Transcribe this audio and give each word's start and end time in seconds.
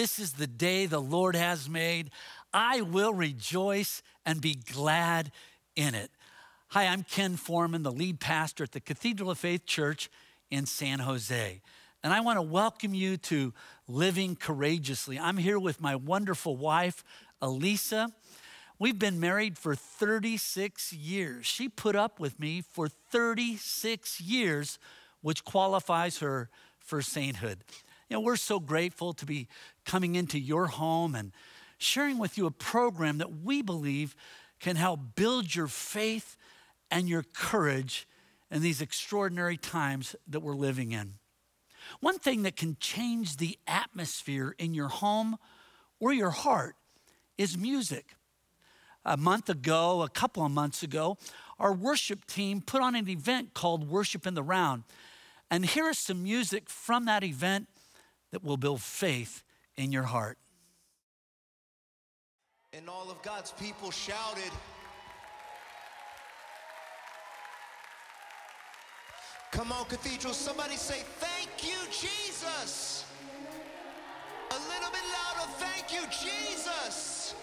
This 0.00 0.18
is 0.18 0.32
the 0.32 0.46
day 0.46 0.86
the 0.86 0.98
Lord 0.98 1.36
has 1.36 1.68
made. 1.68 2.10
I 2.54 2.80
will 2.80 3.12
rejoice 3.12 4.02
and 4.24 4.40
be 4.40 4.54
glad 4.54 5.30
in 5.76 5.94
it. 5.94 6.10
Hi, 6.68 6.86
I'm 6.86 7.02
Ken 7.02 7.36
Foreman, 7.36 7.82
the 7.82 7.92
lead 7.92 8.18
pastor 8.18 8.64
at 8.64 8.72
the 8.72 8.80
Cathedral 8.80 9.30
of 9.30 9.36
Faith 9.36 9.66
Church 9.66 10.08
in 10.50 10.64
San 10.64 11.00
Jose. 11.00 11.60
And 12.02 12.14
I 12.14 12.22
want 12.22 12.38
to 12.38 12.42
welcome 12.42 12.94
you 12.94 13.18
to 13.18 13.52
Living 13.86 14.36
Courageously. 14.36 15.18
I'm 15.18 15.36
here 15.36 15.58
with 15.58 15.82
my 15.82 15.96
wonderful 15.96 16.56
wife, 16.56 17.04
Elisa. 17.42 18.08
We've 18.78 18.98
been 18.98 19.20
married 19.20 19.58
for 19.58 19.74
36 19.74 20.94
years. 20.94 21.44
She 21.44 21.68
put 21.68 21.94
up 21.94 22.18
with 22.18 22.40
me 22.40 22.62
for 22.62 22.88
36 22.88 24.18
years, 24.18 24.78
which 25.20 25.44
qualifies 25.44 26.20
her 26.20 26.48
for 26.78 27.02
sainthood. 27.02 27.58
You 28.10 28.16
know, 28.16 28.22
we're 28.22 28.34
so 28.34 28.58
grateful 28.58 29.12
to 29.14 29.24
be 29.24 29.46
coming 29.84 30.16
into 30.16 30.40
your 30.40 30.66
home 30.66 31.14
and 31.14 31.30
sharing 31.78 32.18
with 32.18 32.36
you 32.36 32.44
a 32.46 32.50
program 32.50 33.18
that 33.18 33.42
we 33.44 33.62
believe 33.62 34.16
can 34.58 34.74
help 34.74 35.14
build 35.14 35.54
your 35.54 35.68
faith 35.68 36.36
and 36.90 37.08
your 37.08 37.22
courage 37.22 38.08
in 38.50 38.62
these 38.62 38.80
extraordinary 38.80 39.56
times 39.56 40.16
that 40.26 40.40
we're 40.40 40.56
living 40.56 40.90
in. 40.90 41.14
One 42.00 42.18
thing 42.18 42.42
that 42.42 42.56
can 42.56 42.76
change 42.80 43.36
the 43.36 43.56
atmosphere 43.68 44.56
in 44.58 44.74
your 44.74 44.88
home 44.88 45.36
or 46.00 46.12
your 46.12 46.30
heart 46.30 46.74
is 47.38 47.56
music. 47.56 48.16
A 49.04 49.16
month 49.16 49.48
ago, 49.48 50.02
a 50.02 50.08
couple 50.08 50.44
of 50.44 50.50
months 50.50 50.82
ago, 50.82 51.16
our 51.60 51.72
worship 51.72 52.26
team 52.26 52.60
put 52.60 52.82
on 52.82 52.96
an 52.96 53.08
event 53.08 53.54
called 53.54 53.88
Worship 53.88 54.26
in 54.26 54.34
the 54.34 54.42
Round. 54.42 54.82
And 55.48 55.64
here 55.64 55.88
is 55.88 55.98
some 55.98 56.24
music 56.24 56.68
from 56.68 57.04
that 57.06 57.22
event 57.22 57.68
that 58.32 58.44
will 58.44 58.56
build 58.56 58.80
faith 58.80 59.42
in 59.76 59.92
your 59.92 60.04
heart. 60.04 60.38
And 62.72 62.88
all 62.88 63.10
of 63.10 63.20
God's 63.22 63.52
people 63.52 63.90
shouted, 63.90 64.50
Come 69.50 69.72
on, 69.72 69.84
Cathedral, 69.86 70.32
somebody 70.32 70.76
say, 70.76 71.02
Thank 71.18 71.66
you, 71.66 71.78
Jesus. 71.90 73.04
A 74.50 74.54
little 74.54 74.90
bit 74.90 75.02
louder, 75.12 75.50
thank 75.58 75.92
you, 75.92 76.02
Jesus. 76.10 77.34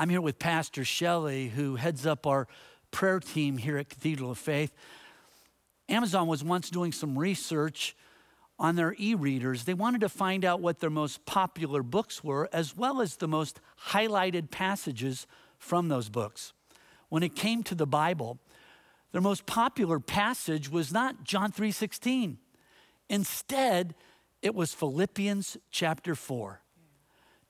I'm 0.00 0.10
here 0.10 0.20
with 0.20 0.38
Pastor 0.38 0.84
Shelley, 0.84 1.48
who 1.48 1.74
heads 1.74 2.06
up 2.06 2.24
our 2.24 2.46
prayer 2.92 3.18
team 3.18 3.56
here 3.56 3.78
at 3.78 3.88
Cathedral 3.88 4.30
of 4.30 4.38
Faith. 4.38 4.72
Amazon 5.88 6.28
was 6.28 6.44
once 6.44 6.70
doing 6.70 6.92
some 6.92 7.18
research 7.18 7.96
on 8.60 8.76
their 8.76 8.94
e 8.96 9.16
readers. 9.16 9.64
They 9.64 9.74
wanted 9.74 10.02
to 10.02 10.08
find 10.08 10.44
out 10.44 10.60
what 10.60 10.78
their 10.78 10.88
most 10.88 11.26
popular 11.26 11.82
books 11.82 12.22
were, 12.22 12.48
as 12.52 12.76
well 12.76 13.00
as 13.00 13.16
the 13.16 13.26
most 13.26 13.60
highlighted 13.88 14.52
passages 14.52 15.26
from 15.58 15.88
those 15.88 16.08
books. 16.08 16.52
When 17.08 17.24
it 17.24 17.34
came 17.34 17.64
to 17.64 17.74
the 17.74 17.84
Bible, 17.84 18.38
their 19.10 19.20
most 19.20 19.46
popular 19.46 19.98
passage 19.98 20.70
was 20.70 20.92
not 20.92 21.24
John 21.24 21.50
3:16. 21.50 22.38
Instead, 23.08 23.96
it 24.42 24.54
was 24.54 24.72
Philippians 24.72 25.56
chapter 25.72 26.14
4. 26.14 26.62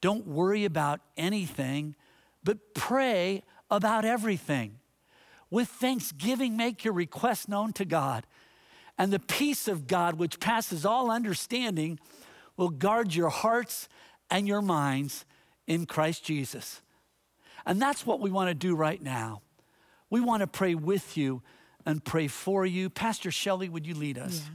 Don't 0.00 0.26
worry 0.26 0.64
about 0.64 1.02
anything, 1.18 1.94
but 2.49 2.73
pray 2.73 3.43
about 3.71 4.07
everything. 4.07 4.78
With 5.50 5.69
thanksgiving, 5.69 6.57
make 6.57 6.83
your 6.83 6.95
requests 6.95 7.47
known 7.47 7.75
to 7.75 7.85
God. 7.85 8.26
And 8.97 9.12
the 9.12 9.19
peace 9.19 9.69
of 9.69 9.87
God, 9.87 10.14
which 10.14 10.40
passes 10.40 10.87
all 10.87 11.11
understanding, 11.11 12.00
will 12.57 12.71
guard 12.71 13.14
your 13.14 13.28
hearts 13.28 13.87
and 14.31 14.49
your 14.49 14.62
minds 14.62 15.26
in 15.67 15.85
Christ 15.85 16.25
Jesus. 16.25 16.81
And 17.67 17.83
that's 17.83 18.07
what 18.07 18.19
we 18.19 18.31
want 18.31 18.49
to 18.49 18.55
do 18.55 18.75
right 18.75 19.02
now. 19.02 19.43
We 20.09 20.23
want 20.23 20.40
to 20.40 20.47
pray 20.47 20.75
with 20.75 21.19
you 21.19 21.43
and 21.85 22.02
pray 22.02 22.28
for 22.28 22.64
you. 22.64 22.88
Pastor 22.88 23.31
Shelley, 23.31 23.69
would 23.69 23.87
you 23.87 23.95
lead 23.95 24.17
us? 24.17 24.40
Yeah. 24.47 24.55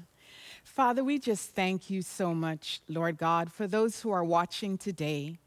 Father, 0.63 1.03
we 1.03 1.19
just 1.19 1.51
thank 1.51 1.91
you 1.91 2.01
so 2.01 2.33
much, 2.33 2.81
Lord 2.89 3.19
God, 3.19 3.51
for 3.51 3.67
those 3.67 4.01
who 4.01 4.09
are 4.09 4.23
watching 4.23 4.79
today. 4.79 5.37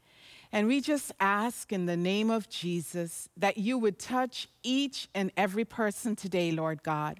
And 0.51 0.67
we 0.67 0.81
just 0.81 1.11
ask 1.19 1.73
in 1.73 1.85
the 1.85 1.97
name 1.97 2.29
of 2.29 2.49
Jesus 2.49 3.29
that 3.37 3.57
you 3.57 3.77
would 3.77 3.99
touch 3.99 4.47
each 4.63 5.09
and 5.13 5.31
every 5.35 5.65
person 5.65 6.15
today, 6.15 6.51
Lord 6.51 6.83
God. 6.83 7.19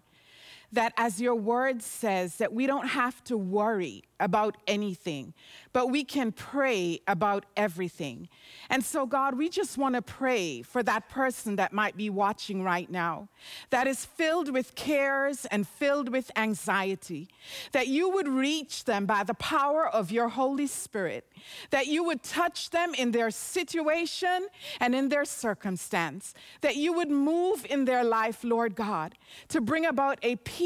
That 0.74 0.94
as 0.98 1.22
your 1.22 1.36
word 1.36 1.82
says, 1.82 2.38
that 2.38 2.54
we 2.54 2.68
don't 2.68 2.88
have 2.88 3.24
to 3.26 3.38
worry 3.38 4.04
about 4.20 4.58
anything, 4.68 5.34
but 5.74 5.92
we 5.92 6.04
can 6.04 6.32
pray 6.32 7.00
about 7.08 7.46
everything. 7.56 8.28
And 8.70 8.84
so, 8.84 9.06
God, 9.06 9.38
we 9.38 9.48
just 9.48 9.78
want 9.78 9.96
to 9.96 10.02
pray 10.02 10.64
for 10.64 10.82
that 10.84 11.08
person 11.08 11.56
that 11.58 11.72
might 11.72 11.96
be 11.96 12.10
watching 12.10 12.64
right 12.64 12.90
now, 12.90 13.30
that 13.70 13.88
is 13.88 14.06
filled 14.06 14.52
with 14.52 14.76
cares 14.76 15.46
and 15.46 15.68
filled 15.68 16.10
with 16.10 16.32
anxiety, 16.36 17.30
that 17.72 17.88
you 17.88 18.10
would 18.10 18.28
reach 18.28 18.86
them 18.86 19.06
by 19.06 19.24
the 19.24 19.36
power 19.36 19.88
of 19.88 20.12
your 20.12 20.30
Holy 20.30 20.68
Spirit, 20.68 21.26
that 21.70 21.88
you 21.88 22.04
would 22.04 22.24
touch 22.24 22.72
them 22.72 22.94
in 22.96 23.12
their 23.12 23.32
situation 23.32 24.48
and 24.80 24.96
in 24.96 25.10
their 25.10 25.26
circumstance, 25.26 26.34
that 26.62 26.76
you 26.76 26.92
would 26.92 27.12
move 27.12 27.66
in 27.70 27.86
their 27.86 28.04
life, 28.04 28.44
Lord 28.44 28.76
God, 28.76 29.16
to 29.50 29.62
bring 29.62 29.86
about 29.86 30.18
a 30.24 30.38
peace 30.38 30.57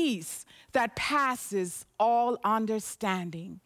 that 0.72 0.96
passes 0.96 1.86
all 2.00 2.38
understanding. 2.44 3.60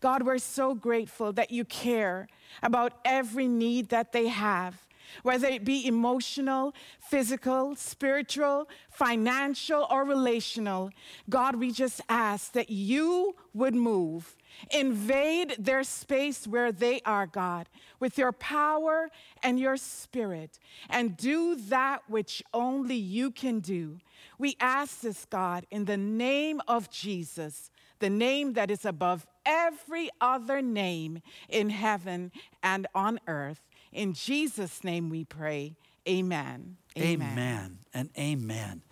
God, 0.00 0.22
we're 0.22 0.38
so 0.38 0.74
grateful 0.74 1.32
that 1.32 1.50
you 1.50 1.64
care 1.64 2.28
about 2.62 2.94
every 3.04 3.48
need 3.48 3.88
that 3.90 4.12
they 4.12 4.28
have, 4.28 4.86
whether 5.22 5.48
it 5.48 5.64
be 5.64 5.86
emotional, 5.86 6.74
physical, 7.00 7.74
spiritual, 7.76 8.68
financial, 8.90 9.86
or 9.90 10.04
relational. 10.04 10.90
God, 11.28 11.56
we 11.56 11.72
just 11.72 12.00
ask 12.08 12.52
that 12.52 12.70
you 12.70 13.36
would 13.54 13.74
move, 13.74 14.36
invade 14.70 15.56
their 15.58 15.82
space 15.82 16.46
where 16.46 16.72
they 16.72 17.00
are, 17.04 17.26
God, 17.26 17.68
with 17.98 18.18
your 18.18 18.32
power 18.32 19.10
and 19.42 19.58
your 19.58 19.76
spirit, 19.76 20.58
and 20.88 21.16
do 21.16 21.54
that 21.54 22.02
which 22.08 22.42
only 22.52 22.96
you 22.96 23.30
can 23.30 23.60
do. 23.60 23.98
We 24.38 24.56
ask 24.60 25.00
this, 25.00 25.26
God, 25.26 25.66
in 25.70 25.84
the 25.84 25.96
name 25.96 26.60
of 26.66 26.90
Jesus, 26.90 27.70
the 27.98 28.10
name 28.10 28.54
that 28.54 28.70
is 28.70 28.84
above 28.84 29.26
every 29.44 30.10
other 30.20 30.62
name 30.62 31.20
in 31.48 31.70
heaven 31.70 32.32
and 32.62 32.86
on 32.94 33.20
earth. 33.26 33.60
In 33.92 34.12
Jesus' 34.12 34.84
name 34.84 35.10
we 35.10 35.24
pray. 35.24 35.74
Amen. 36.08 36.76
Amen, 36.96 37.32
amen 37.32 37.78
and 37.92 38.10
amen. 38.18 38.82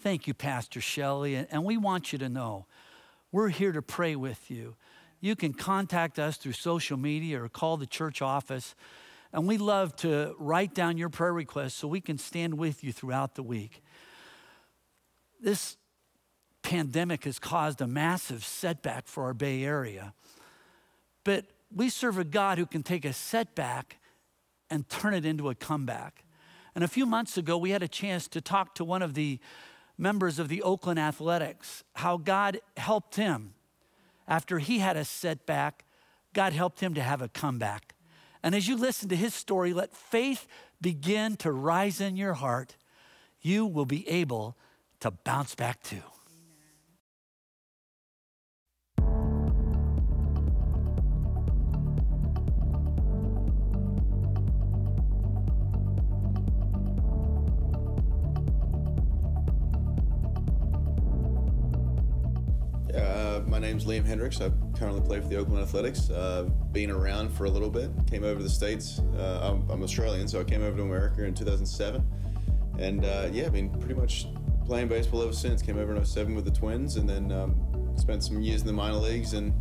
Thank 0.00 0.26
you, 0.26 0.34
Pastor 0.34 0.80
Shelley. 0.80 1.36
And 1.36 1.64
we 1.64 1.76
want 1.76 2.12
you 2.12 2.18
to 2.18 2.28
know 2.28 2.66
we're 3.32 3.48
here 3.48 3.72
to 3.72 3.82
pray 3.82 4.16
with 4.16 4.50
you. 4.50 4.74
You 5.20 5.36
can 5.36 5.52
contact 5.52 6.18
us 6.18 6.36
through 6.36 6.52
social 6.52 6.96
media 6.96 7.42
or 7.42 7.48
call 7.48 7.76
the 7.76 7.86
church 7.86 8.22
office. 8.22 8.74
And 9.32 9.46
we 9.46 9.58
love 9.58 9.94
to 9.96 10.34
write 10.38 10.74
down 10.74 10.98
your 10.98 11.08
prayer 11.08 11.32
requests 11.32 11.74
so 11.74 11.86
we 11.86 12.00
can 12.00 12.18
stand 12.18 12.54
with 12.54 12.82
you 12.82 12.92
throughout 12.92 13.34
the 13.34 13.42
week 13.42 13.82
this 15.42 15.76
pandemic 16.62 17.24
has 17.24 17.38
caused 17.38 17.80
a 17.80 17.86
massive 17.86 18.44
setback 18.44 19.06
for 19.06 19.24
our 19.24 19.34
Bay 19.34 19.64
Area. 19.64 20.12
But 21.24 21.46
we 21.74 21.88
serve 21.88 22.18
a 22.18 22.24
God 22.24 22.58
who 22.58 22.66
can 22.66 22.82
take 22.82 23.04
a 23.04 23.12
setback 23.12 23.98
and 24.68 24.88
turn 24.88 25.14
it 25.14 25.24
into 25.24 25.48
a 25.48 25.54
comeback. 25.54 26.24
And 26.74 26.84
a 26.84 26.88
few 26.88 27.06
months 27.06 27.36
ago, 27.36 27.58
we 27.58 27.70
had 27.70 27.82
a 27.82 27.88
chance 27.88 28.28
to 28.28 28.40
talk 28.40 28.74
to 28.76 28.84
one 28.84 29.02
of 29.02 29.14
the 29.14 29.38
members 29.98 30.38
of 30.38 30.48
the 30.48 30.62
Oakland 30.62 30.98
Athletics, 30.98 31.84
how 31.94 32.16
God 32.16 32.60
helped 32.76 33.16
him. 33.16 33.54
After 34.30 34.60
he 34.60 34.78
had 34.78 34.96
a 34.96 35.04
setback, 35.04 35.84
God 36.32 36.52
helped 36.52 36.78
him 36.78 36.94
to 36.94 37.02
have 37.02 37.20
a 37.20 37.28
comeback. 37.28 37.96
And 38.44 38.54
as 38.54 38.68
you 38.68 38.76
listen 38.76 39.08
to 39.08 39.16
his 39.16 39.34
story, 39.34 39.74
let 39.74 39.92
faith 39.92 40.46
begin 40.80 41.36
to 41.38 41.50
rise 41.50 42.00
in 42.00 42.16
your 42.16 42.34
heart. 42.34 42.76
You 43.42 43.66
will 43.66 43.84
be 43.84 44.08
able 44.08 44.56
to 45.00 45.10
bounce 45.10 45.56
back 45.56 45.82
to. 45.84 45.96
My 63.50 63.58
name's 63.58 63.84
Liam 63.84 64.04
Hendriks. 64.04 64.40
I 64.40 64.52
currently 64.78 65.00
play 65.00 65.20
for 65.20 65.26
the 65.26 65.34
Oakland 65.34 65.60
Athletics. 65.60 66.08
Uh, 66.08 66.48
been 66.70 66.88
around 66.88 67.30
for 67.30 67.46
a 67.46 67.50
little 67.50 67.68
bit. 67.68 67.90
Came 68.08 68.22
over 68.22 68.36
to 68.36 68.44
the 68.44 68.48
States. 68.48 69.00
Uh, 69.18 69.40
I'm, 69.42 69.68
I'm, 69.68 69.82
Australian, 69.82 70.28
so 70.28 70.38
I 70.38 70.44
came 70.44 70.62
over 70.62 70.76
to 70.76 70.82
America 70.84 71.24
in 71.24 71.34
2007. 71.34 72.06
And 72.78 73.04
uh, 73.04 73.28
yeah, 73.32 73.46
I've 73.46 73.52
been 73.52 73.68
pretty 73.70 73.94
much 73.94 74.28
playing 74.66 74.86
baseball 74.86 75.22
ever 75.22 75.32
since. 75.32 75.62
Came 75.62 75.78
over 75.78 75.92
in 75.96 76.04
07 76.04 76.32
with 76.36 76.44
the 76.44 76.52
Twins 76.52 76.94
and 76.94 77.08
then 77.08 77.32
um, 77.32 77.92
spent 77.96 78.22
some 78.22 78.40
years 78.40 78.60
in 78.60 78.68
the 78.68 78.72
minor 78.72 78.98
leagues 78.98 79.32
and 79.32 79.52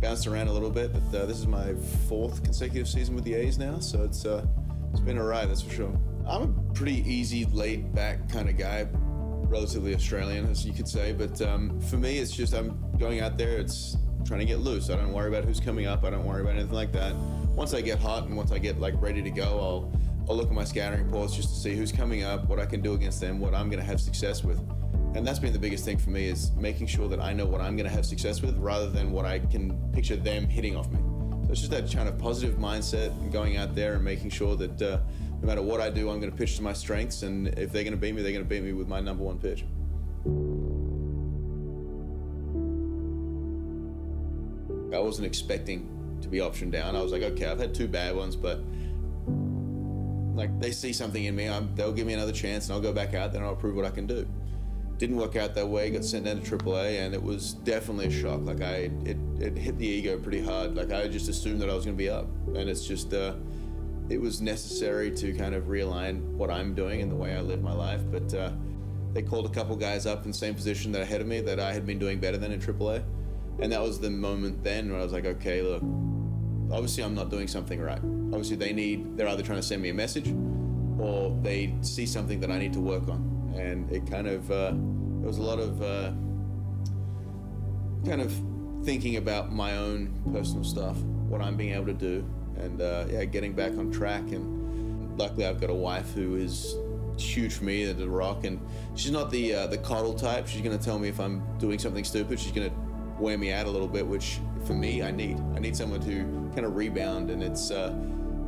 bounced 0.00 0.26
around 0.26 0.48
a 0.48 0.52
little 0.52 0.68
bit. 0.68 0.92
But 0.92 1.16
uh, 1.16 1.26
this 1.26 1.38
is 1.38 1.46
my 1.46 1.72
fourth 2.08 2.42
consecutive 2.42 2.88
season 2.88 3.14
with 3.14 3.22
the 3.22 3.34
A's 3.34 3.58
now, 3.58 3.78
so 3.78 4.02
it's 4.02 4.26
uh, 4.26 4.44
it's 4.90 5.00
been 5.00 5.18
a 5.18 5.24
ride, 5.24 5.50
that's 5.50 5.62
for 5.62 5.72
sure. 5.72 6.00
I'm 6.26 6.42
a 6.42 6.72
pretty 6.74 7.08
easy, 7.08 7.44
laid 7.44 7.94
back 7.94 8.28
kind 8.28 8.48
of 8.48 8.56
guy, 8.56 8.88
relatively 8.92 9.94
Australian, 9.94 10.50
as 10.50 10.66
you 10.66 10.72
could 10.72 10.88
say. 10.88 11.12
But 11.12 11.40
um, 11.42 11.80
for 11.82 11.96
me, 11.96 12.18
it's 12.18 12.32
just 12.32 12.52
I'm 12.52 12.85
going 12.98 13.20
out 13.20 13.38
there. 13.38 13.58
It's 13.58 13.96
trying 14.24 14.40
to 14.40 14.46
get 14.46 14.58
loose. 14.58 14.90
I 14.90 14.96
don't 14.96 15.12
worry 15.12 15.28
about 15.28 15.44
who's 15.44 15.60
coming 15.60 15.86
up. 15.86 16.04
I 16.04 16.10
don't 16.10 16.24
worry 16.24 16.42
about 16.42 16.54
anything 16.54 16.72
like 16.72 16.92
that. 16.92 17.14
Once 17.54 17.72
I 17.74 17.80
get 17.80 17.98
hot 17.98 18.24
and 18.24 18.36
once 18.36 18.52
I 18.52 18.58
get 18.58 18.80
like 18.80 18.94
ready 19.00 19.22
to 19.22 19.30
go, 19.30 19.44
I'll 19.44 19.92
I'll 20.28 20.36
look 20.36 20.48
at 20.48 20.54
my 20.54 20.64
scouting 20.64 21.04
reports 21.04 21.36
just 21.36 21.50
to 21.50 21.54
see 21.54 21.76
who's 21.76 21.92
coming 21.92 22.24
up, 22.24 22.48
what 22.48 22.58
I 22.58 22.66
can 22.66 22.80
do 22.80 22.94
against 22.94 23.20
them, 23.20 23.38
what 23.38 23.54
I'm 23.54 23.70
going 23.70 23.78
to 23.78 23.86
have 23.86 24.00
success 24.00 24.42
with. 24.42 24.58
And 25.14 25.24
that's 25.24 25.38
been 25.38 25.52
the 25.52 25.58
biggest 25.58 25.84
thing 25.84 25.98
for 25.98 26.10
me 26.10 26.26
is 26.26 26.50
making 26.56 26.88
sure 26.88 27.08
that 27.08 27.20
I 27.20 27.32
know 27.32 27.46
what 27.46 27.60
I'm 27.60 27.76
going 27.76 27.88
to 27.88 27.94
have 27.94 28.04
success 28.04 28.42
with 28.42 28.56
rather 28.58 28.90
than 28.90 29.12
what 29.12 29.24
I 29.24 29.38
can 29.38 29.78
picture 29.92 30.16
them 30.16 30.48
hitting 30.48 30.76
off 30.76 30.90
me. 30.90 30.98
So 31.46 31.52
it's 31.52 31.60
just 31.60 31.70
that 31.70 31.90
kind 31.92 32.08
of 32.08 32.18
positive 32.18 32.56
mindset 32.58 33.10
and 33.20 33.32
going 33.32 33.56
out 33.56 33.76
there 33.76 33.94
and 33.94 34.04
making 34.04 34.30
sure 34.30 34.56
that 34.56 34.82
uh, 34.82 34.98
no 35.40 35.46
matter 35.46 35.62
what 35.62 35.80
I 35.80 35.90
do, 35.90 36.10
I'm 36.10 36.18
going 36.18 36.32
to 36.32 36.36
pitch 36.36 36.56
to 36.56 36.62
my 36.62 36.72
strengths. 36.72 37.22
And 37.22 37.46
if 37.48 37.70
they're 37.70 37.84
going 37.84 37.92
to 37.92 37.96
beat 37.96 38.16
me, 38.16 38.22
they're 38.22 38.32
going 38.32 38.44
to 38.44 38.48
beat 38.48 38.64
me 38.64 38.72
with 38.72 38.88
my 38.88 38.98
number 38.98 39.22
one 39.22 39.38
pitch. 39.38 39.64
I 44.96 45.00
wasn't 45.00 45.26
expecting 45.26 46.18
to 46.22 46.28
be 46.28 46.38
optioned 46.38 46.72
down. 46.72 46.96
I 46.96 47.02
was 47.02 47.12
like, 47.12 47.22
okay, 47.22 47.46
I've 47.46 47.58
had 47.58 47.74
two 47.74 47.86
bad 47.86 48.16
ones, 48.16 48.34
but 48.34 48.60
like 50.34 50.58
they 50.60 50.70
see 50.70 50.92
something 50.92 51.24
in 51.24 51.34
me, 51.34 51.48
I'm, 51.48 51.74
they'll 51.74 51.92
give 51.92 52.06
me 52.06 52.12
another 52.12 52.32
chance, 52.32 52.66
and 52.66 52.74
I'll 52.74 52.80
go 52.80 52.92
back 52.92 53.14
out 53.14 53.32
there 53.32 53.40
and 53.40 53.48
I'll 53.48 53.56
prove 53.56 53.76
what 53.76 53.84
I 53.84 53.90
can 53.90 54.06
do. 54.06 54.26
Didn't 54.98 55.16
work 55.16 55.36
out 55.36 55.54
that 55.54 55.68
way. 55.68 55.90
Got 55.90 56.04
sent 56.04 56.24
down 56.24 56.40
to 56.40 56.56
AAA, 56.56 57.00
and 57.04 57.14
it 57.14 57.22
was 57.22 57.52
definitely 57.52 58.06
a 58.06 58.10
shock. 58.10 58.40
Like 58.42 58.62
I, 58.62 58.90
it, 59.04 59.18
it 59.38 59.56
hit 59.56 59.78
the 59.78 59.86
ego 59.86 60.18
pretty 60.18 60.40
hard. 60.42 60.74
Like 60.74 60.90
I 60.90 61.06
just 61.08 61.28
assumed 61.28 61.60
that 61.60 61.68
I 61.68 61.74
was 61.74 61.84
going 61.84 61.96
to 61.96 62.02
be 62.02 62.08
up, 62.08 62.26
and 62.54 62.68
it's 62.70 62.86
just, 62.86 63.12
uh, 63.12 63.34
it 64.08 64.20
was 64.20 64.40
necessary 64.40 65.10
to 65.10 65.34
kind 65.34 65.54
of 65.54 65.64
realign 65.64 66.22
what 66.32 66.50
I'm 66.50 66.74
doing 66.74 67.02
and 67.02 67.10
the 67.10 67.16
way 67.16 67.34
I 67.34 67.40
live 67.40 67.62
my 67.62 67.74
life. 67.74 68.00
But 68.10 68.32
uh, 68.32 68.52
they 69.12 69.22
called 69.22 69.46
a 69.46 69.50
couple 69.50 69.76
guys 69.76 70.06
up 70.06 70.24
in 70.24 70.30
the 70.30 70.36
same 70.36 70.54
position 70.54 70.92
that 70.92 71.02
ahead 71.02 71.20
of 71.20 71.26
me 71.26 71.40
that 71.40 71.60
I 71.60 71.72
had 71.72 71.86
been 71.86 71.98
doing 71.98 72.18
better 72.18 72.36
than 72.36 72.52
in 72.52 72.60
AAA, 72.60 73.02
and 73.60 73.72
that 73.72 73.80
was 73.80 74.00
the 74.00 74.10
moment 74.10 74.62
then 74.62 74.90
where 74.90 75.00
I 75.00 75.02
was 75.02 75.12
like, 75.12 75.26
okay, 75.26 75.62
look, 75.62 75.82
obviously 76.72 77.04
I'm 77.04 77.14
not 77.14 77.30
doing 77.30 77.48
something 77.48 77.80
right. 77.80 77.98
Obviously 77.98 78.56
they 78.56 78.72
need, 78.72 79.16
they're 79.16 79.28
either 79.28 79.42
trying 79.42 79.58
to 79.58 79.66
send 79.66 79.82
me 79.82 79.88
a 79.88 79.94
message 79.94 80.34
or 80.98 81.36
they 81.42 81.74
see 81.82 82.06
something 82.06 82.40
that 82.40 82.50
I 82.50 82.58
need 82.58 82.72
to 82.72 82.80
work 82.80 83.08
on. 83.08 83.54
And 83.56 83.90
it 83.90 84.10
kind 84.10 84.26
of, 84.26 84.50
uh, 84.50 84.74
was 85.26 85.38
a 85.38 85.42
lot 85.42 85.58
of 85.58 85.82
uh, 85.82 86.12
kind 88.08 88.20
of 88.20 88.32
thinking 88.84 89.16
about 89.16 89.52
my 89.52 89.76
own 89.76 90.14
personal 90.32 90.62
stuff, 90.62 90.96
what 91.28 91.40
I'm 91.40 91.56
being 91.56 91.74
able 91.74 91.86
to 91.86 91.92
do, 91.92 92.24
and 92.56 92.80
uh, 92.80 93.06
yeah, 93.10 93.24
getting 93.24 93.52
back 93.52 93.72
on 93.72 93.90
track. 93.90 94.22
And 94.30 95.18
luckily, 95.18 95.46
I've 95.46 95.60
got 95.60 95.70
a 95.70 95.74
wife 95.74 96.12
who 96.14 96.36
is 96.36 96.76
huge 97.18 97.54
for 97.54 97.64
me, 97.64 97.90
the 97.92 98.08
rock, 98.08 98.44
and 98.44 98.60
she's 98.94 99.10
not 99.10 99.30
the 99.30 99.54
uh, 99.54 99.66
the 99.66 99.78
coddle 99.78 100.14
type. 100.14 100.46
She's 100.46 100.62
gonna 100.62 100.78
tell 100.78 100.98
me 100.98 101.08
if 101.08 101.18
I'm 101.18 101.42
doing 101.58 101.78
something 101.78 102.04
stupid. 102.04 102.38
She's 102.38 102.52
gonna 102.52 102.72
wear 103.18 103.38
me 103.38 103.52
out 103.52 103.66
a 103.66 103.70
little 103.70 103.88
bit, 103.88 104.06
which 104.06 104.40
for 104.64 104.74
me, 104.74 105.02
I 105.02 105.10
need. 105.10 105.40
I 105.54 105.58
need 105.58 105.76
someone 105.76 106.00
to 106.00 106.50
kind 106.54 106.66
of 106.66 106.76
rebound, 106.76 107.30
and 107.30 107.42
it's 107.42 107.70
uh, 107.70 107.94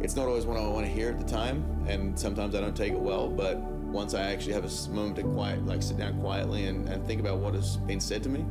it's 0.00 0.16
not 0.16 0.26
always 0.26 0.46
what 0.46 0.56
I 0.56 0.66
want 0.66 0.86
to 0.86 0.92
hear 0.92 1.10
at 1.10 1.18
the 1.18 1.24
time, 1.24 1.64
and 1.88 2.18
sometimes 2.18 2.54
I 2.54 2.60
don't 2.60 2.76
take 2.76 2.92
it 2.92 3.00
well. 3.00 3.28
But 3.28 3.58
once 3.58 4.14
I 4.14 4.22
actually 4.32 4.52
have 4.52 4.64
a 4.64 4.90
moment 4.90 5.16
to 5.16 5.22
quiet, 5.22 5.64
like 5.66 5.82
sit 5.82 5.96
down 5.96 6.20
quietly 6.20 6.66
and, 6.66 6.88
and 6.88 7.06
think 7.06 7.20
about 7.20 7.38
what 7.38 7.54
has 7.54 7.76
been 7.78 8.00
said 8.00 8.22
to 8.24 8.28
me, 8.28 8.44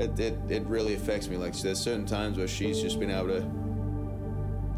it, 0.00 0.18
it, 0.18 0.38
it 0.48 0.66
really 0.66 0.94
affects 0.94 1.28
me. 1.28 1.36
Like 1.36 1.56
there's 1.58 1.78
certain 1.78 2.06
times 2.06 2.38
where 2.38 2.48
she's 2.48 2.80
just 2.80 2.98
been 2.98 3.10
able 3.10 3.28
to 3.28 3.46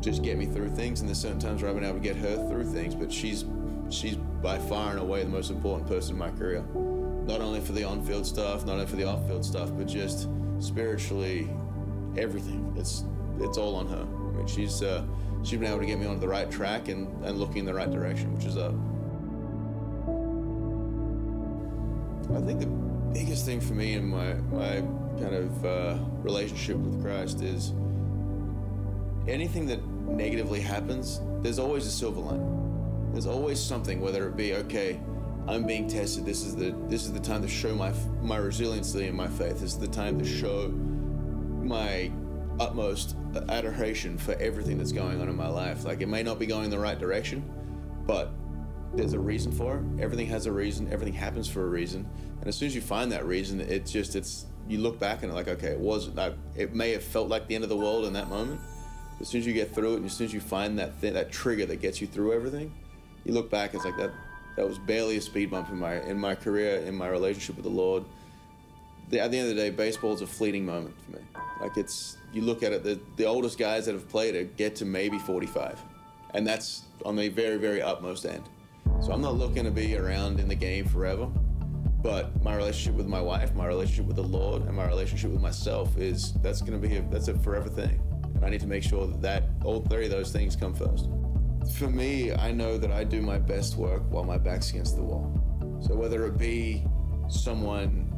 just 0.01 0.23
get 0.23 0.37
me 0.37 0.47
through 0.47 0.71
things, 0.71 1.01
and 1.01 1.09
there's 1.09 1.21
certain 1.21 1.41
times 1.41 1.63
where 1.63 1.71
I've 1.71 1.77
been 1.77 1.85
able 1.85 1.99
to 1.99 2.05
get 2.05 2.17
her 2.17 2.37
through 2.49 2.65
things. 2.65 2.95
But 2.95 3.13
she's 3.13 3.45
she's 3.89 4.17
by 4.17 4.59
far 4.59 4.91
and 4.91 5.01
away 5.01 5.23
the 5.23 5.31
most 5.31 5.51
important 5.51 5.89
person 5.89 6.13
in 6.13 6.19
my 6.19 6.31
career. 6.31 6.65
Not 7.27 7.41
only 7.41 7.61
for 7.61 7.73
the 7.73 7.83
on-field 7.83 8.25
stuff, 8.25 8.65
not 8.65 8.75
only 8.75 8.87
for 8.87 8.95
the 8.95 9.05
off-field 9.05 9.45
stuff, 9.45 9.71
but 9.77 9.87
just 9.87 10.29
spiritually, 10.59 11.49
everything. 12.17 12.75
It's 12.77 13.05
it's 13.39 13.59
all 13.59 13.77
on 13.77 13.87
her. 13.89 14.03
I 14.03 14.37
mean, 14.37 14.47
she's 14.47 14.83
uh, 14.83 15.05
she's 15.43 15.59
been 15.59 15.69
able 15.69 15.81
to 15.81 15.87
get 15.87 15.99
me 15.99 16.07
onto 16.07 16.21
the 16.21 16.29
right 16.29 16.51
track 16.51 16.89
and, 16.89 17.25
and 17.25 17.39
looking 17.39 17.59
in 17.59 17.65
the 17.67 17.75
right 17.75 17.91
direction, 17.91 18.35
which 18.35 18.45
is 18.45 18.57
up. 18.57 18.75
I 22.35 22.41
think 22.45 22.61
the 22.61 22.67
biggest 23.13 23.47
thing 23.47 23.61
for 23.61 23.75
me 23.75 23.95
in 23.95 24.07
my 24.07 24.35
my 24.35 24.83
kind 25.21 25.35
of 25.35 25.65
uh, 25.65 25.97
relationship 26.23 26.77
with 26.77 27.01
Christ 27.03 27.43
is 27.43 27.73
anything 29.29 29.67
that 29.67 29.85
negatively 29.87 30.61
happens, 30.61 31.21
there's 31.41 31.59
always 31.59 31.87
a 31.87 31.91
silver 31.91 32.21
lining. 32.21 33.11
There's 33.13 33.27
always 33.27 33.61
something, 33.61 34.01
whether 34.01 34.29
it 34.29 34.37
be 34.37 34.55
okay, 34.55 35.01
I'm 35.49 35.65
being 35.65 35.89
tested. 35.89 36.25
This 36.25 36.43
is 36.43 36.57
the 36.57 36.75
this 36.89 37.05
is 37.05 37.13
the 37.13 37.21
time 37.21 37.43
to 37.43 37.49
show 37.49 37.75
my 37.75 37.93
my 38.21 38.37
resiliency 38.37 39.07
and 39.07 39.17
my 39.17 39.29
faith. 39.29 39.61
This 39.61 39.75
is 39.75 39.79
the 39.79 39.89
time 39.89 40.19
to 40.19 40.25
show 40.25 40.69
my 40.69 42.11
utmost 42.59 43.17
adoration 43.49 44.19
for 44.19 44.33
everything 44.35 44.79
that's 44.79 44.93
going 44.93 45.21
on 45.21 45.29
in 45.29 45.37
my 45.37 45.49
life. 45.49 45.85
Like 45.85 46.01
it 46.01 46.09
may 46.09 46.23
not 46.23 46.39
be 46.39 46.47
going 46.47 46.65
in 46.65 46.71
the 46.71 46.79
right 46.79 46.99
direction, 46.99 47.45
but 48.07 48.31
there's 48.95 49.13
a 49.13 49.19
reason 49.19 49.53
for 49.53 49.77
it. 49.77 50.03
Everything 50.03 50.27
has 50.27 50.47
a 50.47 50.53
reason. 50.53 50.91
Everything 50.93 51.15
happens 51.15 51.49
for 51.49 51.63
a 51.63 51.69
reason. 51.69 52.09
And 52.41 52.49
as 52.49 52.57
soon 52.57 52.67
as 52.67 52.75
you 52.75 52.81
find 52.81 53.13
that 53.13 53.27
reason, 53.27 53.61
it's 53.61 53.93
just 53.93 54.17
it's 54.17 54.47
you 54.69 54.79
look 54.79 54.99
back 54.99 55.23
and 55.23 55.33
like 55.33 55.49
okay, 55.49 55.69
it 55.69 55.79
was 55.79 56.09
like, 56.09 56.35
it 56.57 56.75
may 56.75 56.91
have 56.91 57.05
felt 57.05 57.29
like 57.29 57.47
the 57.47 57.55
end 57.55 57.63
of 57.63 57.71
the 57.71 57.77
world 57.77 58.05
in 58.05 58.13
that 58.15 58.29
moment. 58.29 58.61
As 59.21 59.29
soon 59.29 59.41
as 59.41 59.47
you 59.47 59.55
get 59.55 59.75
through 59.75 59.95
it, 59.95 59.97
and 59.97 60.07
as 60.07 60.13
soon 60.13 60.27
as 60.27 60.35
you 60.35 60.41
find 60.41 60.79
that 60.79 61.01
that 61.01 61.31
trigger 61.31 61.67
that 61.67 61.81
gets 61.81 62.01
you 62.01 62.07
through 62.07 62.33
everything, 62.33 62.75
you 63.25 63.33
look 63.33 63.51
back. 63.51 63.75
It's 63.75 63.85
like 63.85 63.97
that. 63.97 64.11
That 64.57 64.67
was 64.67 64.79
barely 64.79 65.17
a 65.19 65.21
speed 65.21 65.51
bump 65.51 65.69
in 65.71 65.79
my 65.79 66.01
in 66.03 66.19
my 66.19 66.35
career, 66.35 66.81
in 66.81 66.95
my 66.95 67.09
relationship 67.09 67.57
with 67.57 67.65
the 67.65 67.71
Lord. 67.71 68.05
The, 69.09 69.21
at 69.21 69.31
the 69.31 69.39
end 69.39 69.51
of 69.51 69.55
the 69.55 69.63
day, 69.63 69.71
baseball 69.71 70.13
is 70.15 70.21
a 70.23 70.27
fleeting 70.27 70.67
moment 70.67 70.95
for 71.05 71.13
me. 71.13 71.23
Like 71.61 71.77
it's 71.77 72.17
you 72.33 72.43
look 72.43 72.63
at 72.63 72.73
it, 72.73 72.83
the 72.83 72.99
the 73.17 73.25
oldest 73.25 73.59
guys 73.59 73.87
that 73.87 73.93
have 73.93 74.09
played 74.09 74.35
it 74.35 74.57
get 74.57 74.75
to 74.77 74.85
maybe 74.85 75.19
45, 75.19 75.81
and 76.35 76.47
that's 76.47 76.83
on 77.05 77.17
the 77.17 77.29
very 77.29 77.57
very 77.57 77.83
utmost 77.83 78.27
end. 78.27 78.49
So 79.01 79.13
I'm 79.13 79.21
not 79.21 79.35
looking 79.35 79.65
to 79.65 79.71
be 79.71 79.97
around 79.97 80.41
in 80.41 80.49
the 80.49 80.55
game 80.55 80.87
forever. 80.87 81.29
But 82.03 82.41
my 82.43 82.55
relationship 82.55 82.95
with 82.95 83.09
my 83.09 83.21
wife, 83.21 83.53
my 83.55 83.67
relationship 83.67 84.07
with 84.07 84.17
the 84.17 84.23
Lord, 84.23 84.63
and 84.63 84.77
my 84.77 84.87
relationship 84.87 85.31
with 85.33 85.41
myself 85.41 85.99
is 85.99 86.35
that's 86.35 86.61
going 86.61 86.81
to 86.81 86.89
be 86.89 86.99
a, 86.99 87.03
that's 87.03 87.27
a 87.27 87.37
forever 87.39 87.69
thing. 87.69 88.01
And 88.37 88.45
I 88.45 88.49
need 88.49 88.61
to 88.61 88.67
make 88.67 88.85
sure 88.85 89.09
that, 89.09 89.21
that 89.23 89.45
all 89.65 89.81
three 89.81 90.05
of 90.05 90.13
those 90.13 90.31
things 90.31 90.55
come 90.55 90.73
first. 90.73 91.09
For 91.75 91.89
me, 91.89 92.33
I 92.33 92.53
know 92.53 92.79
that 92.79 92.91
I 92.91 93.05
do 93.05 93.21
my 93.21 93.39
best 93.39 93.77
work 93.77 94.03
while 94.09 94.25
my 94.25 94.39
back's 94.39 94.71
against 94.71 94.97
the 94.97 95.03
wall. 95.03 95.31
So 95.87 95.95
whether 95.95 96.25
it 96.27 96.39
be 96.39 96.85
someone 97.29 98.13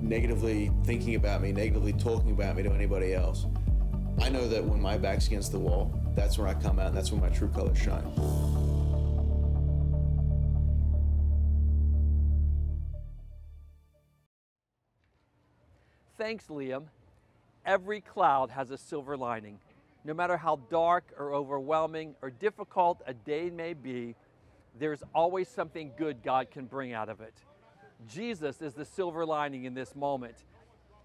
negatively 0.00 0.70
thinking 0.84 1.14
about 1.14 1.40
me, 1.40 1.52
negatively 1.52 1.92
talking 1.92 2.32
about 2.32 2.56
me 2.56 2.64
to 2.64 2.72
anybody 2.72 3.14
else, 3.14 3.46
I 4.20 4.28
know 4.28 4.46
that 4.48 4.62
when 4.64 4.80
my 4.80 4.98
back's 4.98 5.26
against 5.26 5.52
the 5.52 5.58
wall, 5.58 5.94
that's 6.14 6.36
where 6.38 6.48
I 6.48 6.54
come 6.54 6.78
out 6.78 6.88
and 6.88 6.96
that's 6.96 7.12
when 7.12 7.20
my 7.20 7.28
true 7.28 7.48
colors 7.48 7.78
shine. 7.78 8.04
Thanks, 16.18 16.48
Liam. 16.48 16.86
Every 17.64 18.00
cloud 18.00 18.50
has 18.50 18.70
a 18.70 18.76
silver 18.76 19.16
lining. 19.16 19.60
No 20.08 20.14
matter 20.14 20.38
how 20.38 20.58
dark 20.70 21.12
or 21.18 21.34
overwhelming 21.34 22.14
or 22.22 22.30
difficult 22.30 23.02
a 23.06 23.12
day 23.12 23.50
may 23.50 23.74
be, 23.74 24.14
there's 24.78 25.02
always 25.14 25.48
something 25.48 25.92
good 25.98 26.22
God 26.22 26.50
can 26.50 26.64
bring 26.64 26.94
out 26.94 27.10
of 27.10 27.20
it. 27.20 27.34
Jesus 28.08 28.62
is 28.62 28.72
the 28.72 28.86
silver 28.86 29.26
lining 29.26 29.64
in 29.64 29.74
this 29.74 29.94
moment. 29.94 30.46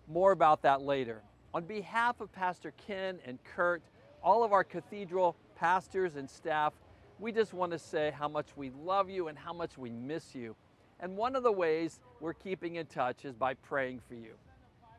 More 0.08 0.32
about 0.32 0.62
that 0.62 0.84
later. 0.84 1.22
On 1.54 1.66
behalf 1.66 2.22
of 2.22 2.32
Pastor 2.32 2.72
Ken 2.88 3.20
and 3.26 3.40
Kurt, 3.44 3.84
all 4.24 4.42
of 4.42 4.54
our 4.54 4.64
cathedral 4.64 5.36
pastors 5.58 6.16
and 6.16 6.30
staff, 6.30 6.72
we 7.20 7.34
just 7.34 7.54
want 7.54 7.74
to 7.74 7.80
say 7.80 8.10
how 8.18 8.30
much 8.30 8.56
we 8.56 8.70
love 8.70 9.10
you 9.10 9.28
and 9.28 9.38
how 9.38 9.52
much 9.52 9.78
we 9.78 9.90
miss 9.90 10.34
you. 10.34 10.56
And 11.02 11.18
one 11.18 11.36
of 11.36 11.44
the 11.44 11.52
ways 11.52 12.00
we're 12.22 12.34
keeping 12.34 12.78
in 12.78 12.86
touch 12.86 13.26
is 13.26 13.36
by 13.36 13.56
praying 13.56 14.00
for 14.08 14.16
you. 14.16 14.36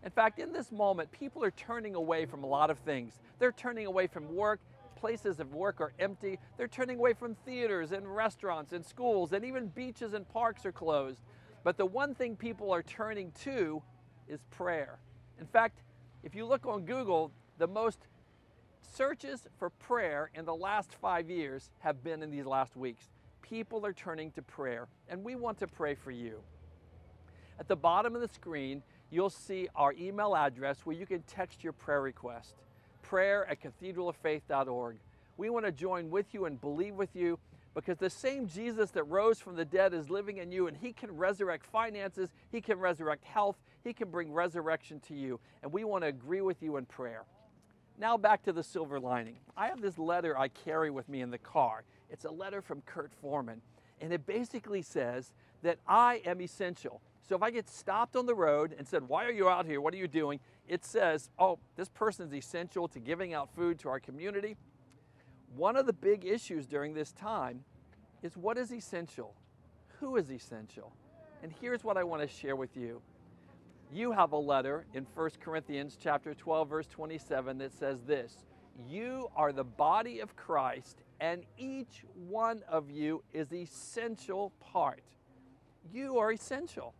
In 0.04 0.10
fact, 0.10 0.38
in 0.38 0.52
this 0.52 0.70
moment, 0.70 1.10
people 1.12 1.42
are 1.42 1.50
turning 1.50 1.94
away 1.94 2.26
from 2.26 2.44
a 2.44 2.46
lot 2.46 2.70
of 2.70 2.78
things. 2.78 3.18
They're 3.38 3.52
turning 3.52 3.86
away 3.86 4.06
from 4.06 4.34
work. 4.34 4.60
Places 4.96 5.40
of 5.40 5.54
work 5.54 5.80
are 5.80 5.92
empty. 5.98 6.38
They're 6.56 6.68
turning 6.68 6.98
away 6.98 7.14
from 7.14 7.34
theaters 7.46 7.92
and 7.92 8.14
restaurants 8.14 8.72
and 8.72 8.84
schools, 8.84 9.32
and 9.32 9.44
even 9.44 9.68
beaches 9.68 10.12
and 10.12 10.28
parks 10.28 10.66
are 10.66 10.72
closed. 10.72 11.20
But 11.62 11.78
the 11.78 11.86
one 11.86 12.14
thing 12.14 12.36
people 12.36 12.70
are 12.70 12.82
turning 12.82 13.32
to 13.44 13.82
is 14.28 14.40
prayer. 14.50 14.98
In 15.40 15.46
fact, 15.46 15.82
if 16.22 16.34
you 16.34 16.44
look 16.44 16.66
on 16.66 16.84
Google, 16.84 17.32
the 17.58 17.66
most 17.66 18.06
searches 18.92 19.46
for 19.58 19.70
prayer 19.70 20.30
in 20.34 20.44
the 20.44 20.54
last 20.54 20.94
five 20.94 21.30
years 21.30 21.70
have 21.80 22.04
been 22.04 22.22
in 22.22 22.30
these 22.30 22.46
last 22.46 22.76
weeks. 22.76 23.08
People 23.40 23.84
are 23.86 23.92
turning 23.92 24.30
to 24.32 24.42
prayer, 24.42 24.86
and 25.08 25.24
we 25.24 25.34
want 25.34 25.58
to 25.58 25.66
pray 25.66 25.94
for 25.94 26.10
you. 26.10 26.40
At 27.58 27.68
the 27.68 27.76
bottom 27.76 28.14
of 28.14 28.20
the 28.20 28.28
screen, 28.28 28.82
you'll 29.14 29.30
see 29.30 29.68
our 29.74 29.94
email 29.98 30.34
address 30.34 30.80
where 30.84 30.96
you 30.96 31.06
can 31.06 31.22
text 31.22 31.62
your 31.62 31.72
prayer 31.72 32.02
request 32.02 32.54
prayer 33.04 33.46
at 33.48 33.60
cathedraloffaith.org. 33.62 34.96
We 35.36 35.50
want 35.50 35.66
to 35.66 35.72
join 35.72 36.10
with 36.10 36.32
you 36.32 36.46
and 36.46 36.60
believe 36.60 36.94
with 36.94 37.14
you 37.14 37.38
because 37.74 37.98
the 37.98 38.10
same 38.10 38.46
Jesus 38.46 38.90
that 38.92 39.04
rose 39.04 39.38
from 39.38 39.56
the 39.56 39.64
dead 39.64 39.92
is 39.92 40.08
living 40.08 40.38
in 40.38 40.50
you 40.50 40.66
and 40.68 40.76
he 40.76 40.92
can 40.92 41.14
resurrect 41.16 41.66
finances, 41.66 42.30
he 42.50 42.60
can 42.60 42.78
resurrect 42.78 43.24
health, 43.24 43.56
he 43.82 43.92
can 43.92 44.10
bring 44.10 44.32
resurrection 44.32 45.00
to 45.00 45.14
you. 45.14 45.38
And 45.62 45.72
we 45.72 45.84
want 45.84 46.02
to 46.02 46.08
agree 46.08 46.40
with 46.40 46.62
you 46.62 46.76
in 46.76 46.86
prayer. 46.86 47.24
Now 47.98 48.16
back 48.16 48.42
to 48.44 48.52
the 48.52 48.62
silver 48.62 48.98
lining. 48.98 49.36
I 49.56 49.68
have 49.68 49.80
this 49.80 49.98
letter 49.98 50.36
I 50.36 50.48
carry 50.48 50.90
with 50.90 51.08
me 51.08 51.20
in 51.20 51.30
the 51.30 51.38
car. 51.38 51.84
It's 52.10 52.24
a 52.24 52.30
letter 52.30 52.62
from 52.62 52.80
Kurt 52.82 53.12
Foreman, 53.20 53.60
and 54.00 54.12
it 54.12 54.26
basically 54.26 54.82
says 54.82 55.32
that 55.62 55.78
I 55.86 56.22
am 56.24 56.40
essential. 56.40 57.00
So 57.28 57.34
if 57.34 57.42
I 57.42 57.50
get 57.50 57.68
stopped 57.68 58.16
on 58.16 58.26
the 58.26 58.34
road 58.34 58.74
and 58.76 58.86
said, 58.86 59.08
Why 59.08 59.24
are 59.24 59.32
you 59.32 59.48
out 59.48 59.66
here? 59.66 59.80
What 59.80 59.94
are 59.94 59.98
you 59.98 60.08
doing? 60.08 60.40
It 60.68 60.84
says, 60.84 61.30
Oh, 61.38 61.58
this 61.76 61.88
person 61.88 62.26
is 62.26 62.34
essential 62.34 62.86
to 62.88 63.00
giving 63.00 63.32
out 63.32 63.54
food 63.54 63.78
to 63.80 63.88
our 63.88 64.00
community. 64.00 64.56
One 65.56 65.76
of 65.76 65.86
the 65.86 65.92
big 65.92 66.24
issues 66.24 66.66
during 66.66 66.94
this 66.94 67.12
time 67.12 67.64
is 68.22 68.36
what 68.36 68.58
is 68.58 68.72
essential? 68.72 69.34
Who 70.00 70.16
is 70.16 70.30
essential? 70.30 70.92
And 71.42 71.52
here's 71.60 71.84
what 71.84 71.96
I 71.96 72.04
want 72.04 72.22
to 72.22 72.28
share 72.28 72.56
with 72.56 72.76
you. 72.76 73.00
You 73.92 74.12
have 74.12 74.32
a 74.32 74.38
letter 74.38 74.86
in 74.94 75.06
1 75.14 75.30
Corinthians 75.40 75.96
chapter 76.00 76.34
12 76.34 76.68
verse 76.68 76.86
27 76.88 77.58
that 77.58 77.72
says 77.72 78.02
this, 78.02 78.44
you 78.88 79.28
are 79.36 79.52
the 79.52 79.64
body 79.64 80.20
of 80.20 80.34
Christ 80.36 81.04
and 81.20 81.44
each 81.56 82.04
one 82.28 82.62
of 82.68 82.90
you 82.90 83.22
is 83.32 83.52
essential 83.52 84.52
part. 84.60 85.02
You 85.92 86.18
are 86.18 86.32
essential. 86.32 86.94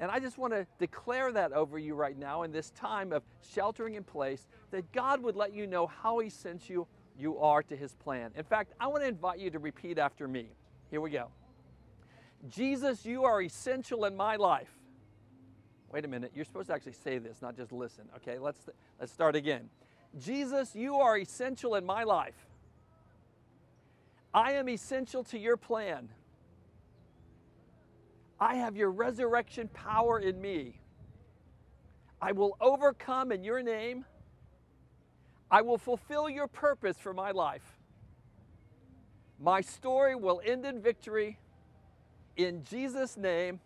And 0.00 0.10
I 0.10 0.18
just 0.18 0.38
want 0.38 0.52
to 0.52 0.66
declare 0.78 1.30
that 1.32 1.52
over 1.52 1.78
you 1.78 1.94
right 1.94 2.18
now 2.18 2.42
in 2.42 2.52
this 2.52 2.70
time 2.70 3.12
of 3.12 3.22
sheltering 3.40 3.94
in 3.94 4.02
place, 4.02 4.46
that 4.70 4.90
God 4.92 5.22
would 5.22 5.36
let 5.36 5.54
you 5.54 5.66
know 5.66 5.86
how 5.86 6.18
He 6.18 6.28
sent 6.30 6.68
you, 6.68 6.86
you 7.16 7.38
are 7.38 7.62
to 7.62 7.76
His 7.76 7.94
plan. 7.94 8.32
In 8.36 8.44
fact, 8.44 8.72
I 8.80 8.88
want 8.88 9.02
to 9.02 9.08
invite 9.08 9.38
you 9.38 9.50
to 9.50 9.58
repeat 9.58 9.98
after 9.98 10.26
me. 10.26 10.48
Here 10.90 11.00
we 11.00 11.10
go. 11.10 11.28
Jesus, 12.48 13.06
you 13.06 13.24
are 13.24 13.40
essential 13.40 14.04
in 14.04 14.16
my 14.16 14.36
life. 14.36 14.70
Wait 15.92 16.04
a 16.04 16.08
minute, 16.08 16.32
you're 16.34 16.44
supposed 16.44 16.66
to 16.66 16.74
actually 16.74 16.92
say 16.92 17.18
this, 17.18 17.40
not 17.40 17.56
just 17.56 17.70
listen. 17.70 18.04
Okay, 18.16 18.38
let's, 18.38 18.68
let's 18.98 19.12
start 19.12 19.36
again. 19.36 19.70
Jesus, 20.18 20.74
you 20.74 20.96
are 20.96 21.16
essential 21.16 21.76
in 21.76 21.86
my 21.86 22.02
life. 22.02 22.34
I 24.32 24.54
am 24.54 24.68
essential 24.68 25.22
to 25.24 25.38
your 25.38 25.56
plan. 25.56 26.08
I 28.40 28.56
have 28.56 28.76
your 28.76 28.90
resurrection 28.90 29.68
power 29.68 30.18
in 30.18 30.40
me. 30.40 30.80
I 32.20 32.32
will 32.32 32.56
overcome 32.60 33.32
in 33.32 33.44
your 33.44 33.62
name. 33.62 34.04
I 35.50 35.62
will 35.62 35.78
fulfill 35.78 36.28
your 36.28 36.48
purpose 36.48 36.96
for 36.98 37.12
my 37.12 37.30
life. 37.30 37.78
My 39.38 39.60
story 39.60 40.14
will 40.14 40.40
end 40.44 40.64
in 40.64 40.80
victory. 40.80 41.38
In 42.36 42.64
Jesus' 42.64 43.16
name, 43.16 43.60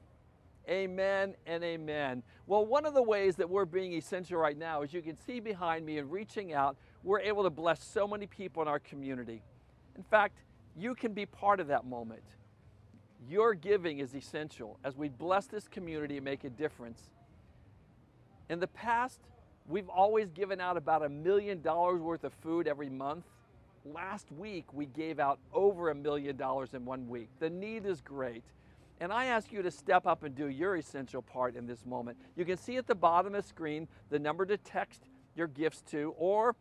amen 0.69 1.35
and 1.47 1.63
amen. 1.65 2.23
Well, 2.47 2.67
one 2.67 2.85
of 2.85 2.95
the 2.95 3.03
ways 3.03 3.37
that 3.37 3.49
we're 3.49 3.65
being 3.65 3.93
essential 3.93 4.39
right 4.39 4.57
now, 4.57 4.83
as 4.83 4.93
you 4.93 5.03
can 5.03 5.17
see 5.17 5.41
behind 5.41 5.87
me 5.87 5.99
and 5.99 6.11
reaching 6.11 6.53
out, 6.53 6.77
we're 7.03 7.21
able 7.21 7.45
to 7.45 7.51
bless 7.51 7.83
so 7.83 8.07
many 8.07 8.27
people 8.27 8.61
in 8.63 8.69
our 8.69 8.81
community. 8.81 9.43
In 9.97 10.03
fact, 10.03 10.39
you 10.77 10.95
can 10.95 11.13
be 11.13 11.27
part 11.27 11.61
of 11.61 11.69
that 11.69 11.87
moment. 11.87 12.23
Your 13.29 13.53
giving 13.53 13.99
is 13.99 14.15
essential 14.15 14.79
as 14.83 14.97
we 14.97 15.09
bless 15.09 15.47
this 15.47 15.69
community 15.69 16.17
and 16.17 16.25
make 16.25 16.45
a 16.45 16.51
difference. 16.51 17.11
In 18.49 18.59
the 18.59 18.67
past, 18.69 19.21
we've 19.69 19.89
always 19.91 20.31
given 20.31 20.63
out 20.63 20.79
about 20.79 21.05
a 21.05 21.11
million 21.11 21.61
dollars 21.61 22.01
worth 22.01 22.25
of 22.25 22.33
food 22.43 22.67
every 22.67 22.89
month. 22.89 23.25
Last 23.85 24.33
week, 24.33 24.73
we 24.73 24.87
gave 24.87 25.21
out 25.21 25.39
over 25.53 25.91
a 25.91 25.95
million 25.95 26.37
dollars 26.37 26.73
in 26.73 26.87
one 26.87 27.07
week. 27.09 27.29
The 27.39 27.51
need 27.51 27.85
is 27.85 28.01
great. 28.01 28.45
And 29.01 29.13
I 29.13 29.27
ask 29.27 29.53
you 29.53 29.61
to 29.61 29.71
step 29.71 30.07
up 30.07 30.25
and 30.25 30.35
do 30.35 30.49
your 30.49 30.77
essential 30.77 31.21
part 31.21 31.55
in 31.55 31.67
this 31.67 31.85
moment. 31.85 32.17
You 32.35 32.47
can 32.47 32.57
see 32.57 32.79
at 32.79 32.87
the 32.87 32.95
bottom 32.95 33.35
of 33.35 33.43
the 33.43 33.49
screen 33.49 33.89
the 34.09 34.19
number 34.19 34.47
to 34.47 34.57
text 34.57 35.03
your 35.37 35.47
gifts 35.47 35.83
to, 35.91 36.15
or 36.17 36.57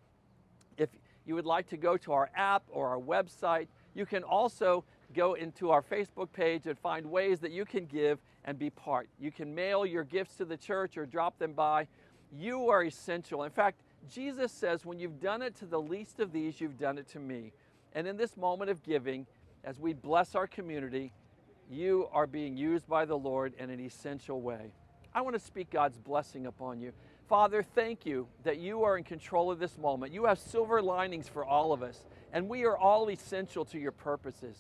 if 0.78 0.90
you 1.26 1.34
would 1.34 1.46
like 1.46 1.68
to 1.70 1.78
go 1.78 1.98
to 1.98 2.12
our 2.12 2.30
app 2.36 2.64
or 2.70 2.90
our 2.90 3.00
website, 3.00 3.68
you 3.96 4.06
can 4.06 4.24
also 4.24 4.84
go 5.14 5.36
into 5.36 5.72
our 5.72 5.82
Facebook 5.82 6.32
page 6.34 6.66
and 6.66 6.78
find 6.78 7.06
ways 7.06 7.40
that 7.40 7.52
you 7.52 7.66
can 7.66 7.86
give 7.86 8.20
and 8.46 8.58
be 8.60 8.70
part. 8.70 9.08
You 9.20 9.32
can 9.32 9.54
mail 9.54 9.86
your 9.86 10.04
gifts 10.04 10.36
to 10.36 10.46
the 10.46 10.58
church 10.58 10.98
or 10.98 11.06
drop 11.06 11.38
them 11.40 11.54
by. 11.54 11.88
You 12.32 12.70
are 12.70 12.84
essential. 12.84 13.44
In 13.44 13.52
fact, 13.52 13.82
Jesus 14.10 14.52
says, 14.52 14.86
when 14.86 15.00
you've 15.00 15.20
done 15.20 15.42
it 15.42 15.56
to 15.56 15.66
the 15.66 15.80
least 15.80 16.20
of 16.20 16.32
these, 16.32 16.62
you've 16.62 16.78
done 16.78 16.98
it 16.98 17.08
to 17.10 17.20
me. 17.20 17.52
And 17.94 18.08
in 18.08 18.18
this 18.18 18.38
moment 18.38 18.70
of 18.70 18.84
giving, 18.84 19.26
as 19.64 19.80
we 19.80 19.94
bless 19.94 20.36
our 20.36 20.48
community, 20.48 21.14
you 21.70 22.08
are 22.14 22.28
being 22.28 22.56
used 22.56 22.88
by 22.88 23.06
the 23.06 23.18
Lord 23.18 23.54
in 23.58 23.70
an 23.70 23.80
essential 23.80 24.42
way. 24.42 24.72
I 25.14 25.22
want 25.22 25.36
to 25.36 25.40
speak 25.40 25.70
God's 25.70 25.98
blessing 25.98 26.46
upon 26.46 26.80
you. 26.80 26.94
Father, 27.28 27.62
thank 27.62 28.06
you 28.06 28.28
that 28.44 28.58
you 28.58 28.84
are 28.84 28.98
in 28.98 29.04
control 29.04 29.52
of 29.52 29.60
this 29.60 29.78
moment. 29.78 30.14
You 30.14 30.26
have 30.26 30.40
silver 30.40 30.82
linings 30.82 31.28
for 31.28 31.44
all 31.44 31.74
of 31.74 31.82
us, 31.82 32.06
and 32.32 32.48
we 32.48 32.64
are 32.64 32.78
all 32.78 33.10
essential 33.10 33.66
to 33.66 33.80
your 33.80 33.92
purposes. 33.92 34.58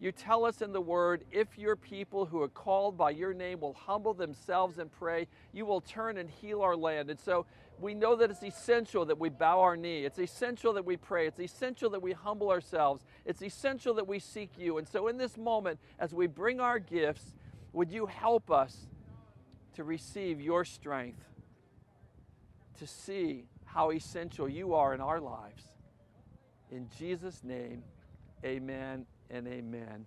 You 0.00 0.12
tell 0.12 0.44
us 0.44 0.60
in 0.60 0.72
the 0.72 0.80
word, 0.80 1.24
if 1.30 1.56
your 1.56 1.76
people 1.76 2.26
who 2.26 2.42
are 2.42 2.48
called 2.48 2.96
by 2.96 3.10
your 3.10 3.32
name 3.32 3.60
will 3.60 3.74
humble 3.74 4.12
themselves 4.12 4.78
and 4.78 4.90
pray, 4.90 5.28
you 5.52 5.64
will 5.64 5.80
turn 5.80 6.18
and 6.18 6.28
heal 6.28 6.62
our 6.62 6.76
land. 6.76 7.10
And 7.10 7.18
so 7.18 7.46
we 7.78 7.94
know 7.94 8.16
that 8.16 8.30
it's 8.30 8.42
essential 8.42 9.04
that 9.06 9.18
we 9.18 9.28
bow 9.28 9.60
our 9.60 9.76
knee. 9.76 10.04
It's 10.04 10.18
essential 10.18 10.72
that 10.74 10.84
we 10.84 10.96
pray. 10.96 11.26
It's 11.26 11.40
essential 11.40 11.90
that 11.90 12.02
we 12.02 12.12
humble 12.12 12.50
ourselves. 12.50 13.04
It's 13.24 13.42
essential 13.42 13.94
that 13.94 14.06
we 14.06 14.18
seek 14.18 14.50
you. 14.58 14.78
And 14.78 14.86
so 14.86 15.08
in 15.08 15.16
this 15.16 15.36
moment, 15.36 15.78
as 15.98 16.12
we 16.12 16.26
bring 16.26 16.60
our 16.60 16.78
gifts, 16.78 17.34
would 17.72 17.90
you 17.90 18.06
help 18.06 18.50
us 18.50 18.88
to 19.74 19.84
receive 19.84 20.40
your 20.40 20.64
strength, 20.64 21.24
to 22.78 22.86
see 22.86 23.46
how 23.64 23.90
essential 23.90 24.48
you 24.48 24.74
are 24.74 24.92
in 24.92 25.00
our 25.00 25.20
lives? 25.20 25.64
In 26.70 26.88
Jesus' 26.98 27.42
name, 27.44 27.84
amen 28.44 29.06
and 29.30 29.46
amen. 29.46 30.06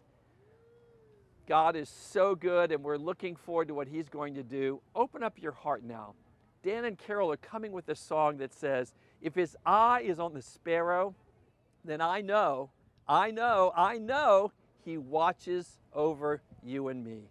God 1.48 1.76
is 1.76 1.90
so 1.90 2.36
good, 2.36 2.72
and 2.72 2.84
we're 2.84 2.98
looking 2.98 3.36
forward 3.36 3.70
to 3.70 3.74
what 3.74 3.88
He's 3.88 4.10
going 4.10 4.36
to 4.36 4.44
do. 4.44 4.82
Open 4.96 5.24
up 5.24 5.42
your 5.42 5.54
heart 5.54 5.84
now. 5.84 6.14
Dan 6.62 6.84
and 6.84 6.98
Carol 6.98 7.32
are 7.32 7.38
coming 7.38 7.72
with 7.72 7.88
a 7.88 7.96
song 7.96 8.38
that 8.38 8.54
says, 8.54 8.94
If 9.22 9.36
His 9.36 9.56
eye 9.66 10.02
is 10.02 10.20
on 10.20 10.34
the 10.34 10.42
sparrow, 10.42 11.16
then 11.86 12.02
I 12.02 12.22
know, 12.22 12.72
I 13.08 13.32
know, 13.32 13.72
I 13.76 13.98
know 13.98 14.52
He 14.84 14.98
watches 14.98 15.80
over 15.94 16.42
you 16.64 16.90
and 16.90 17.04
me. 17.04 17.30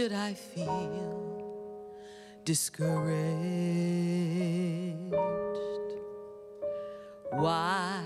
Should 0.00 0.14
I 0.14 0.32
feel 0.32 1.84
discouraged? 2.42 3.12
Why 7.32 8.02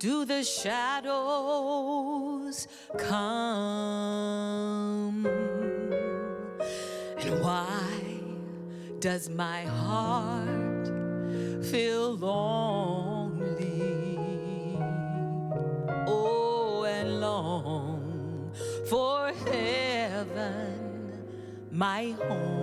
do 0.00 0.24
the 0.24 0.42
shadows 0.42 1.06
come? 2.98 3.64
And 7.18 7.40
why 7.40 7.92
does 8.98 9.28
my 9.30 9.62
heart 9.62 10.88
feel 11.64 12.16
lonely? 12.16 12.71
My 21.82 22.14
home. 22.28 22.61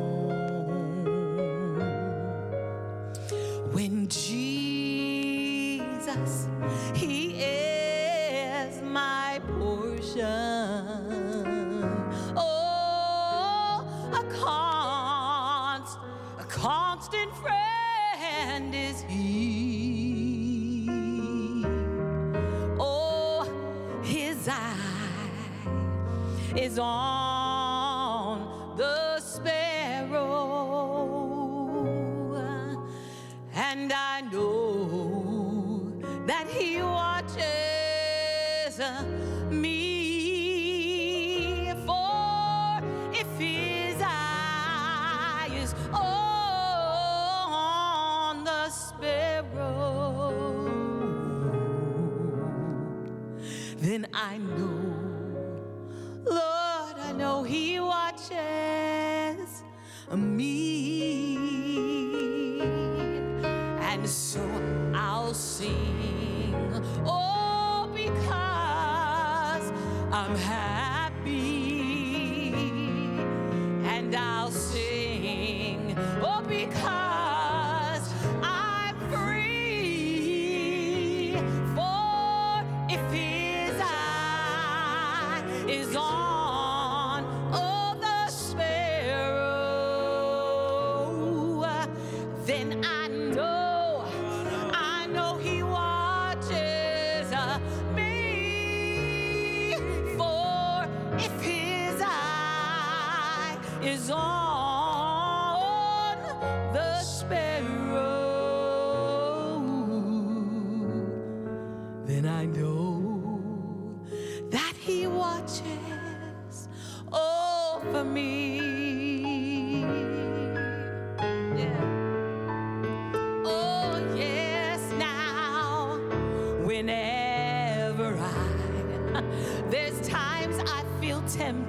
Then 92.49 92.83
I 92.83 92.98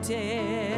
tempted. 0.02 0.69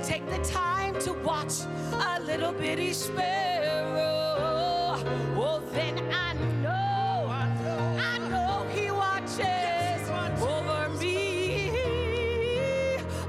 can 0.00 0.08
take 0.08 0.26
the 0.30 0.38
time 0.50 0.98
to 1.00 1.12
watch 1.12 1.64
a 1.92 2.20
little 2.20 2.52
bitty 2.52 2.92
sparrow, 2.92 3.86
well, 5.36 5.62
then 5.72 5.98
I 6.12 6.32
know, 6.62 7.28
I 7.28 8.18
know 8.30 8.66
He 8.72 8.90
watches 8.90 10.08
over 10.40 10.88
me. 10.98 11.70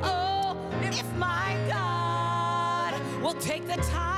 Oh, 0.03 0.57
if 0.81 1.05
my 1.15 1.57
God 1.67 2.93
will 3.21 3.36
take 3.36 3.67
the 3.67 3.81
time 3.84 4.11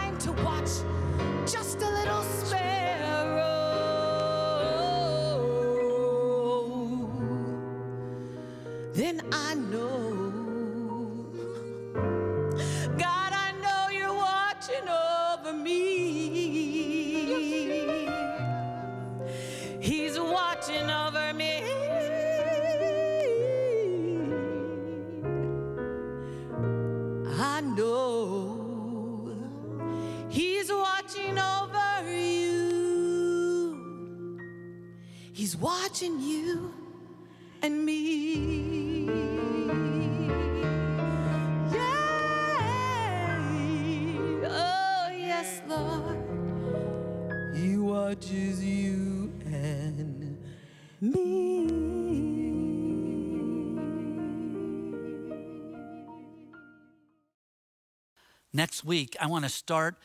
Week, 58.85 59.15
I 59.19 59.27
want 59.27 59.45
to 59.45 59.49
start 59.49 59.95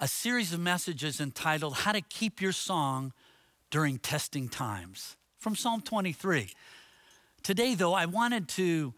a 0.00 0.08
series 0.08 0.52
of 0.52 0.58
messages 0.58 1.20
entitled 1.20 1.74
How 1.74 1.92
to 1.92 2.00
Keep 2.00 2.40
Your 2.40 2.50
Song 2.50 3.12
During 3.70 3.98
Testing 3.98 4.48
Times 4.48 5.16
from 5.38 5.54
Psalm 5.54 5.80
23. 5.80 6.50
Today, 7.44 7.76
though, 7.76 7.94
I 7.94 8.06
wanted 8.06 8.48
to 8.48 8.94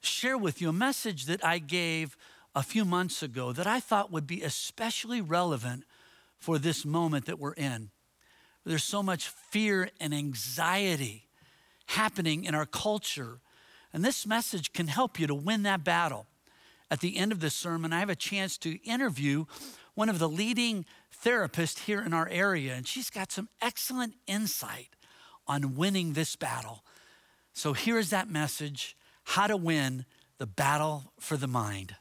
share 0.00 0.36
with 0.36 0.60
you 0.60 0.70
a 0.70 0.72
message 0.72 1.26
that 1.26 1.44
I 1.44 1.58
gave 1.58 2.16
a 2.54 2.64
few 2.64 2.84
months 2.84 3.22
ago 3.22 3.52
that 3.52 3.68
I 3.68 3.78
thought 3.78 4.10
would 4.10 4.26
be 4.26 4.42
especially 4.42 5.20
relevant 5.20 5.84
for 6.36 6.58
this 6.58 6.84
moment 6.84 7.26
that 7.26 7.38
we're 7.38 7.52
in. 7.52 7.90
There's 8.64 8.82
so 8.82 9.04
much 9.04 9.28
fear 9.28 9.90
and 10.00 10.12
anxiety 10.12 11.28
happening 11.86 12.42
in 12.44 12.56
our 12.56 12.66
culture, 12.66 13.38
and 13.92 14.04
this 14.04 14.26
message 14.26 14.72
can 14.72 14.88
help 14.88 15.20
you 15.20 15.28
to 15.28 15.34
win 15.34 15.62
that 15.62 15.84
battle. 15.84 16.26
At 16.90 17.00
the 17.00 17.16
end 17.16 17.32
of 17.32 17.40
this 17.40 17.54
sermon, 17.54 17.92
I 17.92 18.00
have 18.00 18.10
a 18.10 18.16
chance 18.16 18.58
to 18.58 18.82
interview 18.82 19.46
one 19.94 20.08
of 20.08 20.18
the 20.18 20.28
leading 20.28 20.84
therapists 21.24 21.84
here 21.84 22.02
in 22.02 22.12
our 22.12 22.28
area, 22.28 22.74
and 22.74 22.86
she's 22.86 23.10
got 23.10 23.32
some 23.32 23.48
excellent 23.60 24.14
insight 24.26 24.90
on 25.46 25.76
winning 25.76 26.12
this 26.12 26.36
battle. 26.36 26.84
So 27.52 27.72
here 27.72 27.98
is 27.98 28.10
that 28.10 28.28
message 28.28 28.96
how 29.24 29.46
to 29.46 29.56
win 29.56 30.04
the 30.38 30.46
battle 30.46 31.12
for 31.18 31.36
the 31.36 31.46
mind. 31.46 31.96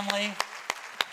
Family. 0.00 0.32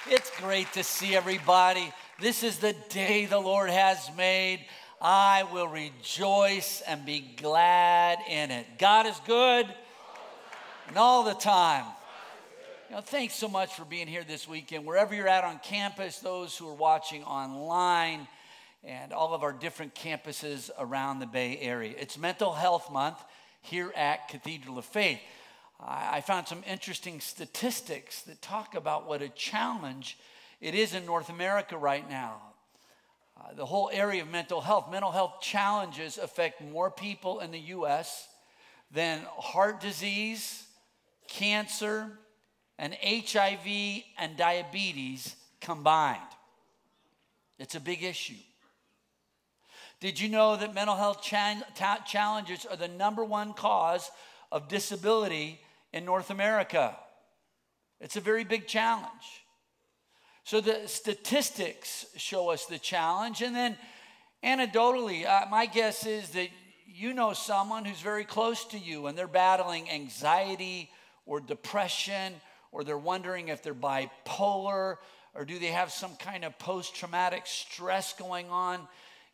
It's 0.07 0.31
great 0.39 0.71
to 0.73 0.83
see 0.83 1.15
everybody. 1.15 1.91
This 2.21 2.43
is 2.43 2.59
the 2.59 2.73
day 2.89 3.25
the 3.25 3.39
Lord 3.39 3.69
has 3.69 4.09
made. 4.15 4.65
I 5.01 5.43
will 5.51 5.67
rejoice 5.67 6.81
and 6.87 7.05
be 7.05 7.19
glad 7.19 8.19
in 8.29 8.51
it. 8.51 8.65
God 8.77 9.05
is 9.05 9.19
good 9.25 9.65
and 10.87 10.97
all 10.97 11.23
the 11.23 11.33
time. 11.33 11.85
You 12.89 12.95
know, 12.95 13.01
thanks 13.01 13.35
so 13.35 13.49
much 13.49 13.73
for 13.73 13.83
being 13.83 14.07
here 14.07 14.23
this 14.23 14.47
weekend. 14.47 14.85
Wherever 14.85 15.13
you're 15.13 15.27
at 15.27 15.43
on 15.43 15.59
campus, 15.59 16.19
those 16.19 16.57
who 16.57 16.69
are 16.69 16.75
watching 16.75 17.23
online, 17.23 18.27
and 18.85 19.11
all 19.11 19.33
of 19.33 19.43
our 19.43 19.51
different 19.51 19.95
campuses 19.95 20.69
around 20.79 21.19
the 21.19 21.25
Bay 21.25 21.57
Area. 21.59 21.93
It's 21.99 22.17
Mental 22.17 22.53
Health 22.53 22.89
Month 22.91 23.17
here 23.61 23.91
at 23.97 24.29
Cathedral 24.29 24.77
of 24.77 24.85
Faith. 24.85 25.19
I 25.79 26.21
found 26.21 26.47
some 26.47 26.63
interesting 26.65 27.19
statistics 27.19 28.23
that 28.23 28.41
talk 28.41 28.73
about 28.73 29.07
what 29.07 29.21
a 29.21 29.29
challenge 29.29 30.17
it 30.59 30.73
is 30.73 30.95
in 30.95 31.05
North 31.05 31.29
America 31.29 31.77
right 31.77 32.07
now. 32.09 32.41
Uh, 33.39 33.53
the 33.53 33.65
whole 33.65 33.89
area 33.93 34.23
of 34.23 34.29
mental 34.29 34.61
health. 34.61 34.89
Mental 34.91 35.11
health 35.11 35.35
challenges 35.41 36.17
affect 36.17 36.61
more 36.61 36.89
people 36.89 37.41
in 37.41 37.51
the 37.51 37.59
US 37.59 38.27
than 38.91 39.21
heart 39.37 39.79
disease, 39.79 40.65
cancer, 41.27 42.17
and 42.79 42.95
HIV 43.03 44.03
and 44.17 44.35
diabetes 44.35 45.35
combined. 45.61 46.21
It's 47.59 47.75
a 47.75 47.79
big 47.79 48.03
issue. 48.03 48.35
Did 49.99 50.19
you 50.19 50.29
know 50.29 50.55
that 50.55 50.73
mental 50.73 50.95
health 50.95 51.21
chan- 51.21 51.63
ta- 51.75 52.03
challenges 52.05 52.65
are 52.65 52.77
the 52.77 52.87
number 52.87 53.23
one 53.23 53.53
cause 53.53 54.09
of 54.51 54.67
disability 54.67 55.59
in 55.93 56.05
North 56.05 56.29
America? 56.29 56.95
It's 57.99 58.15
a 58.15 58.21
very 58.21 58.43
big 58.43 58.67
challenge. 58.67 59.43
So 60.43 60.61
the 60.61 60.87
statistics 60.87 62.05
show 62.15 62.49
us 62.49 62.65
the 62.65 62.79
challenge. 62.79 63.41
And 63.41 63.55
then 63.55 63.77
anecdotally, 64.43 65.25
uh, 65.25 65.47
my 65.49 65.65
guess 65.65 66.05
is 66.05 66.29
that 66.29 66.49
you 66.85 67.13
know 67.13 67.33
someone 67.33 67.83
who's 67.83 67.99
very 67.99 68.23
close 68.23 68.63
to 68.65 68.77
you 68.77 69.07
and 69.07 69.17
they're 69.17 69.27
battling 69.27 69.89
anxiety 69.89 70.89
or 71.25 71.41
depression 71.41 72.33
or 72.71 72.83
they're 72.83 72.97
wondering 72.97 73.49
if 73.49 73.61
they're 73.61 73.73
bipolar 73.73 74.97
or 75.35 75.45
do 75.45 75.59
they 75.59 75.67
have 75.67 75.91
some 75.91 76.15
kind 76.15 76.45
of 76.45 76.57
post 76.57 76.95
traumatic 76.95 77.43
stress 77.45 78.13
going 78.13 78.49
on 78.49 78.87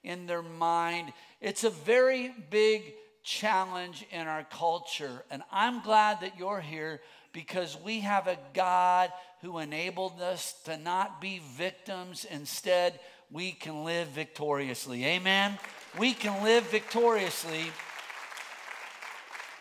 in 0.04 0.26
their 0.26 0.42
mind. 0.42 1.14
It's 1.40 1.64
a 1.64 1.70
very 1.70 2.34
big 2.50 2.94
challenge 3.24 4.06
in 4.12 4.28
our 4.28 4.44
culture. 4.44 5.24
And 5.32 5.44
I'm 5.52 5.82
glad 5.82 6.22
that 6.22 6.38
you're 6.38 6.62
here 6.62 7.02
because 7.32 7.78
we 7.84 8.02
have 8.02 8.28
a 8.28 8.38
God 8.54 9.12
who 9.42 9.60
enabled 9.60 10.22
us 10.22 10.54
to 10.66 10.78
not 10.78 11.20
be 11.20 11.42
victims. 11.56 12.26
Instead, 12.30 13.00
we 13.32 13.52
can 13.52 13.84
live 13.84 14.10
victoriously. 14.10 15.06
Amen? 15.06 15.58
We 15.98 16.14
can 16.14 16.44
live 16.44 16.70
victoriously 16.70 17.66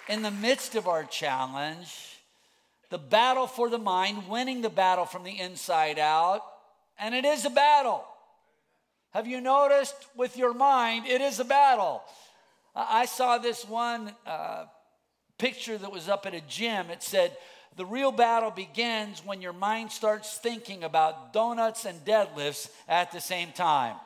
in 0.08 0.22
the 0.22 0.30
midst 0.30 0.74
of 0.74 0.88
our 0.88 1.04
challenge. 1.04 2.18
The 2.90 2.98
battle 2.98 3.46
for 3.46 3.70
the 3.70 3.78
mind, 3.78 4.28
winning 4.28 4.60
the 4.60 4.68
battle 4.68 5.06
from 5.06 5.24
the 5.24 5.38
inside 5.38 5.98
out. 5.98 6.42
And 6.98 7.14
it 7.14 7.24
is 7.24 7.46
a 7.46 7.50
battle. 7.50 8.04
Have 9.12 9.26
you 9.26 9.40
noticed 9.40 9.94
with 10.16 10.36
your 10.36 10.52
mind, 10.52 11.06
it 11.06 11.20
is 11.20 11.40
a 11.40 11.44
battle? 11.44 12.02
I 12.74 13.04
saw 13.04 13.38
this 13.38 13.68
one 13.68 14.12
uh, 14.26 14.64
picture 15.38 15.76
that 15.76 15.92
was 15.92 16.08
up 16.08 16.26
at 16.26 16.34
a 16.34 16.40
gym. 16.40 16.90
It 16.90 17.02
said, 17.02 17.36
The 17.76 17.84
real 17.84 18.12
battle 18.12 18.50
begins 18.50 19.24
when 19.24 19.42
your 19.42 19.52
mind 19.52 19.92
starts 19.92 20.38
thinking 20.38 20.84
about 20.84 21.32
donuts 21.32 21.84
and 21.84 22.02
deadlifts 22.04 22.70
at 22.88 23.12
the 23.12 23.20
same 23.20 23.52
time. 23.52 23.96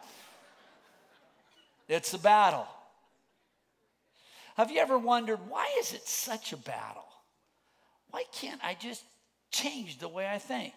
It's 1.88 2.12
a 2.14 2.18
battle. 2.18 2.66
Have 4.56 4.70
you 4.70 4.80
ever 4.80 4.98
wondered 4.98 5.38
why 5.48 5.68
is 5.78 5.92
it 5.92 6.08
such 6.08 6.52
a 6.52 6.56
battle? 6.56 7.04
Why 8.10 8.24
can't 8.32 8.60
I 8.64 8.74
just 8.74 9.04
change 9.50 9.98
the 9.98 10.08
way 10.08 10.26
I 10.26 10.38
think? 10.38 10.72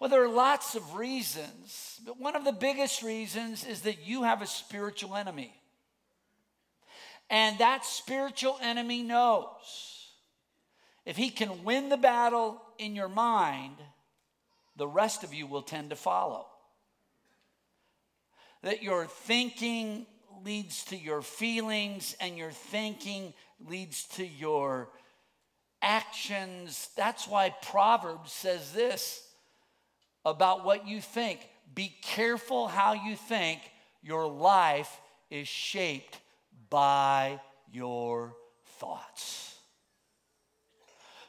Well, 0.00 0.10
there 0.10 0.24
are 0.24 0.28
lots 0.28 0.74
of 0.74 0.96
reasons, 0.96 2.00
but 2.04 2.18
one 2.18 2.34
of 2.34 2.44
the 2.44 2.52
biggest 2.52 3.02
reasons 3.02 3.64
is 3.64 3.82
that 3.82 4.04
you 4.04 4.24
have 4.24 4.42
a 4.42 4.46
spiritual 4.46 5.14
enemy. 5.14 5.54
And 7.30 7.58
that 7.58 7.84
spiritual 7.84 8.58
enemy 8.60 9.02
knows 9.02 10.10
if 11.04 11.16
he 11.16 11.30
can 11.30 11.64
win 11.64 11.88
the 11.88 11.96
battle 11.96 12.60
in 12.78 12.94
your 12.94 13.08
mind, 13.08 13.76
the 14.76 14.88
rest 14.88 15.24
of 15.24 15.34
you 15.34 15.46
will 15.46 15.62
tend 15.62 15.90
to 15.90 15.96
follow. 15.96 16.46
That 18.62 18.82
your 18.82 19.06
thinking 19.06 20.06
leads 20.44 20.84
to 20.86 20.96
your 20.96 21.22
feelings, 21.22 22.16
and 22.20 22.36
your 22.36 22.50
thinking 22.50 23.32
leads 23.66 24.04
to 24.08 24.26
your 24.26 24.90
actions. 25.80 26.90
That's 26.96 27.28
why 27.28 27.54
Proverbs 27.62 28.32
says 28.32 28.72
this 28.72 29.26
about 30.24 30.64
what 30.64 30.86
you 30.86 31.00
think. 31.00 31.40
Be 31.74 31.94
careful 32.02 32.68
how 32.68 32.92
you 32.94 33.16
think. 33.16 33.60
Your 34.02 34.26
life 34.26 35.00
is 35.30 35.48
shaped 35.48 36.18
by 36.70 37.40
your 37.72 38.34
thoughts. 38.78 39.56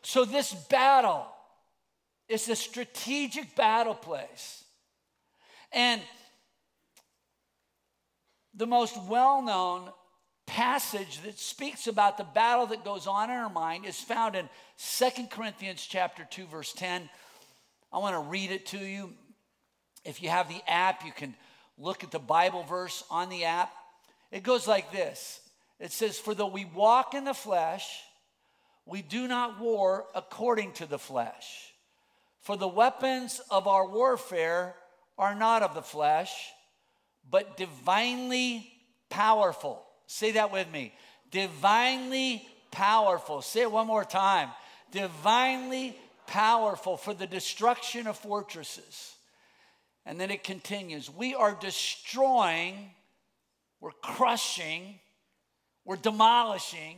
So, 0.02 0.26
this 0.26 0.54
battle 0.54 1.26
is 2.28 2.48
a 2.50 2.56
strategic 2.56 3.56
battle 3.56 3.96
place. 3.96 4.64
And 5.72 6.02
the 8.54 8.68
most 8.68 8.98
well 9.08 9.42
known 9.42 9.90
passage 10.46 11.22
that 11.24 11.40
speaks 11.40 11.88
about 11.88 12.18
the 12.18 12.24
battle 12.24 12.68
that 12.68 12.86
goes 12.86 13.08
on 13.08 13.30
in 13.30 13.36
our 13.36 13.50
mind 13.50 13.86
is 13.86 14.00
found 14.00 14.36
in 14.36 14.48
Second 14.78 15.30
Corinthians 15.30 15.86
chapter 15.86 16.26
2 16.30 16.46
verse 16.48 16.72
10. 16.74 17.10
I 17.92 17.98
want 17.98 18.16
to 18.16 18.30
read 18.30 18.52
it 18.52 18.66
to 18.68 18.78
you. 18.78 19.14
If 20.04 20.22
you 20.22 20.30
have 20.30 20.48
the 20.48 20.62
app, 20.68 21.04
you 21.04 21.12
can 21.12 21.36
look 21.78 22.04
at 22.04 22.12
the 22.12 22.20
Bible 22.20 22.64
verse 22.64 23.04
on 23.10 23.30
the 23.30 23.46
app. 23.46 23.72
It 24.32 24.44
goes 24.44 24.68
like 24.68 24.92
this. 24.92 25.42
It 25.80 25.92
says, 25.92 26.20
"For 26.20 26.34
though 26.34 26.48
we 26.48 26.66
walk 26.66 27.14
in 27.14 27.26
the 27.26 27.34
flesh, 27.34 28.04
we 28.86 29.02
do 29.02 29.28
not 29.28 29.60
war 29.60 30.08
according 30.14 30.74
to 30.74 30.86
the 30.86 31.00
flesh. 31.00 31.74
For 32.42 32.56
the 32.56 32.68
weapons 32.68 33.40
of 33.50 33.68
our 33.68 33.88
warfare 33.88 34.76
are 35.18 35.34
not 35.34 35.64
of 35.64 35.74
the 35.74 35.82
flesh, 35.82 36.52
but 37.30 37.58
divinely 37.58 38.72
powerful 39.10 39.86
Say 40.08 40.32
that 40.32 40.52
with 40.52 40.72
me. 40.72 40.94
Divinely 41.32 42.48
powerful. 42.72 43.42
Say 43.42 43.62
it 43.62 43.72
one 43.72 43.88
more 43.88 44.06
time. 44.06 44.50
Divinely 44.92 45.98
powerful 46.28 46.98
for 46.98 47.14
the 47.14 47.28
destruction 47.28 48.08
of 48.08 48.18
fortresses. 48.18 49.16
And 50.06 50.20
then 50.20 50.30
it 50.30 50.44
continues. 50.44 51.10
We 51.10 51.34
are 51.34 51.56
destroying, 51.56 52.92
we're 53.80 53.92
crushing, 54.02 55.00
we're 55.84 55.96
demolishing 55.96 56.98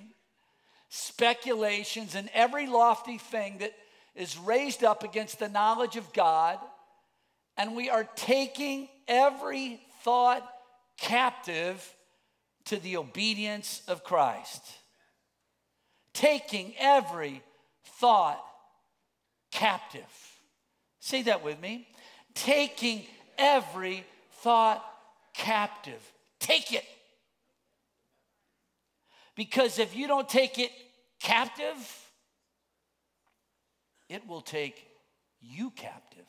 speculations 0.89 2.15
and 2.15 2.29
every 2.33 2.67
lofty 2.67 3.17
thing 3.17 3.57
that 3.59 3.73
is 4.15 4.37
raised 4.37 4.83
up 4.83 5.03
against 5.03 5.39
the 5.39 5.49
knowledge 5.49 5.95
of 5.95 6.11
God. 6.13 6.59
And 7.57 7.75
we 7.75 7.89
are 7.89 8.07
taking 8.15 8.87
every 9.07 9.79
thought 10.03 10.47
captive 10.97 11.95
to 12.65 12.77
the 12.77 12.97
obedience 12.97 13.81
of 13.87 14.03
Christ. 14.03 14.61
Taking 16.13 16.73
every 16.79 17.43
thought 17.99 18.43
captive. 19.51 20.01
Say 20.99 21.23
that 21.23 21.43
with 21.43 21.59
me. 21.61 21.87
Taking 22.33 23.03
every 23.37 24.03
thought 24.41 24.83
captive. 25.33 26.01
Take 26.47 26.71
it. 26.71 26.85
Because 29.35 29.79
if 29.79 29.95
you 29.95 30.07
don't 30.07 30.27
take 30.27 30.57
it 30.57 30.71
captive, 31.19 31.77
it 34.09 34.25
will 34.27 34.41
take 34.41 34.87
you 35.41 35.71
captive. 35.71 36.25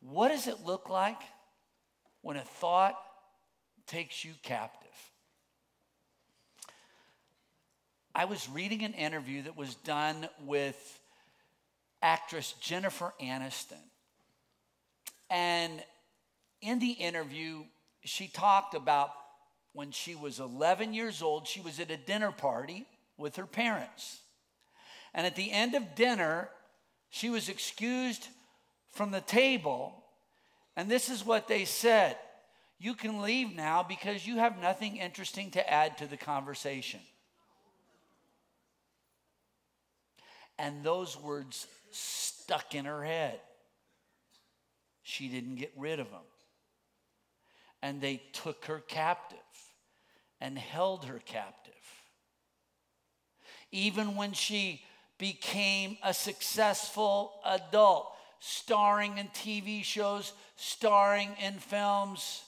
What 0.00 0.28
does 0.28 0.46
it 0.46 0.64
look 0.64 0.88
like 0.88 1.20
when 2.22 2.36
a 2.36 2.42
thought 2.42 2.96
takes 3.86 4.24
you 4.24 4.32
captive. 4.42 4.88
I 8.14 8.24
was 8.26 8.48
reading 8.48 8.82
an 8.84 8.94
interview 8.94 9.42
that 9.42 9.56
was 9.56 9.74
done 9.76 10.28
with 10.44 11.00
actress 12.00 12.54
Jennifer 12.60 13.12
Aniston. 13.20 13.82
And 15.30 15.82
in 16.60 16.78
the 16.78 16.92
interview, 16.92 17.64
she 18.04 18.28
talked 18.28 18.74
about 18.74 19.10
when 19.72 19.90
she 19.90 20.14
was 20.14 20.40
11 20.40 20.92
years 20.92 21.22
old, 21.22 21.46
she 21.46 21.60
was 21.60 21.80
at 21.80 21.90
a 21.90 21.96
dinner 21.96 22.32
party 22.32 22.86
with 23.16 23.36
her 23.36 23.46
parents. 23.46 24.20
And 25.14 25.26
at 25.26 25.36
the 25.36 25.50
end 25.50 25.74
of 25.74 25.94
dinner, 25.94 26.48
she 27.10 27.30
was 27.30 27.48
excused 27.48 28.28
from 28.90 29.10
the 29.10 29.20
table. 29.20 29.94
And 30.76 30.90
this 30.90 31.08
is 31.08 31.24
what 31.24 31.48
they 31.48 31.64
said 31.64 32.16
you 32.78 32.94
can 32.94 33.22
leave 33.22 33.54
now 33.54 33.84
because 33.84 34.26
you 34.26 34.38
have 34.38 34.60
nothing 34.60 34.96
interesting 34.96 35.52
to 35.52 35.72
add 35.72 35.98
to 35.98 36.06
the 36.06 36.16
conversation. 36.16 36.98
And 40.58 40.82
those 40.82 41.16
words 41.16 41.68
stuck 41.92 42.74
in 42.74 42.84
her 42.86 43.04
head. 43.04 43.38
She 45.04 45.28
didn't 45.28 45.56
get 45.56 45.72
rid 45.76 46.00
of 46.00 46.10
them. 46.10 46.22
And 47.82 48.00
they 48.00 48.22
took 48.32 48.66
her 48.66 48.78
captive 48.80 49.38
and 50.40 50.56
held 50.58 51.04
her 51.06 51.20
captive. 51.24 51.72
even 53.72 54.16
when 54.16 54.32
she 54.32 54.82
became 55.18 55.96
a 56.02 56.12
successful 56.12 57.32
adult, 57.44 58.12
starring 58.40 59.18
in 59.18 59.28
TV 59.28 59.82
shows, 59.84 60.32
starring 60.56 61.30
in 61.42 61.54
films. 61.54 62.42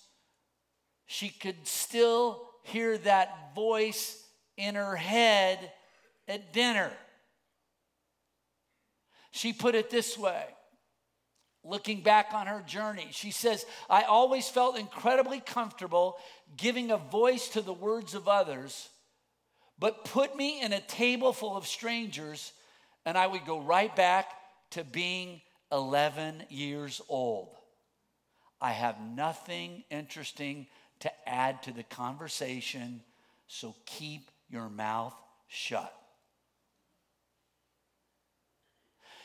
She 1.07 1.29
could 1.29 1.66
still 1.66 2.42
hear 2.64 2.99
that 2.99 3.55
voice 3.55 4.23
in 4.57 4.75
her 4.75 4.97
head 4.97 5.73
at 6.27 6.53
dinner. 6.53 6.90
She 9.31 9.53
put 9.53 9.75
it 9.75 9.90
this 9.90 10.18
way 10.18 10.44
looking 11.64 12.03
back 12.03 12.33
on 12.33 12.46
her 12.46 12.62
journey. 12.66 13.09
She 13.11 13.31
says, 13.31 13.64
I 13.88 14.03
always 14.03 14.48
felt 14.48 14.79
incredibly 14.79 15.40
comfortable 15.40 16.16
giving 16.57 16.90
a 16.90 16.96
voice 16.96 17.48
to 17.48 17.62
the 17.62 17.72
words 17.72 18.14
of 18.14 18.29
others, 18.29 18.88
but 19.79 20.05
put 20.05 20.37
me 20.37 20.61
in 20.61 20.72
a 20.72 20.81
table 20.81 21.33
full 21.33 21.57
of 21.57 21.66
strangers, 21.66 22.53
and 23.05 23.16
I 23.16 23.27
would 23.27 23.44
go 23.46 23.61
right 23.61 23.94
back 23.94 24.27
to 24.70 24.85
being 24.85 25.40
11 25.72 26.44
years 26.50 27.00
old. 27.09 27.57
I 28.61 28.72
have 28.72 29.00
nothing 29.00 29.85
interesting 29.90 30.67
to 31.00 31.10
add 31.29 31.62
to 31.65 31.73
the 31.73 31.83
conversation, 31.83 33.02
so 33.46 33.75
keep 33.85 34.31
your 34.48 34.69
mouth 34.69 35.15
shut. 35.48 35.92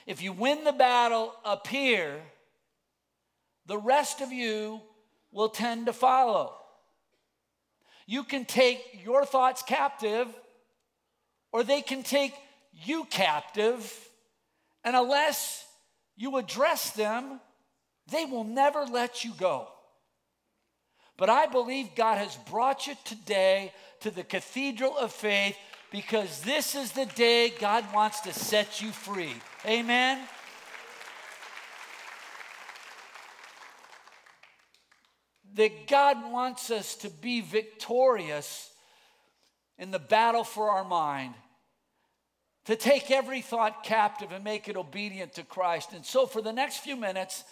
If 0.06 0.22
you 0.22 0.34
win 0.34 0.64
the 0.64 0.72
battle 0.72 1.34
up 1.46 1.68
here, 1.68 2.22
the 3.66 3.78
rest 3.78 4.22
of 4.22 4.32
you 4.32 4.82
will 5.32 5.50
tend 5.50 5.86
to 5.86 5.94
follow. 5.94 6.56
You 8.08 8.24
can 8.24 8.46
take 8.46 9.04
your 9.04 9.26
thoughts 9.26 9.62
captive, 9.62 10.28
or 11.52 11.64
they 11.64 11.82
can 11.82 12.02
take 12.02 12.34
you 12.74 13.06
captive, 13.06 13.94
and 14.84 14.96
unless 14.96 15.66
you 16.16 16.38
address 16.38 16.92
them, 16.92 17.40
they 18.12 18.26
will 18.26 18.44
never 18.44 18.86
let 18.86 19.24
you 19.24 19.34
go. 19.38 19.68
But 21.18 21.30
I 21.30 21.48
believe 21.48 21.96
God 21.96 22.18
has 22.18 22.36
brought 22.50 22.88
you 22.88 22.96
today 23.04 23.74
to 24.00 24.10
the 24.10 24.24
cathedral 24.24 24.98
of 24.98 25.12
faith 25.12 25.58
because 25.92 26.42
this 26.42 26.76
is 26.76 26.92
the 26.92 27.06
day 27.06 27.52
God 27.60 27.86
wants 27.94 28.22
to 28.22 28.34
set 28.34 28.82
you 28.82 28.92
free. 28.92 29.34
Amen. 29.66 30.20
That 35.56 35.88
God 35.88 36.32
wants 36.32 36.70
us 36.70 36.96
to 36.98 37.10
be 37.10 37.42
victorious 37.42 38.72
in 39.78 39.92
the 39.92 40.00
battle 40.00 40.44
for 40.44 40.70
our 40.70 40.84
mind, 40.84 41.34
to 42.66 42.76
take 42.76 43.10
every 43.10 43.42
thought 43.42 43.84
captive 43.84 44.32
and 44.32 44.44
make 44.44 44.68
it 44.68 44.78
obedient 44.78 45.34
to 45.34 45.44
Christ. 45.44 45.94
And 45.94 46.06
so, 46.06 46.28
for 46.28 46.42
the 46.42 46.54
next 46.54 46.78
few 46.78 46.96
minutes, 46.96 47.44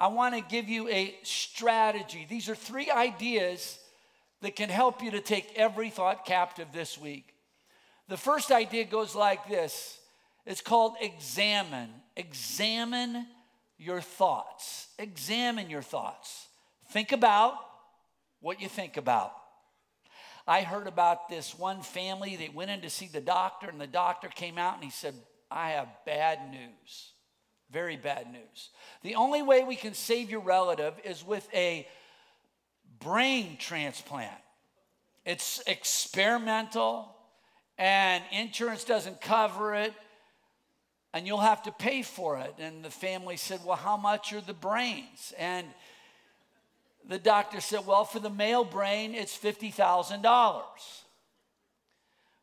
I 0.00 0.06
want 0.06 0.34
to 0.34 0.40
give 0.40 0.68
you 0.68 0.88
a 0.88 1.14
strategy. 1.22 2.26
These 2.28 2.48
are 2.48 2.54
three 2.54 2.90
ideas 2.90 3.78
that 4.40 4.56
can 4.56 4.70
help 4.70 5.02
you 5.02 5.10
to 5.10 5.20
take 5.20 5.52
every 5.56 5.90
thought 5.90 6.24
captive 6.24 6.68
this 6.72 6.96
week. 6.96 7.31
The 8.08 8.16
first 8.16 8.50
idea 8.50 8.84
goes 8.84 9.14
like 9.14 9.48
this 9.48 9.98
it's 10.44 10.60
called 10.60 10.94
examine. 11.00 11.90
Examine 12.16 13.26
your 13.78 14.00
thoughts. 14.00 14.88
Examine 14.98 15.70
your 15.70 15.82
thoughts. 15.82 16.48
Think 16.90 17.12
about 17.12 17.54
what 18.40 18.60
you 18.60 18.68
think 18.68 18.96
about. 18.96 19.32
I 20.46 20.62
heard 20.62 20.88
about 20.88 21.28
this 21.28 21.56
one 21.56 21.82
family. 21.82 22.36
They 22.36 22.48
went 22.48 22.70
in 22.70 22.80
to 22.82 22.90
see 22.90 23.06
the 23.06 23.20
doctor, 23.20 23.68
and 23.68 23.80
the 23.80 23.86
doctor 23.86 24.28
came 24.28 24.58
out 24.58 24.74
and 24.74 24.84
he 24.84 24.90
said, 24.90 25.14
I 25.50 25.70
have 25.70 25.88
bad 26.04 26.50
news. 26.50 27.12
Very 27.70 27.96
bad 27.96 28.30
news. 28.30 28.70
The 29.02 29.14
only 29.14 29.42
way 29.42 29.64
we 29.64 29.76
can 29.76 29.94
save 29.94 30.30
your 30.30 30.40
relative 30.40 30.94
is 31.04 31.24
with 31.24 31.48
a 31.54 31.86
brain 33.00 33.56
transplant. 33.58 34.30
It's 35.24 35.62
experimental, 35.66 37.14
and 37.78 38.22
insurance 38.32 38.84
doesn't 38.84 39.20
cover 39.20 39.74
it 39.74 39.92
and 41.14 41.26
you'll 41.26 41.38
have 41.38 41.62
to 41.64 41.72
pay 41.72 42.02
for 42.02 42.38
it. 42.38 42.54
And 42.58 42.84
the 42.84 42.90
family 42.90 43.36
said, 43.36 43.60
Well, 43.64 43.76
how 43.76 43.96
much 43.96 44.32
are 44.32 44.40
the 44.40 44.54
brains? 44.54 45.32
And 45.38 45.66
the 47.06 47.18
doctor 47.18 47.60
said, 47.60 47.86
Well, 47.86 48.04
for 48.04 48.18
the 48.18 48.30
male 48.30 48.64
brain, 48.64 49.14
it's 49.14 49.36
$50,000. 49.36 50.62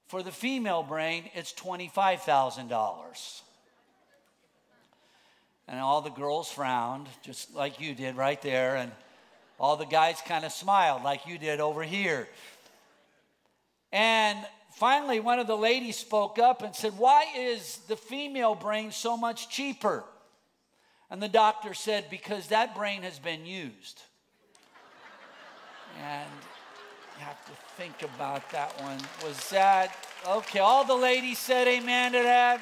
For 0.08 0.24
the 0.24 0.32
female 0.32 0.84
brain, 0.84 1.30
it's 1.34 1.54
$25,000. 1.54 3.42
And 5.68 5.80
all 5.80 6.02
the 6.02 6.10
girls 6.10 6.52
frowned, 6.52 7.08
just 7.24 7.54
like 7.54 7.80
you 7.80 7.94
did 7.94 8.18
right 8.18 8.42
there. 8.42 8.76
And 8.76 8.92
all 9.60 9.78
the 9.78 9.86
guys 9.86 10.18
kind 10.26 10.46
of 10.46 10.52
smiled, 10.52 11.04
like 11.04 11.28
you 11.28 11.38
did 11.38 11.60
over 11.60 11.84
here. 11.84 12.28
And 13.92 14.40
finally, 14.80 15.20
one 15.20 15.40
of 15.40 15.48
the 15.48 15.58
ladies 15.58 15.98
spoke 15.98 16.40
up 16.40 16.64
and 16.64 16.74
said, 16.74 16.98
Why 16.98 17.26
is 17.38 17.80
the 17.90 17.98
female 17.98 18.56
brain 18.56 18.92
so 18.92 19.18
much 19.18 19.50
cheaper? 19.50 20.06
And 21.12 21.22
the 21.22 21.28
doctor 21.28 21.74
said, 21.74 22.06
Because 22.10 22.48
that 22.48 22.76
brain 22.76 23.04
has 23.04 23.20
been 23.20 23.46
used. 23.46 24.02
and 26.02 26.30
you 27.18 27.26
have 27.26 27.46
to 27.46 27.52
think 27.76 28.02
about 28.04 28.50
that 28.52 28.82
one. 28.82 28.98
Was 29.26 29.50
that 29.50 29.94
okay? 30.26 30.60
All 30.60 30.86
the 30.86 30.96
ladies 30.96 31.38
said 31.38 31.68
amen 31.68 32.14
to 32.14 32.20
that. 32.20 32.62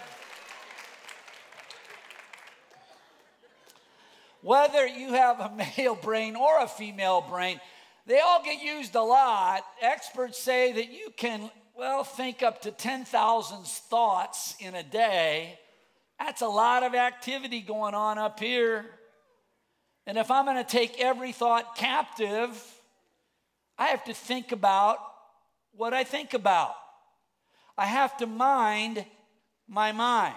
Whether 4.42 4.88
you 4.88 5.14
have 5.14 5.40
a 5.40 5.52
male 5.78 5.96
brain 5.96 6.36
or 6.36 6.62
a 6.62 6.68
female 6.68 7.22
brain, 7.22 7.60
they 8.08 8.20
all 8.20 8.44
get 8.44 8.64
used 8.64 8.96
a 8.96 9.02
lot. 9.04 9.64
Experts 9.82 10.40
say 10.40 10.72
that 10.72 10.90
you 10.92 11.12
can 11.16 11.52
well, 11.78 12.04
think 12.04 12.42
up 12.42 12.64
to 12.64 12.72
10,000 12.72 13.66
thoughts 13.66 14.56
in 14.60 14.74
a 14.74 14.84
day. 14.84 15.60
That's 16.20 16.42
a 16.42 16.48
lot 16.48 16.82
of 16.82 16.96
activity 16.96 17.62
going 17.62 17.94
on 17.94 18.18
up 18.18 18.40
here. 18.40 18.86
And 20.08 20.18
if 20.18 20.32
I'm 20.32 20.46
going 20.46 20.58
to 20.58 20.64
take 20.64 21.00
every 21.00 21.32
thought 21.32 21.76
captive, 21.76 22.60
I 23.78 23.88
have 23.88 24.04
to 24.06 24.14
think 24.14 24.52
about 24.52 24.98
what 25.74 25.94
I 25.94 26.04
think 26.04 26.34
about. 26.34 26.74
I 27.78 27.86
have 27.86 28.18
to 28.18 28.26
mind 28.26 29.06
my 29.68 29.92
mind. 29.92 30.36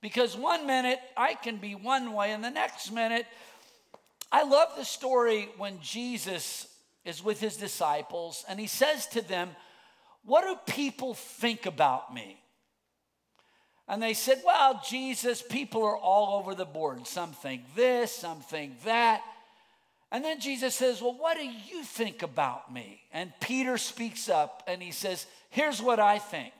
Because 0.00 0.36
one 0.36 0.66
minute 0.66 0.98
I 1.16 1.34
can 1.34 1.58
be 1.58 1.74
one 1.76 2.12
way, 2.12 2.32
and 2.32 2.42
the 2.42 2.50
next 2.50 2.90
minute, 2.90 3.26
I 4.32 4.42
love 4.42 4.70
the 4.76 4.84
story 4.84 5.48
when 5.58 5.78
Jesus 5.80 6.66
is 7.04 7.22
with 7.22 7.38
his 7.38 7.56
disciples 7.56 8.44
and 8.48 8.58
he 8.58 8.66
says 8.66 9.06
to 9.06 9.22
them, 9.22 9.50
what 10.26 10.42
do 10.42 10.72
people 10.72 11.14
think 11.14 11.66
about 11.66 12.12
me? 12.12 12.38
And 13.88 14.02
they 14.02 14.14
said, 14.14 14.42
Well, 14.44 14.80
Jesus, 14.86 15.40
people 15.40 15.84
are 15.84 15.96
all 15.96 16.38
over 16.38 16.54
the 16.54 16.64
board. 16.64 17.06
Some 17.06 17.32
think 17.32 17.62
this, 17.74 18.12
some 18.12 18.40
think 18.40 18.82
that. 18.82 19.22
And 20.10 20.24
then 20.24 20.40
Jesus 20.40 20.74
says, 20.74 21.00
Well, 21.00 21.16
what 21.16 21.36
do 21.36 21.44
you 21.44 21.84
think 21.84 22.22
about 22.22 22.72
me? 22.72 23.00
And 23.12 23.32
Peter 23.40 23.78
speaks 23.78 24.28
up 24.28 24.64
and 24.66 24.82
he 24.82 24.90
says, 24.90 25.26
Here's 25.50 25.80
what 25.80 26.00
I 26.00 26.18
think. 26.18 26.52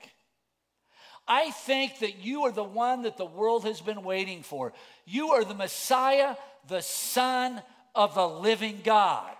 I 1.28 1.50
think 1.50 1.98
that 1.98 2.24
you 2.24 2.42
are 2.42 2.52
the 2.52 2.62
one 2.62 3.02
that 3.02 3.16
the 3.16 3.26
world 3.26 3.64
has 3.64 3.80
been 3.80 4.04
waiting 4.04 4.44
for. 4.44 4.72
You 5.04 5.32
are 5.32 5.44
the 5.44 5.54
Messiah, 5.54 6.36
the 6.68 6.82
Son 6.82 7.60
of 7.96 8.14
the 8.14 8.28
living 8.28 8.80
God. 8.84 9.32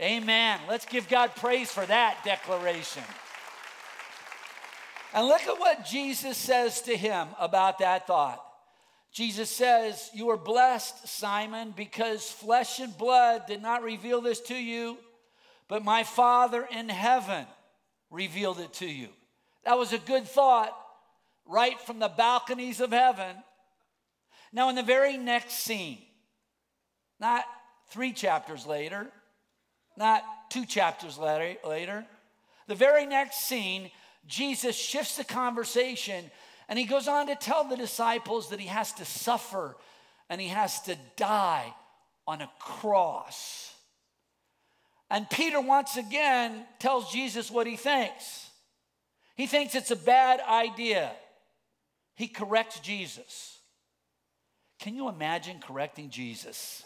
Amen. 0.00 0.60
Let's 0.68 0.86
give 0.86 1.08
God 1.08 1.34
praise 1.34 1.72
for 1.72 1.84
that 1.86 2.18
declaration. 2.24 3.02
And 5.14 5.28
look 5.28 5.42
at 5.42 5.60
what 5.60 5.86
Jesus 5.86 6.36
says 6.36 6.82
to 6.82 6.96
him 6.96 7.28
about 7.38 7.78
that 7.78 8.08
thought. 8.08 8.44
Jesus 9.12 9.48
says, 9.48 10.10
You 10.12 10.30
are 10.30 10.36
blessed, 10.36 11.06
Simon, 11.06 11.72
because 11.76 12.28
flesh 12.28 12.80
and 12.80 12.98
blood 12.98 13.46
did 13.46 13.62
not 13.62 13.84
reveal 13.84 14.20
this 14.20 14.40
to 14.42 14.56
you, 14.56 14.98
but 15.68 15.84
my 15.84 16.02
Father 16.02 16.66
in 16.68 16.88
heaven 16.88 17.46
revealed 18.10 18.58
it 18.58 18.72
to 18.74 18.86
you. 18.86 19.08
That 19.64 19.78
was 19.78 19.92
a 19.92 19.98
good 19.98 20.26
thought 20.26 20.76
right 21.46 21.80
from 21.80 22.00
the 22.00 22.08
balconies 22.08 22.80
of 22.80 22.90
heaven. 22.90 23.36
Now, 24.52 24.68
in 24.68 24.74
the 24.74 24.82
very 24.82 25.16
next 25.16 25.60
scene, 25.60 25.98
not 27.20 27.44
three 27.90 28.12
chapters 28.12 28.66
later, 28.66 29.06
not 29.96 30.24
two 30.50 30.66
chapters 30.66 31.16
later, 31.18 31.56
later 31.64 32.04
the 32.66 32.74
very 32.74 33.06
next 33.06 33.42
scene, 33.42 33.90
Jesus 34.26 34.76
shifts 34.76 35.16
the 35.16 35.24
conversation 35.24 36.30
and 36.68 36.78
he 36.78 36.84
goes 36.84 37.08
on 37.08 37.26
to 37.26 37.34
tell 37.34 37.64
the 37.64 37.76
disciples 37.76 38.48
that 38.50 38.60
he 38.60 38.66
has 38.66 38.92
to 38.94 39.04
suffer 39.04 39.76
and 40.30 40.40
he 40.40 40.48
has 40.48 40.80
to 40.82 40.96
die 41.16 41.74
on 42.26 42.40
a 42.40 42.50
cross. 42.58 43.74
And 45.10 45.28
Peter 45.28 45.60
once 45.60 45.96
again 45.96 46.64
tells 46.78 47.12
Jesus 47.12 47.50
what 47.50 47.66
he 47.66 47.76
thinks. 47.76 48.48
He 49.36 49.46
thinks 49.46 49.74
it's 49.74 49.90
a 49.90 49.96
bad 49.96 50.40
idea. 50.40 51.12
He 52.14 52.28
corrects 52.28 52.80
Jesus. 52.80 53.58
Can 54.78 54.94
you 54.94 55.08
imagine 55.08 55.60
correcting 55.60 56.10
Jesus? 56.10 56.82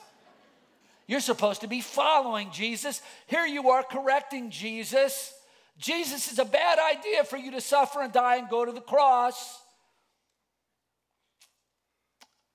You're 1.07 1.20
supposed 1.20 1.62
to 1.62 1.68
be 1.68 1.80
following 1.80 2.51
Jesus. 2.51 3.01
Here 3.26 3.47
you 3.47 3.70
are 3.70 3.82
correcting 3.82 4.51
Jesus. 4.51 5.32
Jesus 5.79 6.31
is 6.33 6.39
a 6.39 6.45
bad 6.45 6.79
idea 6.79 7.22
for 7.24 7.37
you 7.37 7.53
to 7.53 7.61
suffer 7.61 8.03
and 8.03 8.12
die 8.12 8.37
and 8.37 8.49
go 8.49 8.64
to 8.64 8.72
the 8.72 8.81
cross. 8.81 9.62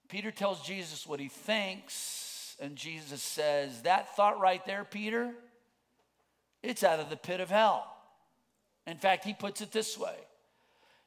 Peter 0.10 0.30
tells 0.30 0.62
Jesus 0.62 1.08
what 1.08 1.20
he 1.20 1.30
thinks, 1.30 2.56
and 2.60 2.76
Jesus 2.76 3.24
says, 3.24 3.82
That 3.84 4.16
thought 4.16 4.40
right 4.40 4.64
there, 4.66 4.84
Peter, 4.84 5.32
it's 6.62 6.84
out 6.84 7.00
of 7.00 7.10
the 7.10 7.18
pit 7.18 7.40
of 7.40 7.50
hell. 7.50 7.88
In 8.86 8.98
fact, 8.98 9.24
he 9.24 9.34
puts 9.34 9.62
it 9.62 9.72
this 9.72 9.98
way 9.98 10.16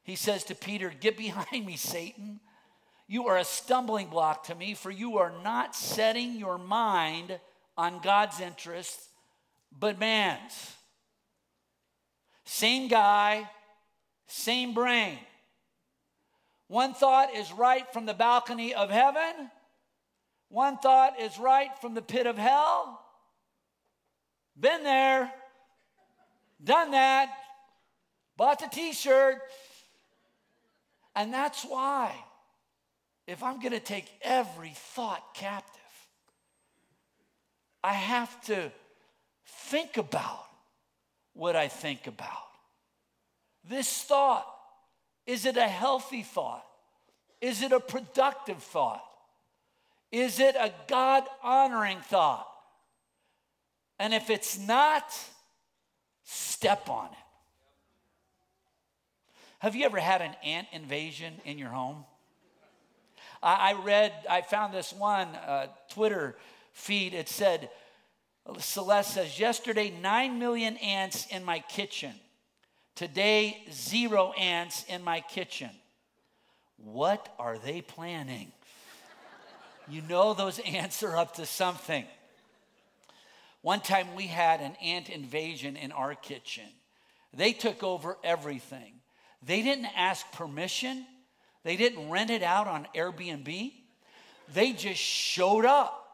He 0.02 0.16
says 0.16 0.44
to 0.44 0.54
Peter, 0.54 0.92
Get 0.98 1.16
behind 1.16 1.66
me, 1.66 1.76
Satan. 1.76 2.40
You 3.08 3.28
are 3.28 3.38
a 3.38 3.44
stumbling 3.44 4.08
block 4.08 4.44
to 4.44 4.54
me, 4.54 4.74
for 4.74 4.90
you 4.90 5.18
are 5.18 5.32
not 5.44 5.76
setting 5.76 6.34
your 6.34 6.58
mind 6.58 7.38
on 7.76 8.00
God's 8.00 8.40
interests, 8.40 9.10
but 9.78 10.00
man's. 10.00 10.75
Same 12.46 12.86
guy, 12.86 13.50
same 14.28 14.72
brain. 14.72 15.18
One 16.68 16.94
thought 16.94 17.34
is 17.34 17.52
right 17.52 17.92
from 17.92 18.06
the 18.06 18.14
balcony 18.14 18.72
of 18.72 18.88
heaven, 18.88 19.50
one 20.48 20.78
thought 20.78 21.20
is 21.20 21.38
right 21.38 21.70
from 21.80 21.94
the 21.94 22.02
pit 22.02 22.26
of 22.26 22.38
hell. 22.38 23.04
Been 24.58 24.84
there, 24.84 25.30
done 26.62 26.92
that, 26.92 27.30
bought 28.36 28.60
the 28.60 28.68
t 28.68 28.92
shirt. 28.92 29.38
And 31.16 31.32
that's 31.34 31.64
why, 31.64 32.14
if 33.26 33.42
I'm 33.42 33.58
going 33.58 33.72
to 33.72 33.80
take 33.80 34.06
every 34.22 34.72
thought 34.74 35.34
captive, 35.34 35.80
I 37.82 37.94
have 37.94 38.40
to 38.42 38.70
think 39.44 39.96
about 39.96 40.45
what 41.36 41.54
I 41.54 41.68
think 41.68 42.06
about. 42.06 42.30
This 43.68 44.02
thought 44.02 44.46
is 45.26 45.44
it 45.44 45.56
a 45.56 45.66
healthy 45.66 46.22
thought? 46.22 46.64
Is 47.40 47.60
it 47.60 47.72
a 47.72 47.80
productive 47.80 48.62
thought? 48.62 49.02
Is 50.12 50.38
it 50.38 50.54
a 50.54 50.72
God 50.86 51.24
honoring 51.42 51.98
thought? 51.98 52.46
And 53.98 54.14
if 54.14 54.30
it's 54.30 54.56
not, 54.56 55.12
step 56.24 56.88
on 56.88 57.06
it. 57.06 57.18
Have 59.58 59.74
you 59.74 59.84
ever 59.84 59.98
had 59.98 60.22
an 60.22 60.36
ant 60.44 60.68
invasion 60.72 61.34
in 61.44 61.58
your 61.58 61.70
home? 61.70 62.04
I, 63.42 63.74
read, 63.74 64.12
I 64.28 64.40
found 64.42 64.72
this 64.72 64.92
one 64.92 65.28
uh, 65.28 65.68
Twitter 65.90 66.36
feed. 66.72 67.14
It 67.14 67.28
said, 67.28 67.68
Celeste 68.58 69.14
says, 69.14 69.38
Yesterday, 69.38 69.92
nine 70.02 70.38
million 70.38 70.76
ants 70.78 71.26
in 71.30 71.44
my 71.44 71.60
kitchen. 71.60 72.14
Today, 72.94 73.64
zero 73.70 74.32
ants 74.32 74.84
in 74.88 75.02
my 75.02 75.20
kitchen. 75.20 75.70
What 76.76 77.28
are 77.38 77.58
they 77.58 77.80
planning? 77.80 78.52
you 79.88 80.02
know, 80.02 80.34
those 80.34 80.58
ants 80.66 81.02
are 81.02 81.16
up 81.16 81.34
to 81.34 81.46
something. 81.46 82.04
One 83.62 83.80
time 83.80 84.14
we 84.14 84.26
had 84.26 84.60
an 84.60 84.76
ant 84.82 85.08
invasion 85.08 85.76
in 85.76 85.92
our 85.92 86.14
kitchen. 86.14 86.66
They 87.34 87.52
took 87.52 87.82
over 87.82 88.16
everything. 88.22 88.94
They 89.42 89.62
didn't 89.62 89.88
ask 89.96 90.30
permission, 90.32 91.04
they 91.62 91.76
didn't 91.76 92.10
rent 92.10 92.30
it 92.30 92.42
out 92.42 92.68
on 92.68 92.86
Airbnb. 92.94 93.72
They 94.54 94.72
just 94.72 95.00
showed 95.00 95.64
up 95.64 96.05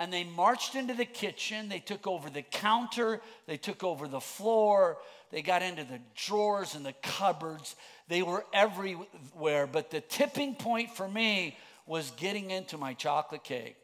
and 0.00 0.10
they 0.10 0.24
marched 0.24 0.74
into 0.74 0.94
the 0.94 1.04
kitchen. 1.04 1.68
They 1.68 1.78
took 1.78 2.06
over 2.06 2.30
the 2.30 2.40
counter, 2.40 3.20
they 3.46 3.58
took 3.58 3.84
over 3.84 4.08
the 4.08 4.20
floor, 4.20 4.96
they 5.30 5.42
got 5.42 5.62
into 5.62 5.84
the 5.84 6.00
drawers 6.16 6.74
and 6.74 6.84
the 6.84 6.94
cupboards. 7.02 7.76
They 8.08 8.22
were 8.22 8.44
everywhere. 8.52 9.68
But 9.68 9.90
the 9.90 10.00
tipping 10.00 10.56
point 10.56 10.90
for 10.96 11.06
me 11.06 11.56
was 11.86 12.10
getting 12.16 12.50
into 12.50 12.78
my 12.78 12.94
chocolate 12.94 13.44
cake. 13.44 13.76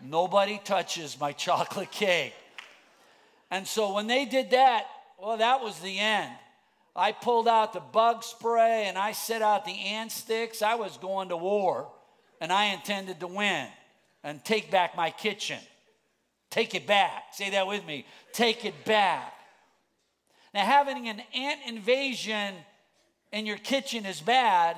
Nobody 0.00 0.60
touches 0.64 1.18
my 1.20 1.32
chocolate 1.46 1.90
cake. 1.90 2.32
And 3.50 3.66
so 3.66 3.92
when 3.94 4.06
they 4.06 4.24
did 4.24 4.52
that, 4.52 4.86
well, 5.20 5.36
that 5.36 5.60
was 5.60 5.78
the 5.80 5.98
end. 5.98 6.32
I 6.94 7.12
pulled 7.12 7.48
out 7.48 7.72
the 7.72 7.80
bug 7.80 8.22
spray 8.22 8.84
and 8.86 8.96
I 8.96 9.12
set 9.12 9.42
out 9.42 9.64
the 9.64 9.72
ant 9.72 10.12
sticks. 10.12 10.62
I 10.62 10.76
was 10.76 10.96
going 10.98 11.30
to 11.30 11.36
war 11.36 11.90
and 12.40 12.52
I 12.52 12.66
intended 12.66 13.20
to 13.20 13.26
win 13.26 13.66
and 14.22 14.44
take 14.44 14.70
back 14.70 14.96
my 14.96 15.10
kitchen. 15.10 15.58
Take 16.50 16.74
it 16.74 16.86
back. 16.86 17.32
Say 17.32 17.50
that 17.50 17.66
with 17.66 17.86
me. 17.86 18.06
Take 18.32 18.64
it 18.64 18.84
back. 18.84 19.32
Now, 20.52 20.64
having 20.64 21.08
an 21.08 21.22
ant 21.34 21.60
invasion 21.66 22.54
in 23.32 23.46
your 23.46 23.56
kitchen 23.56 24.04
is 24.04 24.20
bad, 24.20 24.76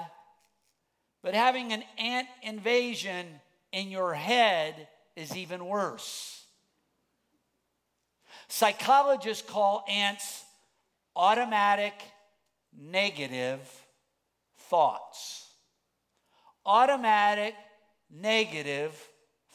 but 1.23 1.35
having 1.35 1.73
an 1.73 1.83
ant 1.99 2.29
invasion 2.43 3.27
in 3.73 3.91
your 3.91 4.13
head 4.13 4.89
is 5.17 5.35
even 5.35 5.65
worse. 5.65 6.45
Psychologists 8.49 9.49
call 9.49 9.85
ants 9.89 10.45
automatic 11.17 11.95
negative 12.79 13.61
thoughts. 14.59 15.49
Automatic 16.67 17.55
negative 18.11 18.93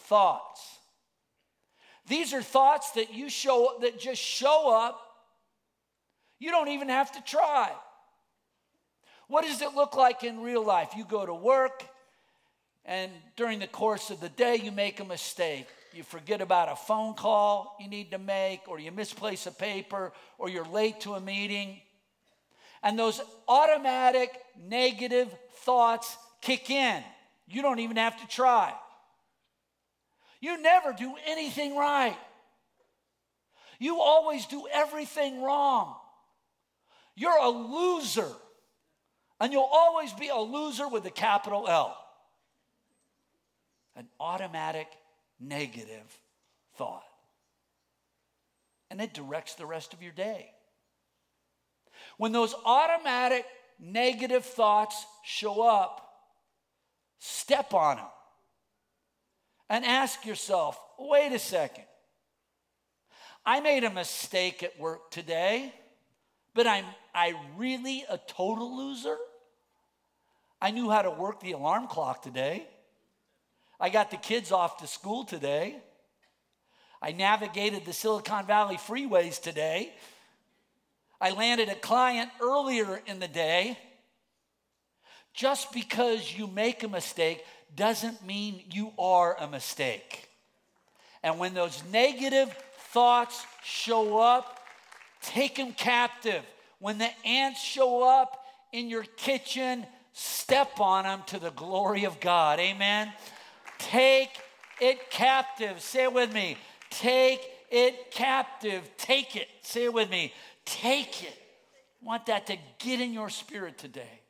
thoughts. 0.08 0.62
These 2.08 2.34
are 2.34 2.42
thoughts 2.42 2.92
that 2.92 3.14
you 3.14 3.30
show 3.30 3.78
that 3.82 4.00
just 4.00 4.22
show 4.22 4.74
up 4.74 5.08
you 6.40 6.52
don't 6.52 6.68
even 6.70 6.90
have 6.90 7.12
to 7.14 7.22
try. 7.24 7.72
What 9.28 9.44
does 9.44 9.62
it 9.62 9.74
look 9.74 9.96
like 9.96 10.24
in 10.24 10.42
real 10.42 10.64
life? 10.64 10.90
You 10.96 11.04
go 11.04 11.26
to 11.26 11.34
work, 11.34 11.84
and 12.86 13.12
during 13.36 13.60
the 13.60 13.68
course 13.68 14.10
of 14.10 14.20
the 14.20 14.30
day, 14.30 14.56
you 14.56 14.72
make 14.72 15.00
a 15.00 15.06
mistake. 15.06 15.68
You 15.94 16.04
forget 16.04 16.42
about 16.42 16.72
a 16.72 16.76
phone 16.76 17.16
call 17.16 17.76
you 17.80 17.90
need 17.90 18.12
to 18.12 18.20
make, 18.20 18.68
or 18.68 18.80
you 18.80 18.92
misplace 18.92 19.48
a 19.48 19.52
paper, 19.52 20.14
or 20.38 20.48
you're 20.48 20.68
late 20.68 21.02
to 21.02 21.16
a 21.16 21.20
meeting. 21.20 21.82
And 22.84 22.98
those 22.98 23.20
automatic 23.48 24.30
negative 24.70 25.36
thoughts 25.64 26.16
kick 26.42 26.70
in. 26.70 27.04
You 27.48 27.62
don't 27.64 27.80
even 27.80 27.98
have 27.98 28.20
to 28.22 28.28
try. 28.28 28.74
You 30.40 30.62
never 30.62 30.94
do 30.94 31.16
anything 31.26 31.76
right. 31.76 32.18
You 33.80 34.02
always 34.02 34.46
do 34.46 34.68
everything 34.72 35.42
wrong. 35.42 35.96
You're 37.16 37.38
a 37.38 37.50
loser. 37.50 38.32
And 39.40 39.52
you'll 39.52 39.70
always 39.72 40.14
be 40.14 40.30
a 40.30 40.38
loser 40.38 40.88
with 40.88 41.06
a 41.06 41.12
capital 41.12 41.68
L. 41.68 41.98
An 43.96 44.08
automatic 44.20 44.88
negative 45.40 46.20
thought. 46.76 47.04
And 48.90 49.02
it 49.02 49.14
directs 49.14 49.56
the 49.56 49.66
rest 49.66 49.94
of 49.94 50.02
your 50.02 50.12
day. 50.12 50.50
When 52.18 52.32
those 52.32 52.56
automatic 52.66 53.46
negative 53.80 54.46
thoughts 54.46 55.06
show 55.24 55.62
up, 55.62 56.08
step 57.20 57.74
on 57.74 57.98
them 57.98 58.06
and 59.70 59.86
ask 59.86 60.26
yourself 60.26 60.80
wait 61.00 61.32
a 61.34 61.40
second. 61.40 61.86
I 63.46 63.60
made 63.60 63.84
a 63.84 63.90
mistake 63.90 64.64
at 64.64 64.80
work 64.80 65.12
today 65.12 65.74
but 66.58 66.66
I'm 66.66 66.86
I 67.14 67.36
really 67.56 68.04
a 68.10 68.18
total 68.18 68.76
loser? 68.76 69.16
I 70.60 70.72
knew 70.72 70.90
how 70.90 71.04
to 71.04 71.12
work 71.12 71.40
the 71.40 71.52
alarm 71.52 71.88
clock 71.88 72.24
today. 72.24 72.68
I 73.80 73.90
got 73.90 74.10
the 74.10 74.18
kids 74.18 74.52
off 74.52 74.78
to 74.78 74.88
school 74.88 75.24
today. 75.24 75.76
I 77.00 77.12
navigated 77.12 77.86
the 77.86 77.94
Silicon 77.94 78.48
Valley 78.48 78.78
freeways 78.78 79.40
today. 79.40 79.94
I 81.22 81.30
landed 81.30 81.70
a 81.70 81.76
client 81.76 82.32
earlier 82.42 83.04
in 83.06 83.20
the 83.20 83.28
day. 83.28 83.78
Just 85.36 85.72
because 85.72 86.36
you 86.36 86.48
make 86.48 86.82
a 86.82 86.88
mistake 86.88 87.46
doesn't 87.76 88.26
mean 88.26 88.64
you 88.72 88.92
are 88.98 89.36
a 89.40 89.48
mistake. 89.48 90.30
And 91.24 91.40
when 91.40 91.54
those 91.54 91.84
negative 91.92 92.56
thoughts 92.92 93.46
show 93.64 94.20
up, 94.20 94.60
take 95.22 95.56
them 95.56 95.74
captive. 95.74 96.44
When 96.80 96.98
the 96.98 97.10
ants 97.26 97.62
show 97.62 98.04
up 98.04 98.44
in 98.72 98.90
your 98.90 99.04
kitchen, 99.04 99.86
step 100.14 100.80
on 100.80 101.04
them 101.04 101.24
to 101.28 101.40
the 101.40 101.52
glory 101.52 102.06
of 102.06 102.20
God. 102.20 102.60
Amen. 102.60 103.12
Take 103.80 104.30
it 104.80 105.10
captive. 105.10 105.82
Say 105.82 106.04
it 106.04 106.14
with 106.14 106.34
me. 106.34 106.58
Take 106.90 107.42
it 107.70 108.12
captive. 108.12 108.90
Take 108.98 109.36
it. 109.36 109.48
Say 109.62 109.86
it 109.86 109.94
with 109.94 110.10
me. 110.10 110.34
Take 110.66 111.24
it 111.24 111.44
I 112.02 112.06
want 112.06 112.28
that 112.28 112.48
to 112.48 112.58
get 112.80 113.02
in 113.02 113.14
your 113.14 113.30
spirit 113.30 113.78
today. 113.78 114.22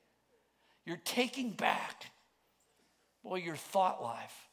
You're 0.85 0.97
taking 1.03 1.51
back, 1.51 2.09
boy, 3.27 3.37
your 3.37 3.55
thought 3.55 4.01
life. 4.01 4.47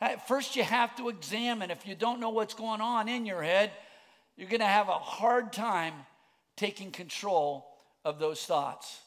At 0.00 0.26
first, 0.26 0.56
you 0.56 0.62
have 0.62 0.94
to 0.96 1.08
examine. 1.08 1.70
If 1.70 1.86
you 1.86 1.94
don't 1.94 2.20
know 2.20 2.30
what's 2.30 2.54
going 2.54 2.80
on 2.80 3.08
in 3.08 3.26
your 3.26 3.42
head, 3.42 3.70
you're 4.36 4.48
going 4.48 4.60
to 4.60 4.66
have 4.66 4.88
a 4.88 4.98
hard 4.98 5.52
time 5.52 5.94
taking 6.56 6.90
control 6.90 7.66
of 8.04 8.18
those 8.18 8.44
thoughts. 8.44 9.00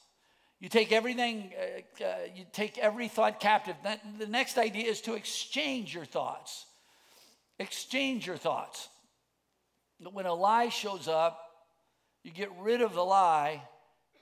You 0.59 0.69
take 0.69 0.91
everything, 0.91 1.51
uh, 1.59 2.03
uh, 2.03 2.15
you 2.35 2.45
take 2.53 2.77
every 2.77 3.07
thought 3.07 3.39
captive. 3.39 3.75
That, 3.83 3.99
the 4.17 4.27
next 4.27 4.57
idea 4.57 4.89
is 4.89 5.01
to 5.01 5.15
exchange 5.15 5.93
your 5.93 6.05
thoughts. 6.05 6.65
Exchange 7.59 8.25
your 8.27 8.37
thoughts. 8.37 8.87
When 9.99 10.25
a 10.25 10.33
lie 10.33 10.69
shows 10.69 11.07
up, 11.07 11.39
you 12.23 12.31
get 12.31 12.49
rid 12.59 12.81
of 12.81 12.93
the 12.93 13.03
lie 13.03 13.61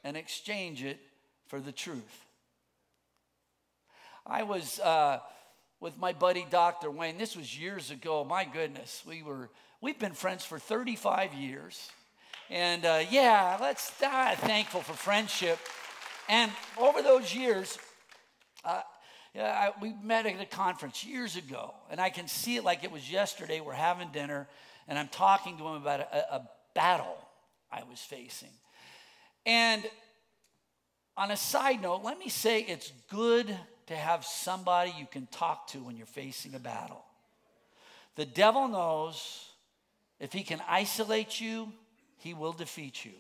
and 0.04 0.18
exchange 0.18 0.84
it 0.84 1.00
for 1.48 1.60
the 1.60 1.72
truth. 1.72 2.26
I 4.26 4.44
was 4.44 4.80
uh, 4.80 5.20
with 5.80 5.98
my 5.98 6.14
buddy 6.14 6.46
Dr. 6.50 6.92
Wayne. 6.92 7.18
This 7.18 7.36
was 7.36 7.58
years 7.58 7.92
ago. 7.92 8.24
My 8.24 8.46
goodness, 8.46 9.04
we 9.08 9.24
were 9.24 9.50
we've 9.82 10.00
been 10.00 10.14
friends 10.14 10.46
for 10.46 10.60
35 10.60 11.34
years, 11.34 11.90
and 12.50 12.86
uh, 12.86 13.02
yeah, 13.10 13.58
let's 13.60 13.92
uh, 14.02 14.36
thankful 14.38 14.82
for 14.82 14.94
friendship. 14.94 15.58
And 16.30 16.52
over 16.78 17.02
those 17.02 17.34
years, 17.34 17.80
uh, 18.64 18.82
I, 19.36 19.72
we 19.82 19.94
met 20.04 20.26
at 20.28 20.40
a 20.40 20.46
conference 20.46 21.04
years 21.04 21.36
ago, 21.36 21.74
and 21.90 22.00
I 22.00 22.10
can 22.10 22.28
see 22.28 22.58
it 22.58 22.64
like 22.64 22.84
it 22.84 22.92
was 22.92 23.12
yesterday. 23.12 23.60
We're 23.60 23.74
having 23.74 24.10
dinner, 24.10 24.48
and 24.88 25.00
I'm 25.00 25.08
talking 25.08 25.58
to 25.58 25.68
him 25.68 25.76
about 25.76 26.02
a, 26.02 26.36
a 26.36 26.50
battle 26.76 27.18
I 27.72 27.84
was 27.90 28.00
facing. 28.00 28.52
And 29.48 29.84
on 31.18 31.32
a 31.32 31.38
side 31.38 31.82
note, 31.82 32.04
let 32.04 32.20
me 32.20 32.30
say 32.30 32.62
it's 32.62 32.94
good 33.10 33.58
to 33.92 33.98
have 33.98 34.26
somebody 34.26 34.94
you 34.98 35.06
can 35.06 35.28
talk 35.28 35.68
to 35.68 35.80
when 35.80 35.98
you're 35.98 36.06
facing 36.06 36.56
a 36.56 36.60
battle. 36.60 37.04
The 38.16 38.26
devil 38.26 38.68
knows 38.68 39.48
if 40.20 40.34
he 40.34 40.44
can 40.44 40.62
isolate 40.68 41.40
you, 41.40 41.72
he 42.18 42.34
will 42.34 42.54
defeat 42.54 43.06
you. 43.06 43.12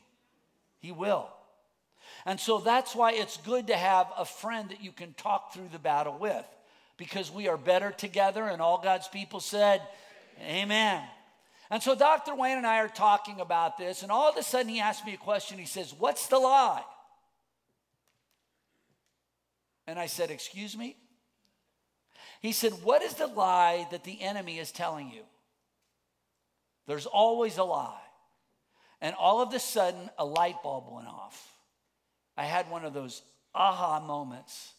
He 0.79 0.91
will. 0.91 1.27
And 2.25 2.39
so 2.39 2.59
that's 2.59 2.95
why 2.95 3.13
it's 3.13 3.37
good 3.37 3.67
to 3.67 3.75
have 3.75 4.07
a 4.17 4.25
friend 4.25 4.69
that 4.69 4.83
you 4.83 4.91
can 4.91 5.13
talk 5.13 5.53
through 5.53 5.69
the 5.71 5.79
battle 5.79 6.17
with 6.19 6.45
because 6.97 7.31
we 7.31 7.47
are 7.47 7.57
better 7.57 7.91
together. 7.91 8.43
And 8.43 8.61
all 8.61 8.79
God's 8.81 9.07
people 9.07 9.39
said, 9.39 9.81
Amen. 10.41 11.01
And 11.69 11.81
so 11.81 11.95
Dr. 11.95 12.35
Wayne 12.35 12.57
and 12.57 12.67
I 12.67 12.79
are 12.79 12.89
talking 12.89 13.39
about 13.39 13.77
this, 13.77 14.03
and 14.03 14.11
all 14.11 14.29
of 14.29 14.35
a 14.35 14.43
sudden 14.43 14.69
he 14.69 14.79
asked 14.79 15.05
me 15.05 15.13
a 15.13 15.17
question. 15.17 15.57
He 15.57 15.65
says, 15.65 15.93
What's 15.97 16.27
the 16.27 16.39
lie? 16.39 16.83
And 19.87 19.99
I 19.99 20.05
said, 20.05 20.31
Excuse 20.31 20.77
me? 20.77 20.97
He 22.41 22.51
said, 22.51 22.73
What 22.83 23.01
is 23.01 23.15
the 23.15 23.27
lie 23.27 23.87
that 23.91 24.03
the 24.03 24.21
enemy 24.21 24.59
is 24.59 24.71
telling 24.71 25.11
you? 25.11 25.23
There's 26.87 27.05
always 27.05 27.57
a 27.57 27.63
lie. 27.63 27.99
And 28.99 29.15
all 29.15 29.41
of 29.41 29.53
a 29.53 29.59
sudden, 29.59 30.09
a 30.17 30.25
light 30.25 30.61
bulb 30.63 30.85
went 30.91 31.07
off. 31.07 31.55
I 32.37 32.45
had 32.45 32.69
one 32.69 32.85
of 32.85 32.93
those 32.93 33.21
aha 33.53 33.99
moments. 33.99 34.73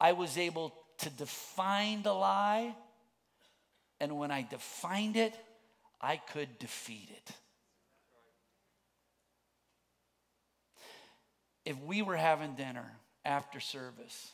I 0.00 0.12
was 0.12 0.38
able 0.38 0.74
to 0.98 1.10
define 1.10 2.02
the 2.02 2.12
lie, 2.12 2.74
and 4.00 4.18
when 4.18 4.30
I 4.30 4.42
defined 4.42 5.16
it, 5.16 5.34
I 6.00 6.16
could 6.16 6.58
defeat 6.58 7.08
it. 7.10 7.34
If 11.64 11.78
we 11.78 12.02
were 12.02 12.16
having 12.16 12.54
dinner 12.54 12.90
after 13.24 13.60
service, 13.60 14.32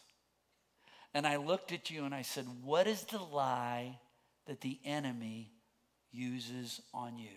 and 1.14 1.26
I 1.26 1.36
looked 1.36 1.72
at 1.72 1.90
you 1.90 2.04
and 2.04 2.14
I 2.14 2.22
said, 2.22 2.46
What 2.62 2.86
is 2.86 3.02
the 3.04 3.18
lie 3.18 3.98
that 4.46 4.60
the 4.60 4.78
enemy 4.84 5.52
uses 6.12 6.80
on 6.92 7.18
you? 7.18 7.28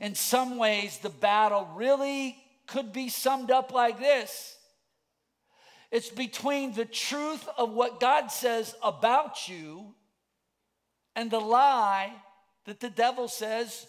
In 0.00 0.14
some 0.14 0.58
ways, 0.58 0.98
the 0.98 1.10
battle 1.10 1.68
really 1.74 2.36
could 2.66 2.92
be 2.92 3.08
summed 3.08 3.50
up 3.50 3.72
like 3.72 3.98
this 3.98 4.56
it's 5.92 6.08
between 6.08 6.72
the 6.72 6.86
truth 6.86 7.46
of 7.58 7.70
what 7.74 8.00
God 8.00 8.28
says 8.28 8.74
about 8.82 9.46
you 9.46 9.94
and 11.14 11.30
the 11.30 11.38
lie 11.38 12.14
that 12.64 12.80
the 12.80 12.88
devil 12.88 13.28
says 13.28 13.86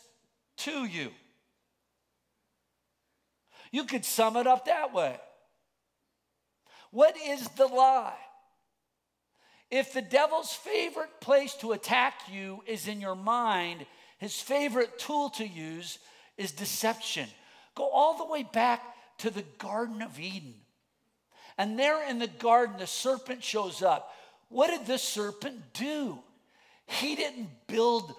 to 0.57 0.83
you. 0.83 1.11
You 3.73 3.85
could 3.85 4.05
sum 4.05 4.37
it 4.37 4.45
up 4.45 4.65
that 4.65 4.93
way. 4.93 5.17
What 6.91 7.17
is 7.17 7.49
the 7.49 7.65
lie? 7.65 8.13
If 9.71 9.93
the 9.93 10.01
devil's 10.03 10.53
favorite 10.53 11.19
place 11.19 11.55
to 11.55 11.71
attack 11.71 12.13
you 12.31 12.63
is 12.67 12.87
in 12.87 13.01
your 13.01 13.15
mind, 13.15 13.87
his 14.19 14.39
favorite 14.39 14.99
tool 14.99 15.31
to 15.31 15.47
use 15.47 15.97
is 16.37 16.51
deception. 16.51 17.27
Go 17.73 17.89
all 17.89 18.15
the 18.15 18.31
way 18.31 18.43
back 18.43 18.83
to 19.17 19.31
the 19.31 19.43
Garden 19.57 20.03
of 20.03 20.19
Eden. 20.19 20.53
And 21.57 21.77
there 21.79 22.07
in 22.07 22.19
the 22.19 22.27
garden, 22.27 22.77
the 22.77 22.85
serpent 22.85 23.43
shows 23.43 23.81
up. 23.81 24.13
What 24.49 24.67
did 24.67 24.85
the 24.85 24.99
serpent 24.99 25.73
do? 25.73 26.19
He 26.85 27.15
didn't 27.15 27.49
build, 27.65 28.13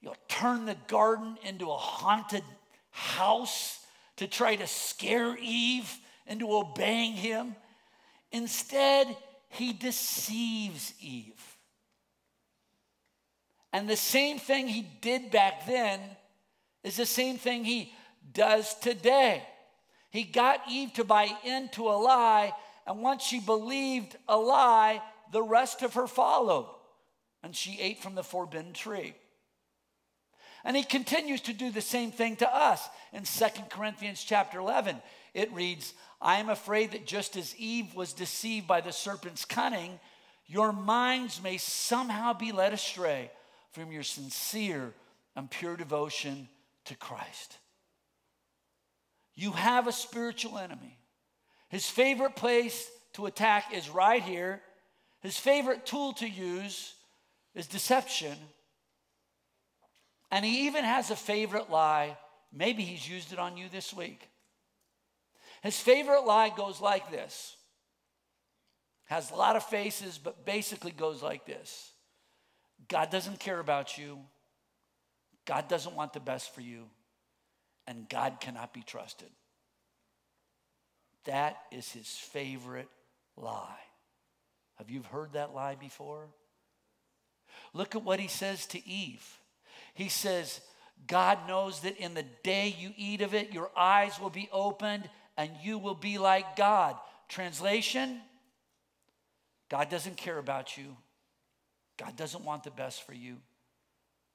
you 0.00 0.08
know, 0.08 0.16
turn 0.26 0.66
the 0.66 0.76
garden 0.88 1.38
into 1.44 1.70
a 1.70 1.76
haunted 1.76 2.42
house 2.90 3.78
to 4.18 4.26
try 4.26 4.56
to 4.56 4.66
scare 4.66 5.36
Eve 5.40 5.90
into 6.26 6.52
obeying 6.52 7.12
him. 7.12 7.56
Instead, 8.30 9.16
he 9.48 9.72
deceives 9.72 10.92
Eve. 11.00 11.56
And 13.72 13.88
the 13.88 13.96
same 13.96 14.38
thing 14.38 14.68
he 14.68 14.86
did 15.00 15.30
back 15.30 15.66
then 15.66 16.00
is 16.82 16.96
the 16.96 17.06
same 17.06 17.38
thing 17.38 17.64
he 17.64 17.92
does 18.32 18.74
today. 18.74 19.42
He 20.10 20.24
got 20.24 20.62
Eve 20.68 20.92
to 20.94 21.04
buy 21.04 21.28
into 21.44 21.88
a 21.88 21.92
lie, 21.92 22.52
and 22.86 23.02
once 23.02 23.22
she 23.22 23.40
believed 23.40 24.16
a 24.26 24.36
lie, 24.36 25.02
the 25.32 25.42
rest 25.42 25.82
of 25.82 25.94
her 25.94 26.06
followed. 26.06 26.74
And 27.42 27.54
she 27.54 27.78
ate 27.80 28.02
from 28.02 28.14
the 28.14 28.24
forbidden 28.24 28.72
tree. 28.72 29.14
And 30.64 30.76
he 30.76 30.82
continues 30.82 31.40
to 31.42 31.52
do 31.52 31.70
the 31.70 31.80
same 31.80 32.10
thing 32.10 32.36
to 32.36 32.54
us. 32.54 32.86
In 33.12 33.24
Second 33.24 33.70
Corinthians 33.70 34.22
chapter 34.22 34.58
11, 34.58 35.00
it 35.34 35.52
reads, 35.52 35.94
I 36.20 36.38
am 36.38 36.48
afraid 36.48 36.92
that 36.92 37.06
just 37.06 37.36
as 37.36 37.56
Eve 37.56 37.94
was 37.94 38.12
deceived 38.12 38.66
by 38.66 38.80
the 38.80 38.92
serpent's 38.92 39.44
cunning, 39.44 40.00
your 40.46 40.72
minds 40.72 41.42
may 41.42 41.58
somehow 41.58 42.32
be 42.32 42.52
led 42.52 42.72
astray 42.72 43.30
from 43.70 43.92
your 43.92 44.02
sincere 44.02 44.92
and 45.36 45.50
pure 45.50 45.76
devotion 45.76 46.48
to 46.86 46.96
Christ. 46.96 47.58
You 49.36 49.52
have 49.52 49.86
a 49.86 49.92
spiritual 49.92 50.58
enemy. 50.58 50.98
His 51.68 51.86
favorite 51.86 52.34
place 52.34 52.90
to 53.12 53.26
attack 53.26 53.72
is 53.72 53.88
right 53.88 54.22
here. 54.22 54.60
His 55.20 55.38
favorite 55.38 55.86
tool 55.86 56.14
to 56.14 56.28
use 56.28 56.94
is 57.54 57.66
deception. 57.66 58.36
And 60.30 60.44
he 60.44 60.66
even 60.66 60.84
has 60.84 61.10
a 61.10 61.16
favorite 61.16 61.70
lie. 61.70 62.16
Maybe 62.52 62.82
he's 62.82 63.08
used 63.08 63.32
it 63.32 63.38
on 63.38 63.56
you 63.56 63.68
this 63.68 63.92
week. 63.94 64.28
His 65.62 65.78
favorite 65.78 66.24
lie 66.24 66.50
goes 66.54 66.80
like 66.80 67.10
this 67.10 67.56
has 69.08 69.30
a 69.30 69.34
lot 69.34 69.56
of 69.56 69.64
faces, 69.64 70.18
but 70.18 70.44
basically 70.44 70.90
goes 70.90 71.22
like 71.22 71.46
this 71.46 71.92
God 72.88 73.10
doesn't 73.10 73.40
care 73.40 73.58
about 73.58 73.98
you. 73.98 74.18
God 75.46 75.66
doesn't 75.66 75.96
want 75.96 76.12
the 76.12 76.20
best 76.20 76.54
for 76.54 76.60
you. 76.60 76.84
And 77.86 78.06
God 78.08 78.38
cannot 78.38 78.74
be 78.74 78.82
trusted. 78.82 79.30
That 81.24 81.56
is 81.72 81.90
his 81.90 82.06
favorite 82.06 82.88
lie. 83.36 83.80
Have 84.76 84.90
you 84.90 85.02
heard 85.10 85.32
that 85.32 85.54
lie 85.54 85.74
before? 85.74 86.28
Look 87.72 87.96
at 87.96 88.04
what 88.04 88.20
he 88.20 88.28
says 88.28 88.66
to 88.66 88.86
Eve. 88.86 89.26
He 89.98 90.08
says, 90.08 90.60
God 91.08 91.48
knows 91.48 91.80
that 91.80 91.96
in 91.96 92.14
the 92.14 92.24
day 92.44 92.72
you 92.78 92.92
eat 92.96 93.20
of 93.20 93.34
it, 93.34 93.52
your 93.52 93.68
eyes 93.76 94.20
will 94.20 94.30
be 94.30 94.48
opened 94.52 95.10
and 95.36 95.50
you 95.60 95.76
will 95.76 95.96
be 95.96 96.18
like 96.18 96.54
God. 96.54 96.94
Translation 97.28 98.20
God 99.68 99.90
doesn't 99.90 100.16
care 100.16 100.38
about 100.38 100.78
you. 100.78 100.96
God 101.98 102.16
doesn't 102.16 102.44
want 102.44 102.62
the 102.62 102.70
best 102.70 103.04
for 103.04 103.12
you. 103.12 103.38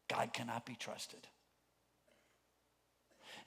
God 0.10 0.34
cannot 0.34 0.66
be 0.66 0.76
trusted. 0.76 1.22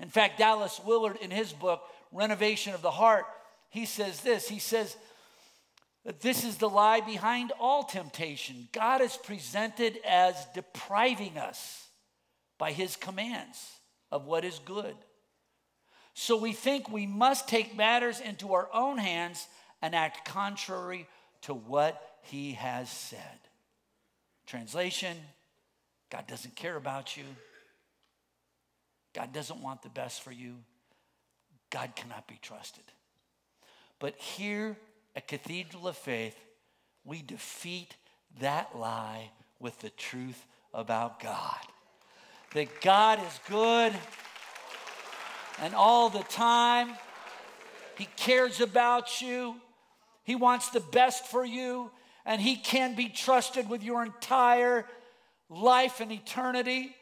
In 0.00 0.08
fact, 0.08 0.38
Dallas 0.38 0.80
Willard, 0.84 1.18
in 1.20 1.30
his 1.30 1.52
book, 1.52 1.82
Renovation 2.12 2.72
of 2.72 2.80
the 2.80 2.90
Heart, 2.90 3.26
he 3.68 3.84
says 3.84 4.22
this 4.22 4.48
He 4.48 4.58
says 4.58 4.96
that 6.06 6.22
this 6.22 6.44
is 6.44 6.56
the 6.56 6.68
lie 6.68 7.02
behind 7.02 7.52
all 7.60 7.84
temptation. 7.84 8.68
God 8.72 9.02
is 9.02 9.16
presented 9.18 9.98
as 10.04 10.34
depriving 10.54 11.36
us 11.36 11.85
by 12.58 12.72
his 12.72 12.96
commands 12.96 13.72
of 14.10 14.26
what 14.26 14.44
is 14.44 14.58
good 14.64 14.96
So 16.14 16.38
we 16.38 16.52
think 16.52 16.90
we 16.90 17.06
must 17.06 17.46
take 17.46 17.76
matters 17.76 18.20
into 18.20 18.54
our 18.54 18.68
own 18.72 18.96
hands 18.96 19.46
and 19.82 19.94
act 19.94 20.24
contrary 20.24 21.06
to 21.42 21.52
what 21.52 22.00
he 22.22 22.52
has 22.52 22.88
said. 22.88 23.38
Translation 24.46 25.16
God 26.10 26.26
doesn't 26.28 26.54
care 26.56 26.76
about 26.76 27.16
you. 27.16 27.24
God 29.12 29.32
doesn't 29.32 29.60
want 29.60 29.82
the 29.82 29.88
best 29.88 30.22
for 30.22 30.30
you. 30.30 30.54
God 31.70 31.96
cannot 31.96 32.28
be 32.28 32.38
trusted. 32.40 32.84
But 33.98 34.16
here 34.16 34.76
at 35.16 35.26
Cathedral 35.26 35.88
of 35.88 35.96
Faith, 35.96 36.38
we 37.04 37.22
defeat 37.22 37.96
that 38.40 38.76
lie 38.76 39.30
with 39.58 39.80
the 39.80 39.90
truth 39.90 40.44
about 40.72 41.20
God. 41.20 41.66
That 42.56 42.80
God 42.80 43.18
is 43.18 43.38
good 43.50 43.92
and 45.60 45.74
all 45.74 46.08
the 46.08 46.22
time. 46.22 46.94
He 47.98 48.08
cares 48.16 48.62
about 48.62 49.20
you. 49.20 49.56
He 50.24 50.36
wants 50.36 50.70
the 50.70 50.80
best 50.80 51.26
for 51.26 51.44
you, 51.44 51.90
and 52.24 52.40
He 52.40 52.56
can 52.56 52.94
be 52.94 53.10
trusted 53.10 53.68
with 53.68 53.82
your 53.82 54.02
entire 54.02 54.86
life 55.50 56.00
and 56.00 56.10
eternity. 56.10 56.96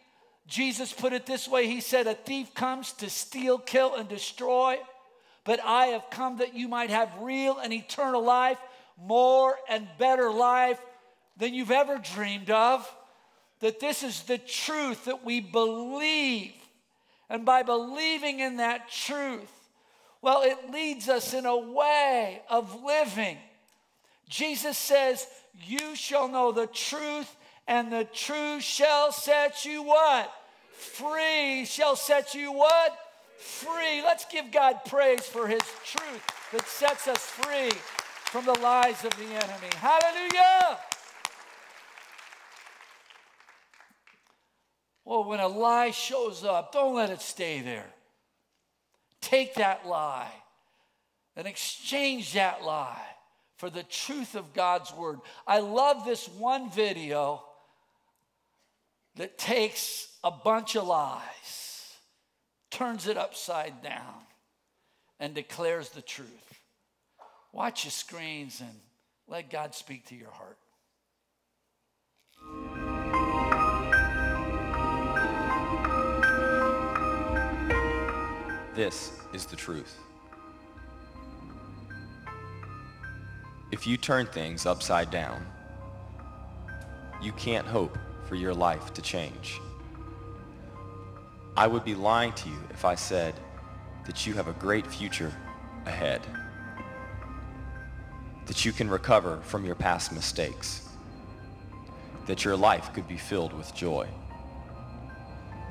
Jesus 0.48 0.92
put 0.92 1.12
it 1.12 1.24
this 1.24 1.46
way 1.46 1.68
He 1.68 1.80
said, 1.80 2.08
A 2.08 2.14
thief 2.14 2.52
comes 2.54 2.92
to 2.94 3.08
steal, 3.08 3.56
kill, 3.56 3.94
and 3.94 4.08
destroy, 4.08 4.78
but 5.44 5.60
I 5.64 5.86
have 5.86 6.10
come 6.10 6.38
that 6.38 6.54
you 6.54 6.66
might 6.66 6.90
have 6.90 7.20
real 7.20 7.58
and 7.58 7.72
eternal 7.72 8.24
life, 8.24 8.58
more 9.00 9.54
and 9.68 9.86
better 9.98 10.32
life 10.32 10.80
than 11.36 11.54
you've 11.54 11.70
ever 11.70 11.98
dreamed 11.98 12.50
of. 12.50 12.92
That 13.60 13.80
this 13.80 14.02
is 14.02 14.22
the 14.22 14.38
truth 14.38 15.06
that 15.06 15.24
we 15.24 15.40
believe. 15.40 16.52
And 17.30 17.44
by 17.44 17.62
believing 17.62 18.40
in 18.40 18.58
that 18.58 18.90
truth, 18.90 19.50
well, 20.22 20.42
it 20.42 20.70
leads 20.70 21.08
us 21.08 21.34
in 21.34 21.46
a 21.46 21.56
way 21.56 22.42
of 22.48 22.82
living. 22.82 23.38
Jesus 24.28 24.78
says, 24.78 25.26
You 25.66 25.94
shall 25.94 26.28
know 26.28 26.52
the 26.52 26.66
truth, 26.66 27.34
and 27.66 27.92
the 27.92 28.04
truth 28.04 28.62
shall 28.62 29.12
set 29.12 29.64
you 29.64 29.82
what? 29.82 30.32
Free. 30.72 31.64
Shall 31.64 31.96
set 31.96 32.34
you 32.34 32.52
what? 32.52 32.98
Free. 33.38 34.02
Let's 34.02 34.24
give 34.26 34.50
God 34.50 34.80
praise 34.86 35.26
for 35.26 35.46
his 35.46 35.62
truth 35.84 36.22
that 36.52 36.66
sets 36.66 37.08
us 37.08 37.18
free 37.18 37.70
from 38.26 38.46
the 38.46 38.58
lies 38.60 39.04
of 39.04 39.10
the 39.16 39.24
enemy. 39.24 39.70
Hallelujah. 39.76 40.78
Well, 45.04 45.24
when 45.24 45.40
a 45.40 45.48
lie 45.48 45.90
shows 45.90 46.44
up, 46.44 46.72
don't 46.72 46.94
let 46.94 47.10
it 47.10 47.20
stay 47.20 47.60
there. 47.60 47.86
Take 49.20 49.54
that 49.54 49.86
lie 49.86 50.32
and 51.36 51.46
exchange 51.46 52.32
that 52.34 52.62
lie 52.62 53.02
for 53.56 53.70
the 53.70 53.82
truth 53.82 54.34
of 54.34 54.54
God's 54.54 54.92
word. 54.92 55.20
I 55.46 55.60
love 55.60 56.04
this 56.04 56.28
one 56.28 56.70
video 56.70 57.42
that 59.16 59.38
takes 59.38 60.08
a 60.24 60.30
bunch 60.30 60.74
of 60.74 60.86
lies, 60.86 61.92
turns 62.70 63.06
it 63.06 63.16
upside 63.16 63.82
down, 63.82 64.14
and 65.20 65.34
declares 65.34 65.90
the 65.90 66.02
truth. 66.02 66.28
Watch 67.52 67.84
your 67.84 67.92
screens 67.92 68.60
and 68.60 68.74
let 69.28 69.50
God 69.50 69.74
speak 69.74 70.06
to 70.06 70.16
your 70.16 70.30
heart. 70.30 70.58
This 78.74 79.12
is 79.32 79.46
the 79.46 79.54
truth. 79.54 80.00
If 83.70 83.86
you 83.86 83.96
turn 83.96 84.26
things 84.26 84.66
upside 84.66 85.12
down, 85.12 85.46
you 87.22 87.30
can't 87.32 87.68
hope 87.68 87.96
for 88.26 88.34
your 88.34 88.52
life 88.52 88.92
to 88.94 89.02
change. 89.02 89.60
I 91.56 91.68
would 91.68 91.84
be 91.84 91.94
lying 91.94 92.32
to 92.32 92.48
you 92.48 92.58
if 92.70 92.84
I 92.84 92.96
said 92.96 93.34
that 94.06 94.26
you 94.26 94.34
have 94.34 94.48
a 94.48 94.52
great 94.54 94.88
future 94.88 95.32
ahead, 95.86 96.22
that 98.46 98.64
you 98.64 98.72
can 98.72 98.90
recover 98.90 99.38
from 99.42 99.64
your 99.64 99.76
past 99.76 100.12
mistakes, 100.12 100.88
that 102.26 102.44
your 102.44 102.56
life 102.56 102.92
could 102.92 103.06
be 103.06 103.18
filled 103.18 103.52
with 103.52 103.72
joy, 103.72 104.08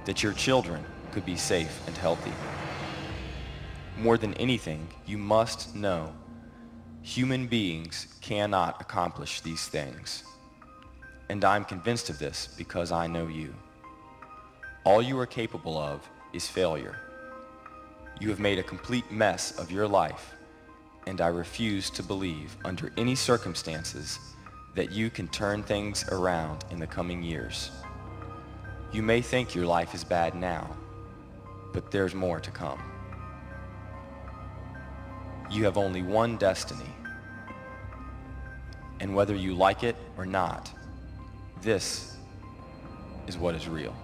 that 0.05 0.23
your 0.23 0.31
children 0.31 0.85
could 1.11 1.25
be 1.25 1.35
safe 1.35 1.85
and 1.85 1.97
healthy. 1.97 2.31
More 3.97 4.17
than 4.17 4.33
anything, 4.35 4.87
you 5.05 5.17
must 5.17 5.75
know 5.75 6.13
human 7.03 7.47
beings 7.47 8.07
cannot 8.21 8.81
accomplish 8.81 9.41
these 9.41 9.67
things. 9.67 10.23
And 11.29 11.45
I'm 11.45 11.63
convinced 11.63 12.09
of 12.09 12.17
this 12.17 12.53
because 12.57 12.91
I 12.91 13.07
know 13.07 13.27
you. 13.27 13.53
All 14.83 15.01
you 15.01 15.19
are 15.19 15.25
capable 15.25 15.77
of 15.77 16.07
is 16.33 16.47
failure. 16.47 16.97
You 18.19 18.29
have 18.29 18.39
made 18.39 18.57
a 18.57 18.63
complete 18.63 19.11
mess 19.11 19.57
of 19.59 19.71
your 19.71 19.87
life, 19.87 20.33
and 21.07 21.21
I 21.21 21.27
refuse 21.27 21.89
to 21.91 22.03
believe 22.03 22.55
under 22.65 22.91
any 22.97 23.15
circumstances 23.15 24.19
that 24.75 24.91
you 24.91 25.09
can 25.09 25.27
turn 25.27 25.61
things 25.61 26.07
around 26.09 26.65
in 26.71 26.79
the 26.79 26.87
coming 26.87 27.21
years. 27.21 27.69
You 28.91 29.03
may 29.03 29.21
think 29.21 29.53
your 29.53 29.65
life 29.65 29.93
is 29.93 30.03
bad 30.03 30.35
now, 30.35 30.75
but 31.73 31.91
there's 31.91 32.15
more 32.15 32.39
to 32.39 32.51
come 32.51 32.92
you 35.53 35.65
have 35.65 35.77
only 35.77 36.01
one 36.01 36.37
destiny. 36.37 36.89
And 38.99 39.15
whether 39.15 39.35
you 39.35 39.53
like 39.53 39.83
it 39.83 39.95
or 40.17 40.25
not, 40.25 40.71
this 41.61 42.15
is 43.27 43.37
what 43.37 43.53
is 43.55 43.67
real. 43.67 43.95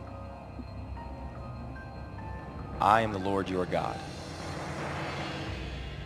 I 2.79 3.01
am 3.01 3.11
the 3.11 3.19
Lord 3.19 3.49
your 3.49 3.65
God. 3.65 3.99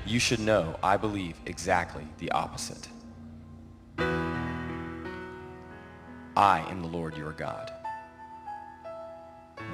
You 0.06 0.20
should 0.20 0.39
know 0.39 0.78
I 0.82 0.98
believe 0.98 1.36
exactly 1.46 2.08
the 2.18 2.32
opposite. 2.32 2.88
I 6.36 6.66
am 6.70 6.82
the 6.82 6.88
Lord 6.88 7.16
your 7.16 7.34
God. 7.34 7.72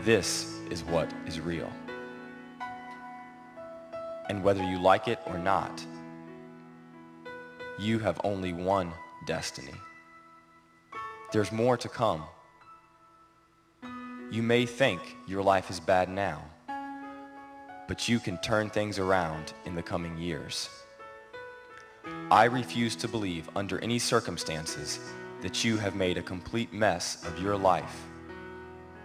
This 0.01 0.53
is 0.69 0.83
what 0.83 1.11
is 1.25 1.39
real 1.39 1.71
and 4.29 4.43
whether 4.43 4.63
you 4.63 4.79
like 4.79 5.07
it 5.07 5.19
or 5.25 5.37
not, 5.37 5.85
you 7.77 7.99
have 7.99 8.21
only 8.23 8.53
one 8.53 8.93
destiny. 9.25 9.73
There's 11.31 11.51
more 11.51 11.77
to 11.77 11.89
come. 11.89 12.23
You 14.31 14.43
may 14.43 14.65
think 14.65 15.01
your 15.27 15.41
life 15.41 15.69
is 15.69 15.79
bad 15.79 16.07
now, 16.07 16.43
but 17.87 18.07
you 18.07 18.19
can 18.19 18.37
turn 18.37 18.69
things 18.69 18.99
around 18.99 19.53
in 19.65 19.75
the 19.75 19.83
coming 19.83 20.17
years. 20.17 20.69
I 22.31 22.45
refuse 22.45 22.95
to 22.97 23.07
believe 23.07 23.49
under 23.55 23.79
any 23.79 23.99
circumstances 23.99 24.99
that 25.41 25.63
you 25.63 25.77
have 25.77 25.95
made 25.95 26.17
a 26.17 26.21
complete 26.21 26.71
mess 26.71 27.25
of 27.25 27.41
your 27.41 27.57
life 27.57 28.03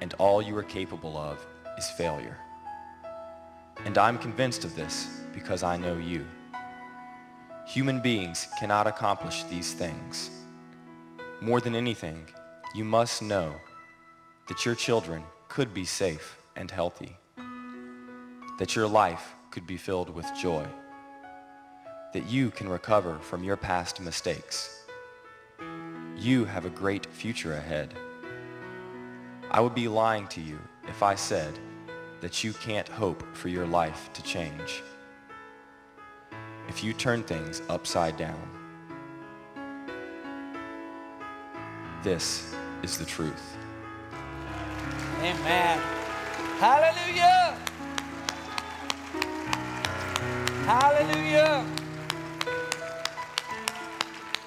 and 0.01 0.12
all 0.14 0.43
you 0.43 0.57
are 0.57 0.62
capable 0.62 1.16
of 1.16 1.45
is 1.79 1.89
failure. 1.91 2.37
And 3.85 3.99
I'm 3.99 4.18
convinced 4.18 4.64
of 4.64 4.75
this 4.77 5.09
because 5.35 5.62
I 5.62 5.77
know 5.77 5.97
you. 5.97 6.25
Human 7.66 8.01
beings 8.01 8.47
cannot 8.59 8.87
accomplish 8.87 9.43
these 9.45 9.72
things. 9.72 10.31
More 11.41 11.61
than 11.61 11.75
anything, 11.75 12.27
you 12.75 12.85
must 12.85 13.22
know 13.22 13.55
that 14.49 14.64
your 14.64 14.75
children 14.75 15.22
could 15.49 15.72
be 15.72 15.85
safe 15.85 16.39
and 16.57 16.70
healthy, 16.70 17.16
that 18.59 18.77
your 18.77 18.87
life 18.87 19.35
could 19.51 19.66
be 19.66 19.77
filled 19.77 20.11
with 20.11 20.27
joy, 20.41 20.66
that 22.12 22.27
you 22.27 22.51
can 22.51 22.68
recover 22.68 23.18
from 23.18 23.43
your 23.43 23.57
past 23.57 24.01
mistakes. 24.01 24.85
You 26.16 26.45
have 26.45 26.64
a 26.64 26.70
great 26.70 27.07
future 27.07 27.55
ahead. 27.55 27.95
I 29.51 29.61
would 29.61 29.75
be 29.75 29.89
lying 29.89 30.27
to 30.29 30.41
you 30.41 30.59
if 30.89 31.03
I 31.03 31.14
said 31.14 31.59
that 32.25 32.43
you 32.43 32.55
can't 32.55 32.89
hope 32.89 33.22
for 33.37 33.49
your 33.49 33.66
life 33.66 34.09
to 34.14 34.22
change. 34.22 34.83
If 36.70 36.83
you 36.83 36.95
turn 36.95 37.22
things 37.22 37.61
upside 37.68 38.16
down, 38.16 38.41
this 42.03 42.55
is 42.83 42.97
the 42.97 43.05
truth. 43.05 43.59
Amen. 45.18 45.79
Hallelujah. 46.59 47.59
Hallelujah. 50.64 51.66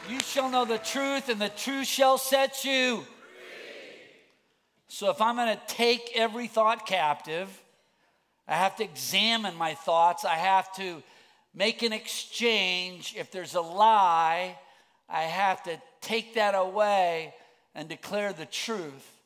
You 0.10 0.20
shall 0.22 0.50
know 0.50 0.66
the 0.66 0.80
truth, 0.80 1.30
and 1.30 1.40
the 1.40 1.50
truth 1.50 1.86
shall 1.86 2.18
set 2.18 2.66
you. 2.66 3.06
So, 4.88 5.12
if 5.12 5.22
I'm 5.22 5.36
going 5.36 5.56
to 5.56 5.62
take 5.68 6.14
every 6.16 6.48
thought 6.48 6.88
captive 6.88 7.66
I 8.48 8.56
have 8.56 8.76
to 8.78 8.84
examine 8.84 9.56
my 9.56 9.74
thoughts. 9.74 10.24
I 10.24 10.36
have 10.36 10.74
to 10.76 11.04
make 11.54 11.84
an 11.84 11.94
exchange. 11.94 13.16
If 13.18 13.32
there's 13.32 13.56
a 13.56 13.62
lie, 13.62 14.58
I 15.10 15.24
have 15.24 15.64
to 15.64 15.82
take 16.02 16.36
that 16.36 16.56
away 16.56 17.34
and 17.76 17.90
declare 17.90 18.34
the 18.34 18.46
truth. 18.46 19.18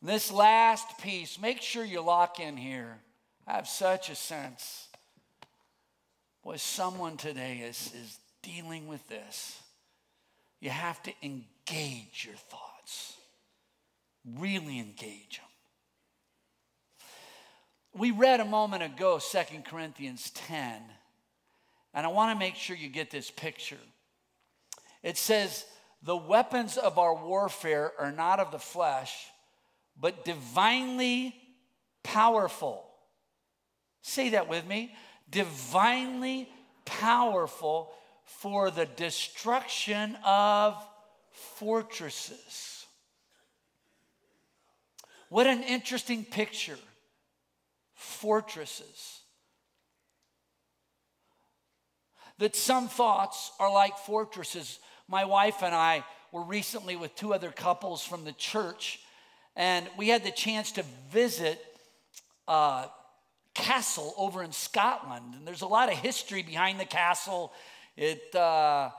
And 0.00 0.10
this 0.10 0.32
last 0.32 0.98
piece, 0.98 1.40
make 1.40 1.62
sure 1.62 1.84
you 1.84 2.00
lock 2.00 2.40
in 2.40 2.56
here. 2.56 2.98
I 3.46 3.52
have 3.52 3.68
such 3.68 4.10
a 4.10 4.14
sense. 4.14 4.88
Boy, 6.42 6.56
someone 6.56 7.16
today 7.16 7.58
is, 7.58 7.92
is 7.94 8.18
dealing 8.42 8.88
with 8.88 9.08
this. 9.08 9.60
You 10.60 10.70
have 10.70 11.02
to 11.04 11.12
engage 11.22 12.24
your 12.26 12.36
thoughts, 12.36 13.16
really 14.38 14.78
engage 14.78 15.38
them. 15.38 15.51
We 17.94 18.10
read 18.10 18.40
a 18.40 18.44
moment 18.44 18.82
ago 18.82 19.18
2 19.18 19.38
Corinthians 19.66 20.30
10, 20.30 20.80
and 21.92 22.06
I 22.06 22.08
want 22.08 22.34
to 22.34 22.38
make 22.38 22.54
sure 22.54 22.74
you 22.74 22.88
get 22.88 23.10
this 23.10 23.30
picture. 23.30 23.76
It 25.02 25.18
says, 25.18 25.66
The 26.02 26.16
weapons 26.16 26.78
of 26.78 26.98
our 26.98 27.14
warfare 27.14 27.92
are 27.98 28.12
not 28.12 28.40
of 28.40 28.50
the 28.50 28.58
flesh, 28.58 29.26
but 30.00 30.24
divinely 30.24 31.34
powerful. 32.02 32.82
Say 34.00 34.30
that 34.30 34.48
with 34.48 34.66
me. 34.66 34.94
Divinely 35.30 36.48
powerful 36.86 37.92
for 38.24 38.70
the 38.70 38.86
destruction 38.86 40.16
of 40.24 40.82
fortresses. 41.30 42.86
What 45.28 45.46
an 45.46 45.62
interesting 45.62 46.24
picture 46.24 46.78
fortresses. 48.22 49.20
That 52.38 52.54
some 52.54 52.88
thoughts 52.88 53.50
are 53.58 53.70
like 53.70 53.98
fortresses. 53.98 54.78
My 55.08 55.24
wife 55.24 55.62
and 55.62 55.74
I 55.74 56.04
were 56.30 56.44
recently 56.44 56.94
with 56.94 57.14
two 57.16 57.34
other 57.34 57.50
couples 57.50 58.04
from 58.04 58.24
the 58.24 58.32
church, 58.32 59.00
and 59.56 59.88
we 59.98 60.08
had 60.08 60.22
the 60.22 60.30
chance 60.30 60.70
to 60.72 60.84
visit 61.10 61.58
a 62.46 62.86
castle 63.54 64.14
over 64.16 64.44
in 64.44 64.52
Scotland. 64.52 65.34
And 65.36 65.46
there's 65.46 65.62
a 65.62 65.66
lot 65.66 65.90
of 65.90 65.98
history 65.98 66.42
behind 66.42 66.78
the 66.78 66.84
castle. 66.84 67.52
It, 67.96 68.22
uh, 68.34 68.90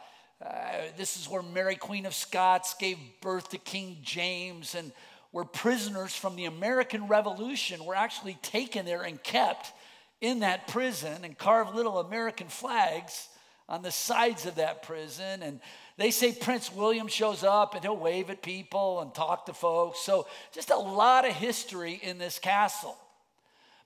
uh, 0.46 0.52
this 0.98 1.16
is 1.16 1.30
where 1.30 1.42
Mary, 1.42 1.76
Queen 1.76 2.06
of 2.06 2.14
Scots, 2.14 2.76
gave 2.76 2.98
birth 3.22 3.50
to 3.50 3.58
King 3.58 4.00
James, 4.04 4.76
and 4.76 4.92
where 5.34 5.44
prisoners 5.44 6.16
from 6.16 6.36
the 6.36 6.46
American 6.46 7.08
Revolution 7.08 7.84
were 7.86 7.96
actually 7.96 8.38
taken 8.44 8.86
there 8.86 9.02
and 9.02 9.22
kept 9.22 9.74
in 10.22 10.42
that 10.42 10.68
prison 10.68 11.26
and 11.26 11.36
carved 11.36 11.74
little 11.74 11.98
American 11.98 12.48
flags 12.48 13.30
on 13.68 13.82
the 13.82 13.90
sides 13.90 14.46
of 14.46 14.56
that 14.56 14.84
prison. 14.84 15.42
And 15.42 15.60
they 15.98 16.12
say 16.12 16.34
Prince 16.34 16.72
William 16.72 17.08
shows 17.08 17.44
up 17.44 17.74
and 17.74 17.84
he'll 17.84 17.98
wave 17.98 18.30
at 18.30 18.44
people 18.44 19.02
and 19.02 19.12
talk 19.12 19.48
to 19.48 19.54
folks. 19.54 20.02
So, 20.02 20.28
just 20.54 20.70
a 20.70 20.78
lot 20.78 21.28
of 21.28 21.34
history 21.34 22.00
in 22.04 22.20
this 22.20 22.38
castle. 22.38 22.96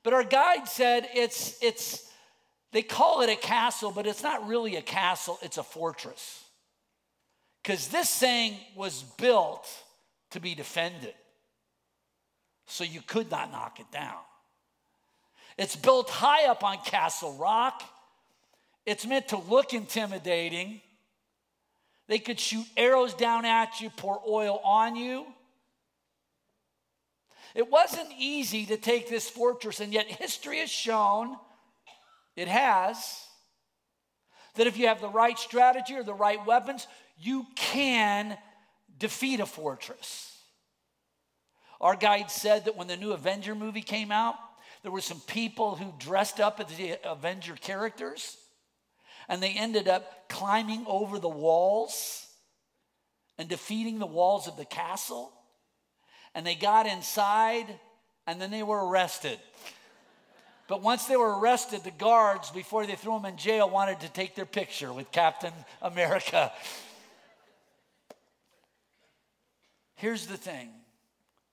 But 0.04 0.14
our 0.14 0.26
guide 0.26 0.68
said 0.68 1.08
it's, 1.14 1.58
it's, 1.64 2.12
they 2.74 2.82
call 2.82 3.22
it 3.22 3.30
a 3.30 3.38
castle, 3.38 3.93
but 3.95 4.06
it's 4.06 4.22
not 4.22 4.50
really 4.50 4.76
a 4.76 4.82
castle, 4.82 5.39
it's 5.41 5.58
a 5.58 5.64
fortress. 5.64 6.43
Because 7.64 7.88
this 7.88 8.14
thing 8.14 8.58
was 8.76 9.04
built 9.18 9.66
to 10.32 10.41
be 10.41 10.54
defended 10.54 11.14
so 12.68 12.84
you 12.84 13.01
could 13.01 13.32
not 13.32 13.51
knock 13.51 13.80
it 13.80 13.89
down. 13.91 14.20
It's 15.57 15.76
built 15.76 16.09
high 16.09 16.45
up 16.45 16.63
on 16.63 16.78
Castle 16.86 17.34
Rock. 17.34 17.82
It's 18.86 19.05
meant 19.05 19.30
to 19.30 19.38
look 19.38 19.74
intimidating. 19.74 20.82
They 22.07 22.20
could 22.20 22.39
shoot 22.39 22.65
arrows 22.78 23.13
down 23.13 23.43
at 23.43 23.82
you, 23.82 23.89
pour 23.89 24.22
oil 24.28 24.61
on 24.63 24.95
you. 24.95 25.26
It 27.55 27.72
wasn't 27.72 28.09
easy 28.20 28.65
to 28.68 28.78
take 28.78 29.09
this 29.09 29.28
fortress, 29.28 29.80
and 29.80 29.91
yet 29.91 30.05
history 30.05 30.59
has 30.59 30.70
shown, 30.70 31.36
it 32.36 32.47
has, 32.47 32.97
that 34.55 34.68
if 34.68 34.78
you 34.78 34.88
have 34.88 35.01
the 35.01 35.09
right 35.09 35.38
strategy 35.39 35.95
or 35.95 36.03
the 36.03 36.13
right 36.13 36.45
weapons, 36.45 36.86
you 37.20 37.47
can 37.55 38.38
defeat 38.99 39.39
a 39.39 39.45
fortress. 39.45 40.37
Our 41.80 41.96
guide 41.96 42.32
said 42.32 42.66
that 42.66 42.76
when 42.76 42.88
the 42.88 42.98
new 42.98 43.12
Avenger 43.12 43.56
movie 43.56 43.82
came 43.82 44.12
out, 44.12 44.36
there 44.84 44.92
were 44.92 45.02
some 45.02 45.20
people 45.22 45.76
who 45.76 45.94
dressed 46.00 46.40
up 46.40 46.60
as 46.60 46.76
the 46.76 46.98
Avenger 47.04 47.56
characters, 47.56 48.38
and 49.28 49.42
they 49.42 49.52
ended 49.52 49.88
up 49.88 50.30
climbing 50.30 50.86
over 50.88 51.20
the 51.20 51.30
walls 51.30 52.28
and 53.38 53.48
defeating 53.48 54.00
the 54.00 54.06
walls 54.06 54.48
of 54.48 54.58
the 54.58 54.66
castle. 54.66 55.32
And 56.34 56.46
they 56.46 56.56
got 56.56 56.88
inside, 56.88 57.68
and 58.26 58.42
then 58.42 58.52
they 58.52 58.64
were 58.64 58.88
arrested. 58.88 59.40
But 60.68 60.82
once 60.82 61.06
they 61.06 61.16
were 61.16 61.40
arrested, 61.40 61.84
the 61.84 61.92
guards, 61.92 62.52
before 62.52 62.86
they 62.86 62.96
threw 62.96 63.14
them 63.14 63.26
in 63.26 63.38
jail, 63.38 63.70
wanted 63.70 64.02
to 64.02 64.10
take 64.10 64.36
their 64.36 64.46
picture 64.46 64.92
with 64.92 65.12
Captain 65.12 65.54
America. 65.82 66.52
Here's 69.96 70.28
the 70.28 70.38
thing 70.38 70.70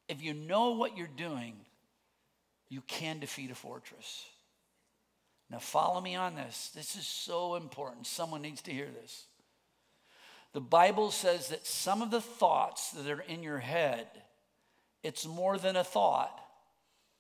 if 0.09 0.23
you 0.23 0.35
know 0.35 0.73
what 0.73 0.97
you're 0.97 1.07
doing, 1.07 1.55
you 2.69 2.83
can 2.87 3.21
defeat 3.21 3.51
a 3.51 3.55
fortress. 3.55 4.25
Now, 5.51 5.59
follow 5.59 6.01
me 6.01 6.15
on 6.15 6.35
this. 6.35 6.71
This 6.75 6.97
is 6.97 7.07
so 7.07 7.55
important. 7.55 8.07
Someone 8.07 8.43
needs 8.43 8.63
to 8.63 8.73
hear 8.73 8.89
this. 8.89 9.27
The 10.53 10.61
Bible 10.61 11.11
says 11.11 11.49
that 11.49 11.67
some 11.67 12.01
of 12.01 12.11
the 12.11 12.21
thoughts 12.21 12.93
that 12.93 13.11
are 13.11 13.21
in 13.21 13.43
your 13.43 13.59
head, 13.59 14.07
it's 15.03 15.27
more 15.27 15.59
than 15.59 15.77
a 15.77 15.85
thought, 15.85 16.41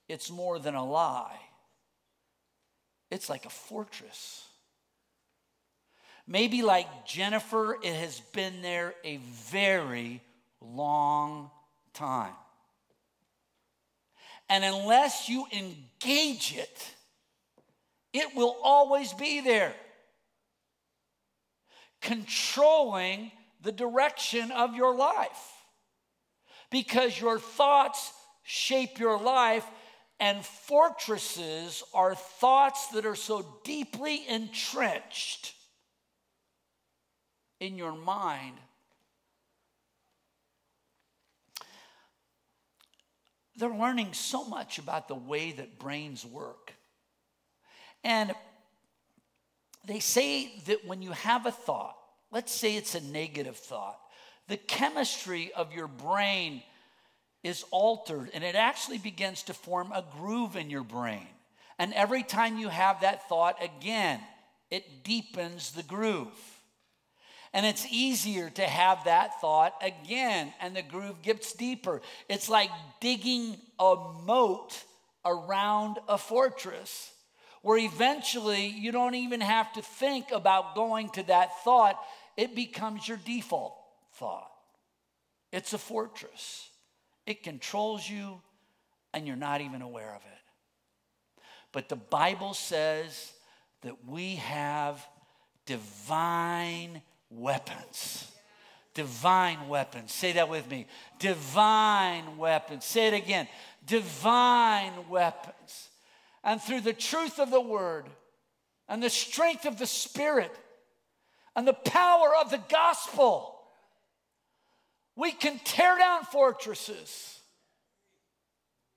it's 0.08 0.30
more 0.30 0.58
than 0.58 0.74
a 0.74 0.84
lie. 0.84 1.38
It's 3.10 3.28
like 3.28 3.44
a 3.44 3.50
fortress. 3.50 4.44
Maybe 6.26 6.62
like 6.62 7.06
Jennifer, 7.06 7.76
it 7.82 7.94
has 7.94 8.20
been 8.32 8.62
there 8.62 8.94
a 9.04 9.18
very 9.18 10.20
long 10.60 11.50
time. 11.92 12.32
And 14.48 14.64
unless 14.64 15.28
you 15.28 15.46
engage 15.52 16.54
it, 16.56 16.94
it 18.12 18.34
will 18.36 18.56
always 18.62 19.12
be 19.12 19.40
there, 19.40 19.74
controlling 22.00 23.32
the 23.62 23.72
direction 23.72 24.50
of 24.52 24.74
your 24.74 24.94
life. 24.94 25.52
Because 26.70 27.20
your 27.20 27.38
thoughts 27.38 28.12
shape 28.42 28.98
your 28.98 29.18
life, 29.18 29.64
and 30.20 30.44
fortresses 30.44 31.82
are 31.92 32.14
thoughts 32.14 32.88
that 32.88 33.04
are 33.06 33.16
so 33.16 33.44
deeply 33.64 34.26
entrenched 34.28 35.54
in 37.60 37.76
your 37.76 37.94
mind 37.94 38.56
they're 43.56 43.68
learning 43.68 44.12
so 44.12 44.44
much 44.44 44.78
about 44.78 45.08
the 45.08 45.14
way 45.14 45.52
that 45.52 45.78
brains 45.78 46.24
work. 46.24 46.72
And 48.02 48.32
they 49.86 50.00
say 50.00 50.52
that 50.66 50.86
when 50.86 51.02
you 51.02 51.12
have 51.12 51.46
a 51.46 51.50
thought, 51.50 51.96
let's 52.30 52.52
say 52.52 52.76
it's 52.76 52.94
a 52.94 53.00
negative 53.00 53.56
thought, 53.56 53.98
the 54.48 54.56
chemistry 54.56 55.52
of 55.54 55.72
your 55.72 55.88
brain 55.88 56.62
is 57.42 57.64
altered 57.70 58.30
and 58.34 58.42
it 58.42 58.54
actually 58.54 58.98
begins 58.98 59.42
to 59.44 59.54
form 59.54 59.92
a 59.92 60.04
groove 60.18 60.56
in 60.56 60.70
your 60.70 60.82
brain. 60.82 61.26
And 61.78 61.92
every 61.94 62.22
time 62.22 62.58
you 62.58 62.68
have 62.68 63.00
that 63.00 63.28
thought 63.28 63.62
again, 63.62 64.20
it 64.70 65.04
deepens 65.04 65.72
the 65.72 65.82
groove. 65.82 66.53
And 67.54 67.64
it's 67.64 67.86
easier 67.88 68.50
to 68.50 68.62
have 68.62 69.04
that 69.04 69.40
thought 69.40 69.74
again, 69.80 70.52
and 70.60 70.74
the 70.74 70.82
groove 70.82 71.22
gets 71.22 71.52
deeper. 71.52 72.02
It's 72.28 72.48
like 72.48 72.70
digging 73.00 73.56
a 73.78 73.94
moat 74.24 74.82
around 75.24 75.98
a 76.08 76.18
fortress 76.18 77.12
where 77.62 77.78
eventually 77.78 78.66
you 78.66 78.90
don't 78.90 79.14
even 79.14 79.40
have 79.40 79.72
to 79.74 79.82
think 79.82 80.32
about 80.32 80.74
going 80.74 81.08
to 81.10 81.22
that 81.22 81.62
thought, 81.62 81.96
it 82.36 82.56
becomes 82.56 83.06
your 83.08 83.18
default 83.24 83.74
thought. 84.14 84.50
It's 85.52 85.72
a 85.72 85.78
fortress, 85.78 86.68
it 87.24 87.44
controls 87.44 88.06
you, 88.06 88.42
and 89.14 89.28
you're 89.28 89.36
not 89.36 89.60
even 89.60 89.80
aware 89.80 90.10
of 90.10 90.22
it. 90.22 91.42
But 91.70 91.88
the 91.88 91.96
Bible 91.96 92.52
says 92.52 93.32
that 93.82 94.06
we 94.06 94.36
have 94.36 95.06
divine 95.66 97.00
weapons. 97.36 98.30
Divine 98.94 99.68
weapons. 99.68 100.12
Say 100.12 100.32
that 100.32 100.48
with 100.48 100.70
me. 100.70 100.86
Divine 101.18 102.38
weapons. 102.38 102.84
Say 102.84 103.08
it 103.08 103.14
again. 103.14 103.48
Divine 103.86 105.08
weapons. 105.08 105.88
and 106.42 106.60
through 106.60 106.82
the 106.82 106.92
truth 106.92 107.38
of 107.38 107.50
the 107.50 107.60
word 107.60 108.06
and 108.88 109.02
the 109.02 109.10
strength 109.10 109.64
of 109.64 109.78
the 109.78 109.86
Spirit 109.86 110.52
and 111.56 111.66
the 111.66 111.72
power 111.72 112.34
of 112.40 112.50
the 112.50 112.60
gospel, 112.68 113.58
we 115.16 115.32
can 115.32 115.58
tear 115.64 115.96
down 115.96 116.24
fortresses 116.24 117.40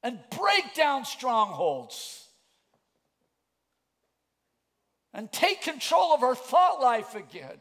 and 0.04 0.20
break 0.38 0.74
down 0.74 1.06
strongholds 1.06 2.26
and 5.14 5.32
take 5.32 5.62
control 5.62 6.14
of 6.14 6.24
our 6.24 6.36
thought 6.36 6.82
life 6.82 7.16
again. 7.16 7.58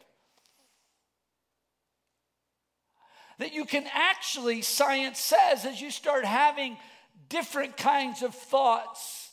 That 3.39 3.53
you 3.53 3.65
can 3.65 3.85
actually, 3.93 4.63
science 4.63 5.19
says, 5.19 5.65
as 5.65 5.81
you 5.81 5.91
start 5.91 6.25
having 6.25 6.77
different 7.29 7.77
kinds 7.77 8.23
of 8.23 8.35
thoughts, 8.35 9.31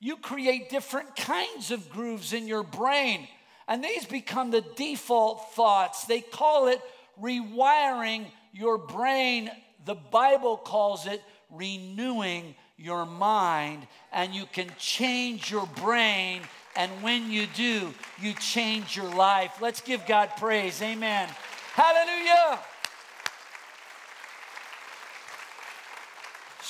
you 0.00 0.16
create 0.16 0.70
different 0.70 1.16
kinds 1.16 1.70
of 1.70 1.90
grooves 1.90 2.32
in 2.32 2.46
your 2.46 2.62
brain. 2.62 3.26
And 3.66 3.82
these 3.82 4.04
become 4.04 4.50
the 4.50 4.64
default 4.76 5.54
thoughts. 5.54 6.04
They 6.04 6.20
call 6.20 6.68
it 6.68 6.80
rewiring 7.20 8.26
your 8.52 8.78
brain. 8.78 9.50
The 9.84 9.94
Bible 9.94 10.56
calls 10.56 11.06
it 11.06 11.22
renewing 11.50 12.54
your 12.76 13.06
mind. 13.06 13.86
And 14.12 14.34
you 14.34 14.44
can 14.52 14.70
change 14.78 15.50
your 15.50 15.66
brain. 15.66 16.42
And 16.76 16.90
when 17.02 17.30
you 17.30 17.46
do, 17.54 17.94
you 18.20 18.34
change 18.34 18.96
your 18.96 19.14
life. 19.14 19.56
Let's 19.60 19.80
give 19.80 20.06
God 20.06 20.30
praise. 20.36 20.82
Amen. 20.82 21.28
Hallelujah. 21.74 22.58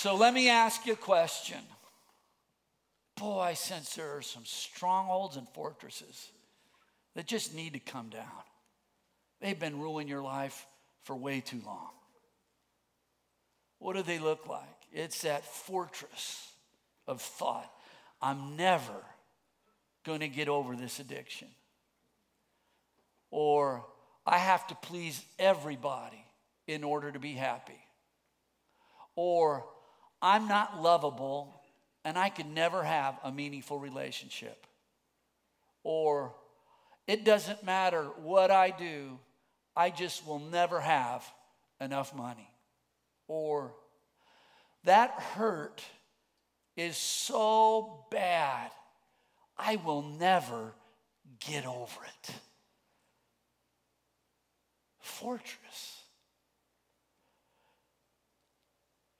So 0.05 0.14
let 0.14 0.34
me 0.34 0.50
ask 0.50 0.84
you 0.84 0.92
a 0.92 0.96
question. 0.96 1.57
Boy, 3.16 3.40
I 3.40 3.55
sense 3.55 3.94
there 3.94 4.18
are 4.18 4.20
some 4.20 4.44
strongholds 4.44 5.38
and 5.38 5.48
fortresses 5.55 6.30
that 7.14 7.26
just 7.26 7.55
need 7.55 7.72
to 7.72 7.78
come 7.78 8.11
down. 8.11 8.42
They've 9.40 9.59
been 9.59 9.80
ruling 9.80 10.07
your 10.07 10.20
life 10.20 10.66
for 11.05 11.16
way 11.16 11.40
too 11.40 11.62
long. 11.64 11.88
What 13.78 13.96
do 13.96 14.02
they 14.02 14.18
look 14.18 14.46
like? 14.46 14.76
It's 14.92 15.22
that 15.22 15.46
fortress 15.46 16.52
of 17.07 17.22
thought. 17.22 17.72
I'm 18.20 18.57
never 18.57 19.07
going 20.05 20.20
to 20.20 20.28
get 20.28 20.50
over 20.50 20.76
this 20.76 21.00
addiction. 21.00 21.48
Or 23.30 23.86
I 24.26 24.36
have 24.36 24.66
to 24.66 24.74
please 24.74 25.24
everybody 25.38 26.22
in 26.66 26.84
order 26.84 27.11
to 27.11 27.18
be 27.18 27.32
happy. 27.32 27.80
Or 29.16 29.64
I'm 30.24 30.48
not 30.48 30.80
lovable 30.80 31.60
and 32.02 32.16
I 32.16 32.30
can 32.30 32.54
never 32.54 32.82
have 32.82 33.18
a 33.22 33.30
meaningful 33.30 33.78
relationship. 33.78 34.66
Or 35.82 36.34
it 37.06 37.26
doesn't 37.26 37.62
matter 37.62 38.04
what 38.22 38.50
I 38.50 38.70
do, 38.70 39.18
I 39.76 39.90
just 39.90 40.26
will 40.26 40.38
never 40.38 40.80
have 40.80 41.22
enough 41.78 42.14
money. 42.16 42.48
Or 43.28 43.74
that 44.84 45.10
hurt 45.10 45.82
is 46.74 46.96
so 46.96 48.06
bad, 48.10 48.70
I 49.58 49.76
will 49.76 50.00
never 50.00 50.72
get 51.38 51.66
over 51.66 52.00
it. 52.02 52.34
Fortress 55.00 55.93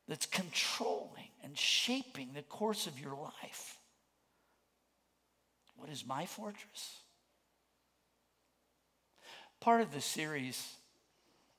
that's 0.09 0.27
controlling 0.27 1.31
and 1.43 1.57
shaping 1.57 2.31
the 2.35 2.43
course 2.43 2.87
of 2.87 2.99
your 2.99 3.15
life. 3.15 3.79
What 5.77 5.89
is 5.89 6.07
my 6.07 6.27
fortress? 6.27 7.01
Part 9.61 9.81
of 9.81 9.93
the 9.93 10.01
series, 10.01 10.75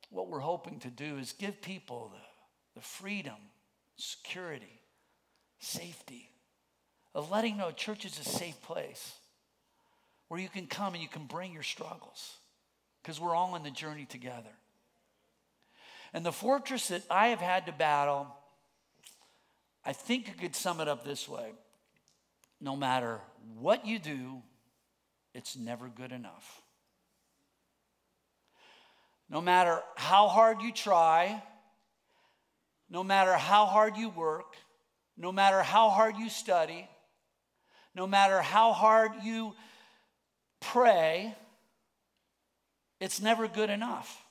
what 0.09 0.29
we're 0.29 0.39
hoping 0.39 0.79
to 0.79 0.89
do 0.89 1.17
is 1.17 1.33
give 1.33 1.61
people 1.61 2.11
the, 2.13 2.79
the 2.79 2.85
freedom, 2.85 3.35
security, 3.97 4.81
safety 5.59 6.29
of 7.15 7.31
letting 7.31 7.55
know 7.57 7.71
church 7.71 8.05
is 8.05 8.19
a 8.19 8.23
safe 8.23 8.61
place 8.61 9.13
where 10.27 10.39
you 10.39 10.49
can 10.49 10.67
come 10.67 10.93
and 10.93 11.01
you 11.01 11.09
can 11.09 11.25
bring 11.25 11.53
your 11.53 11.63
struggles 11.63 12.35
because 13.01 13.19
we're 13.19 13.33
all 13.33 13.55
in 13.55 13.63
the 13.63 13.71
journey 13.71 14.05
together. 14.05 14.51
And 16.15 16.25
the 16.25 16.31
fortress 16.31 16.87
that 16.87 17.01
I 17.09 17.27
have 17.27 17.41
had 17.41 17.65
to 17.65 17.73
battle, 17.73 18.33
I 19.83 19.91
think 19.91 20.29
you 20.29 20.33
could 20.33 20.55
sum 20.55 20.79
it 20.79 20.87
up 20.87 21.03
this 21.03 21.27
way 21.27 21.51
no 22.61 22.77
matter 22.77 23.19
what 23.59 23.85
you 23.85 23.99
do, 23.99 24.41
it's 25.33 25.57
never 25.57 25.89
good 25.89 26.13
enough. 26.13 26.61
No 29.29 29.41
matter 29.41 29.81
how 29.97 30.29
hard 30.29 30.61
you 30.61 30.71
try, 30.71 31.43
no 32.89 33.03
matter 33.03 33.33
how 33.33 33.65
hard 33.65 33.97
you 33.97 34.07
work, 34.07 34.55
no 35.17 35.33
matter 35.33 35.61
how 35.61 35.89
hard 35.89 36.15
you 36.15 36.29
study, 36.29 36.87
no 37.93 38.07
matter 38.07 38.41
how 38.41 38.71
hard 38.71 39.11
you 39.21 39.53
pray, 40.61 41.35
it's 43.01 43.21
never 43.21 43.49
good 43.49 43.69
enough. 43.69 44.24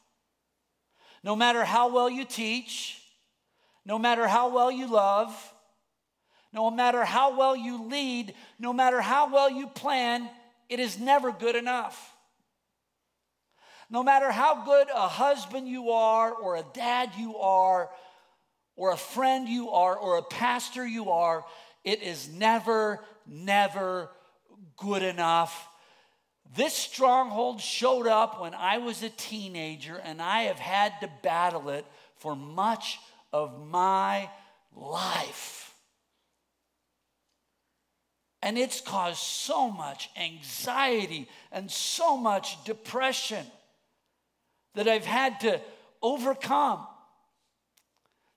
No 1.24 1.34
matter 1.34 1.64
how 1.64 1.88
well 1.88 2.10
you 2.10 2.26
teach, 2.26 3.00
no 3.86 3.98
matter 3.98 4.28
how 4.28 4.50
well 4.54 4.70
you 4.70 4.86
love, 4.86 5.34
no 6.52 6.70
matter 6.70 7.02
how 7.02 7.36
well 7.36 7.56
you 7.56 7.88
lead, 7.88 8.34
no 8.58 8.74
matter 8.74 9.00
how 9.00 9.32
well 9.32 9.50
you 9.50 9.66
plan, 9.66 10.28
it 10.68 10.80
is 10.80 10.98
never 10.98 11.32
good 11.32 11.56
enough. 11.56 12.12
No 13.88 14.02
matter 14.02 14.30
how 14.30 14.66
good 14.66 14.88
a 14.94 15.08
husband 15.08 15.66
you 15.66 15.92
are, 15.92 16.30
or 16.30 16.56
a 16.56 16.64
dad 16.74 17.10
you 17.16 17.38
are, 17.38 17.88
or 18.76 18.92
a 18.92 18.96
friend 18.96 19.48
you 19.48 19.70
are, 19.70 19.96
or 19.96 20.18
a 20.18 20.22
pastor 20.22 20.86
you 20.86 21.10
are, 21.10 21.42
it 21.84 22.02
is 22.02 22.28
never, 22.28 23.02
never 23.26 24.10
good 24.76 25.02
enough 25.02 25.68
this 26.56 26.74
stronghold 26.74 27.60
showed 27.60 28.06
up 28.06 28.40
when 28.40 28.54
I 28.54 28.78
was 28.78 29.02
a 29.02 29.08
teenager, 29.08 29.96
and 29.96 30.22
I 30.22 30.42
have 30.42 30.58
had 30.58 30.92
to 31.00 31.10
battle 31.22 31.68
it 31.70 31.84
for 32.18 32.36
much 32.36 32.98
of 33.32 33.66
my 33.66 34.30
life. 34.74 35.74
And 38.42 38.58
it's 38.58 38.80
caused 38.80 39.22
so 39.22 39.70
much 39.70 40.10
anxiety 40.16 41.28
and 41.50 41.70
so 41.70 42.16
much 42.16 42.62
depression 42.64 43.46
that 44.74 44.86
I've 44.86 45.06
had 45.06 45.40
to 45.40 45.60
overcome 46.02 46.86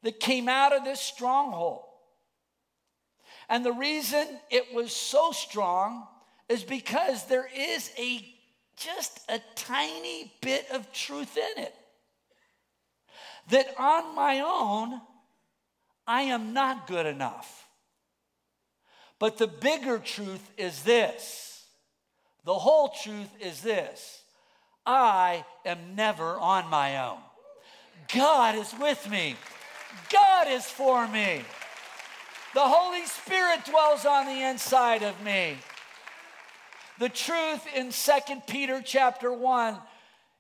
that 0.04 0.20
came 0.20 0.48
out 0.48 0.74
of 0.74 0.86
this 0.86 1.02
stronghold. 1.02 1.84
And 3.50 3.66
the 3.66 3.74
reason 3.74 4.26
it 4.50 4.74
was 4.74 4.96
so 4.96 5.32
strong 5.32 6.08
is 6.50 6.64
because 6.64 7.26
there 7.26 7.50
is 7.56 7.92
a 7.98 8.26
just 8.78 9.20
a 9.28 9.42
tiny 9.56 10.32
bit 10.42 10.68
of 10.72 10.92
truth 10.94 11.36
in 11.36 11.64
it. 11.64 11.74
That 13.50 13.68
on 13.80 14.16
my 14.16 14.42
own, 14.42 15.02
I 16.06 16.24
am 16.24 16.54
not 16.54 16.88
good 16.88 17.06
enough. 17.06 17.68
But 19.20 19.38
the 19.38 19.48
bigger 19.48 19.98
truth 19.98 20.52
is 20.58 20.84
this 20.84 21.66
the 22.46 22.54
whole 22.54 22.90
truth 22.90 23.30
is 23.42 23.62
this 23.62 24.22
I 24.86 25.44
am 25.66 25.96
never 25.96 26.38
on 26.40 26.70
my 26.70 27.06
own. 27.06 27.20
God 28.14 28.56
is 28.56 28.74
with 28.80 29.10
me, 29.10 29.36
God 30.12 30.48
is 30.48 30.66
for 30.66 31.08
me. 31.08 31.42
The 32.54 32.62
Holy 32.62 33.06
Spirit 33.06 33.66
dwells 33.66 34.06
on 34.06 34.26
the 34.26 34.50
inside 34.50 35.04
of 35.04 35.22
me. 35.22 35.58
The 37.00 37.10
truth 37.10 37.68
in 37.76 37.92
Second 37.92 38.48
Peter 38.48 38.82
chapter 38.84 39.32
1, 39.32 39.78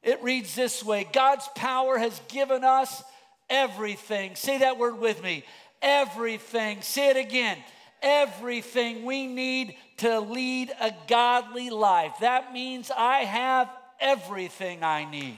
it 0.02 0.24
reads 0.24 0.56
this 0.56 0.84
way 0.84 1.08
God's 1.14 1.48
power 1.56 1.98
has 1.98 2.20
given 2.30 2.64
us 2.64 3.04
everything. 3.50 4.36
Say 4.36 4.60
that 4.60 4.78
word 4.78 5.00
with 5.00 5.22
me. 5.22 5.44
Everything. 5.82 6.82
Say 6.82 7.10
it 7.10 7.18
again. 7.18 7.58
Everything 8.02 9.06
we 9.06 9.28
need 9.28 9.76
to 9.98 10.20
lead 10.20 10.72
a 10.80 10.94
godly 11.08 11.70
life. 11.70 12.14
That 12.22 12.54
means 12.54 12.92
I 12.96 13.20
have 13.20 13.70
everything 14.00 14.84
I 14.84 15.10
need. 15.10 15.38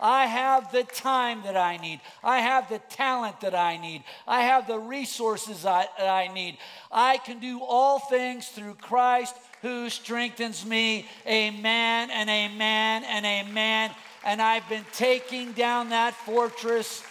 I 0.00 0.26
have 0.26 0.72
the 0.72 0.84
time 0.84 1.42
that 1.44 1.56
I 1.56 1.76
need. 1.76 2.00
I 2.22 2.40
have 2.40 2.68
the 2.68 2.78
talent 2.90 3.40
that 3.40 3.54
I 3.54 3.76
need. 3.76 4.04
I 4.26 4.42
have 4.42 4.66
the 4.66 4.78
resources 4.78 5.64
I, 5.64 5.86
that 5.98 6.08
I 6.08 6.32
need. 6.32 6.58
I 6.90 7.18
can 7.18 7.38
do 7.38 7.60
all 7.62 7.98
things 7.98 8.48
through 8.48 8.74
Christ 8.74 9.34
who 9.62 9.88
strengthens 9.90 10.64
me. 10.64 11.06
Amen 11.26 12.10
and 12.10 12.28
amen 12.28 13.04
and 13.04 13.26
amen. 13.26 13.90
And 14.24 14.42
I've 14.42 14.68
been 14.68 14.84
taking 14.92 15.52
down 15.52 15.90
that 15.90 16.14
fortress 16.14 17.02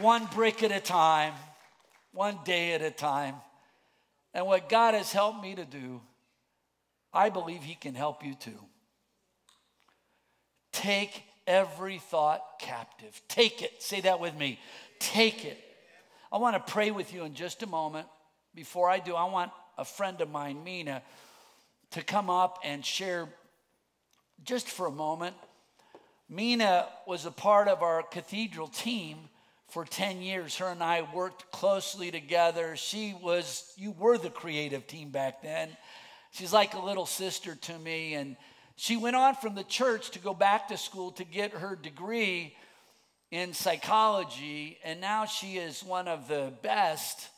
one 0.00 0.26
brick 0.26 0.62
at 0.62 0.72
a 0.72 0.80
time, 0.80 1.34
one 2.12 2.38
day 2.44 2.72
at 2.72 2.82
a 2.82 2.90
time. 2.90 3.34
And 4.32 4.46
what 4.46 4.68
God 4.68 4.94
has 4.94 5.12
helped 5.12 5.42
me 5.42 5.54
to 5.54 5.64
do, 5.64 6.00
I 7.12 7.30
believe 7.30 7.62
He 7.62 7.74
can 7.74 7.94
help 7.94 8.24
you 8.24 8.34
too. 8.34 8.58
Take 10.72 11.24
every 11.50 11.98
thought 11.98 12.60
captive. 12.60 13.20
Take 13.26 13.60
it. 13.60 13.82
Say 13.82 14.00
that 14.02 14.20
with 14.20 14.36
me. 14.36 14.60
Take 15.00 15.44
it. 15.44 15.58
I 16.30 16.38
want 16.38 16.54
to 16.54 16.72
pray 16.72 16.92
with 16.92 17.12
you 17.12 17.24
in 17.24 17.34
just 17.34 17.64
a 17.64 17.66
moment. 17.66 18.06
Before 18.54 18.88
I 18.88 19.00
do, 19.00 19.16
I 19.16 19.24
want 19.24 19.50
a 19.76 19.84
friend 19.84 20.20
of 20.20 20.30
mine, 20.30 20.62
Mina, 20.62 21.02
to 21.90 22.02
come 22.04 22.30
up 22.30 22.60
and 22.64 22.84
share 22.84 23.28
just 24.44 24.68
for 24.68 24.86
a 24.86 24.92
moment. 24.92 25.34
Mina 26.28 26.86
was 27.08 27.26
a 27.26 27.32
part 27.32 27.66
of 27.66 27.82
our 27.82 28.04
cathedral 28.04 28.68
team 28.68 29.18
for 29.70 29.84
10 29.84 30.22
years. 30.22 30.56
Her 30.56 30.68
and 30.68 30.84
I 30.84 31.08
worked 31.12 31.50
closely 31.50 32.12
together. 32.12 32.76
She 32.76 33.12
was, 33.20 33.72
you 33.76 33.90
were 33.90 34.18
the 34.18 34.30
creative 34.30 34.86
team 34.86 35.10
back 35.10 35.42
then. 35.42 35.68
She's 36.30 36.52
like 36.52 36.74
a 36.74 36.80
little 36.80 37.06
sister 37.06 37.56
to 37.56 37.78
me. 37.80 38.14
And 38.14 38.36
she 38.80 38.96
went 38.96 39.14
on 39.14 39.34
from 39.34 39.54
the 39.54 39.62
church 39.62 40.12
to 40.12 40.18
go 40.18 40.32
back 40.32 40.68
to 40.68 40.78
school 40.78 41.10
to 41.12 41.24
get 41.24 41.52
her 41.52 41.76
degree 41.76 42.56
in 43.30 43.52
psychology. 43.52 44.78
And 44.82 45.02
now 45.02 45.26
she 45.26 45.58
is 45.58 45.84
one 45.84 46.08
of 46.08 46.28
the 46.28 46.50
best, 46.62 47.28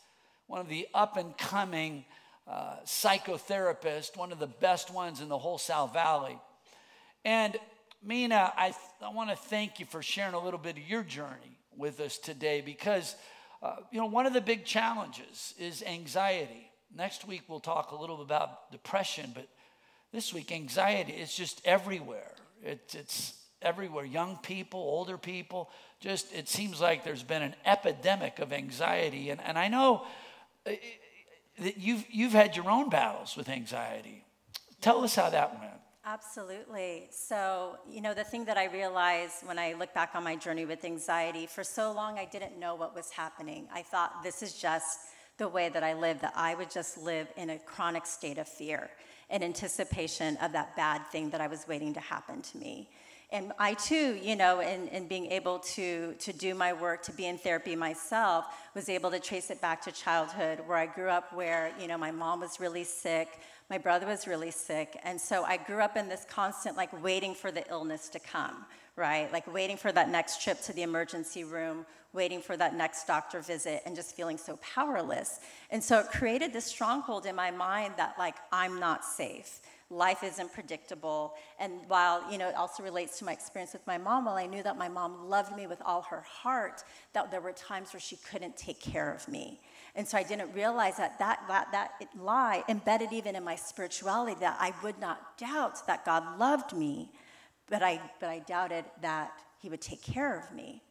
one 0.47 0.61
of 0.61 0.68
the 0.68 0.86
up 0.95 1.16
and 1.16 1.36
coming 1.36 2.05
uh, 2.47 2.76
psychotherapists, 2.84 4.16
one 4.16 4.30
of 4.30 4.38
the 4.38 4.47
best 4.47 4.95
ones 4.95 5.20
in 5.20 5.28
the 5.28 5.36
whole 5.36 5.59
South 5.59 5.93
Valley. 5.93 6.38
And 7.24 7.57
Mina, 8.05 8.53
I, 8.57 8.72
I 9.05 9.09
want 9.09 9.30
to 9.30 9.36
thank 9.36 9.80
you 9.80 9.86
for 9.86 10.01
sharing 10.01 10.34
a 10.34 10.40
little 10.40 10.61
bit 10.61 10.76
of 10.76 10.88
your 10.88 11.03
journey 11.03 11.59
with 11.76 11.99
us 11.99 12.18
today 12.18 12.61
because, 12.61 13.16
uh, 13.64 13.78
you 13.90 13.99
know, 13.99 14.07
one 14.07 14.26
of 14.26 14.32
the 14.32 14.40
big 14.40 14.64
challenges 14.64 15.55
is 15.59 15.82
anxiety. 15.82 16.70
Next 16.97 17.26
week, 17.26 17.43
we'll 17.49 17.59
talk 17.59 17.90
a 17.90 17.97
little 17.97 18.18
bit 18.18 18.26
about 18.26 18.70
depression, 18.70 19.32
but 19.34 19.49
this 20.12 20.32
week, 20.32 20.52
anxiety 20.52 21.12
is 21.12 21.34
just 21.34 21.60
everywhere. 21.64 22.32
It, 22.62 22.94
it's 22.96 23.34
everywhere. 23.62 24.04
Young 24.04 24.36
people, 24.42 24.80
older 24.80 25.16
people, 25.16 25.70
just 26.00 26.32
it 26.34 26.48
seems 26.48 26.80
like 26.80 27.04
there's 27.04 27.22
been 27.22 27.42
an 27.42 27.54
epidemic 27.64 28.38
of 28.38 28.52
anxiety. 28.52 29.30
And, 29.30 29.40
and 29.40 29.58
I 29.58 29.68
know 29.68 30.04
uh, 30.66 30.72
that 31.60 31.78
you've, 31.78 32.04
you've 32.10 32.32
had 32.32 32.56
your 32.56 32.70
own 32.70 32.90
battles 32.90 33.36
with 33.36 33.48
anxiety. 33.48 34.24
Tell 34.80 35.02
us 35.04 35.14
how 35.14 35.30
that 35.30 35.58
went. 35.58 35.72
Absolutely. 36.04 37.06
So, 37.10 37.76
you 37.88 38.00
know, 38.00 38.12
the 38.12 38.24
thing 38.24 38.44
that 38.46 38.58
I 38.58 38.64
realized 38.66 39.46
when 39.46 39.58
I 39.58 39.74
look 39.74 39.94
back 39.94 40.10
on 40.14 40.24
my 40.24 40.34
journey 40.34 40.64
with 40.66 40.84
anxiety, 40.84 41.46
for 41.46 41.62
so 41.62 41.92
long 41.92 42.18
I 42.18 42.24
didn't 42.24 42.58
know 42.58 42.74
what 42.74 42.94
was 42.94 43.10
happening. 43.10 43.68
I 43.72 43.82
thought 43.82 44.24
this 44.24 44.42
is 44.42 44.54
just 44.54 44.98
the 45.38 45.48
way 45.48 45.68
that 45.68 45.84
I 45.84 45.94
live, 45.94 46.20
that 46.20 46.32
I 46.34 46.56
would 46.56 46.70
just 46.70 46.98
live 46.98 47.28
in 47.36 47.50
a 47.50 47.58
chronic 47.58 48.04
state 48.04 48.38
of 48.38 48.48
fear 48.48 48.90
in 49.33 49.43
anticipation 49.43 50.37
of 50.37 50.53
that 50.53 50.76
bad 50.76 51.07
thing 51.07 51.30
that 51.30 51.41
I 51.41 51.49
was 51.49 51.66
waiting 51.66 51.95
to 51.95 52.01
happen 52.01 52.43
to 52.43 52.59
me. 52.59 52.89
And 53.33 53.51
I 53.59 53.72
too, 53.72 54.18
you 54.22 54.37
know, 54.37 54.61
in, 54.61 54.89
in 54.89 55.09
being 55.09 55.26
able 55.33 55.59
to, 55.61 56.12
to 56.18 56.33
do 56.35 56.55
my 56.55 56.74
work, 56.74 57.03
to 57.05 57.12
be 57.12 57.26
in 57.26 57.39
therapy 57.39 57.74
myself, 57.74 58.45
was 58.74 58.91
able 58.91 59.11
to 59.11 59.18
trace 59.18 59.51
it 59.51 59.59
back 59.62 59.80
to 59.83 59.93
childhood 59.93 60.61
where 60.66 60.76
I 60.76 60.85
grew 60.85 61.09
up 61.09 61.33
where, 61.33 61.72
you 61.80 61.89
know, 61.89 61.97
my 61.97 62.11
mom 62.11 62.41
was 62.41 62.61
really 62.61 62.85
sick. 62.85 63.41
My 63.73 63.79
brother 63.79 64.07
was 64.07 64.27
really 64.27 64.51
sick. 64.51 65.01
And 65.03 65.18
so 65.18 65.45
I 65.45 65.57
grew 65.57 65.81
up 65.81 65.97
in 65.97 66.07
this 66.07 66.27
constant, 66.29 66.77
like, 66.77 67.03
waiting 67.03 67.35
for 67.35 67.51
the 67.51 67.66
illness 67.70 68.11
to 68.11 68.18
come, 68.18 68.66
right? 68.97 69.33
Like, 69.33 69.51
waiting 69.51 69.79
for 69.79 69.91
that 69.93 70.11
next 70.11 70.43
trip 70.43 70.61
to 70.64 70.75
the 70.75 70.83
emergency 70.83 71.43
room, 71.43 71.87
waiting 72.12 72.43
for 72.43 72.55
that 72.59 72.75
next 72.75 73.07
doctor 73.07 73.41
visit, 73.41 73.81
and 73.87 73.97
just 73.97 74.14
feeling 74.14 74.37
so 74.37 74.59
powerless. 74.59 75.41
And 75.70 75.83
so 75.83 76.01
it 76.01 76.11
created 76.11 76.53
this 76.53 76.66
stronghold 76.66 77.25
in 77.25 77.35
my 77.35 77.51
mind 77.51 77.95
that, 77.97 78.16
like, 78.18 78.35
I'm 78.53 78.79
not 78.79 79.07
safe 79.07 79.62
life 79.93 80.25
isn't 80.25 80.51
predictable 80.55 81.35
and 81.61 81.73
while 81.87 82.25
you 82.33 82.39
know 82.39 82.49
it 82.49 82.55
also 82.55 82.83
relates 82.83 83.18
to 83.18 83.27
my 83.27 83.33
experience 83.33 83.75
with 83.75 83.87
my 83.87 83.99
mom 83.99 84.25
while 84.25 84.37
i 84.37 84.47
knew 84.47 84.62
that 84.62 84.79
my 84.79 84.89
mom 84.89 85.29
loved 85.29 85.55
me 85.55 85.66
with 85.66 85.83
all 85.85 86.01
her 86.01 86.23
heart 86.23 86.83
that 87.12 87.31
there 87.31 87.43
were 87.43 87.53
times 87.53 87.93
where 87.93 88.01
she 88.01 88.16
couldn't 88.16 88.57
take 88.57 88.81
care 88.81 89.12
of 89.12 89.29
me 89.29 89.61
and 89.95 90.09
so 90.09 90.16
I 90.16 90.22
didn't 90.22 90.55
realize 90.55 90.97
that 90.97 91.18
that, 91.18 91.40
that, 91.49 91.70
that 91.72 92.09
lie 92.18 92.64
embedded 92.68 93.12
even 93.12 93.36
in 93.36 93.45
my 93.45 93.57
spirituality 93.57 94.36
that 94.40 94.57
I 94.59 94.72
would 94.82 94.99
not 94.99 95.36
doubt 95.36 95.86
that 95.86 96.05
God 96.05 96.38
loved 96.38 96.72
me, 96.72 97.11
but 97.68 97.82
I, 97.82 98.01
but 98.18 98.30
I 98.30 98.38
doubted 98.38 98.86
that 99.03 99.32
He 99.61 99.68
would 99.68 99.82
take 99.82 100.03
care 100.03 100.38
of 100.38 100.55
me. 100.55 100.82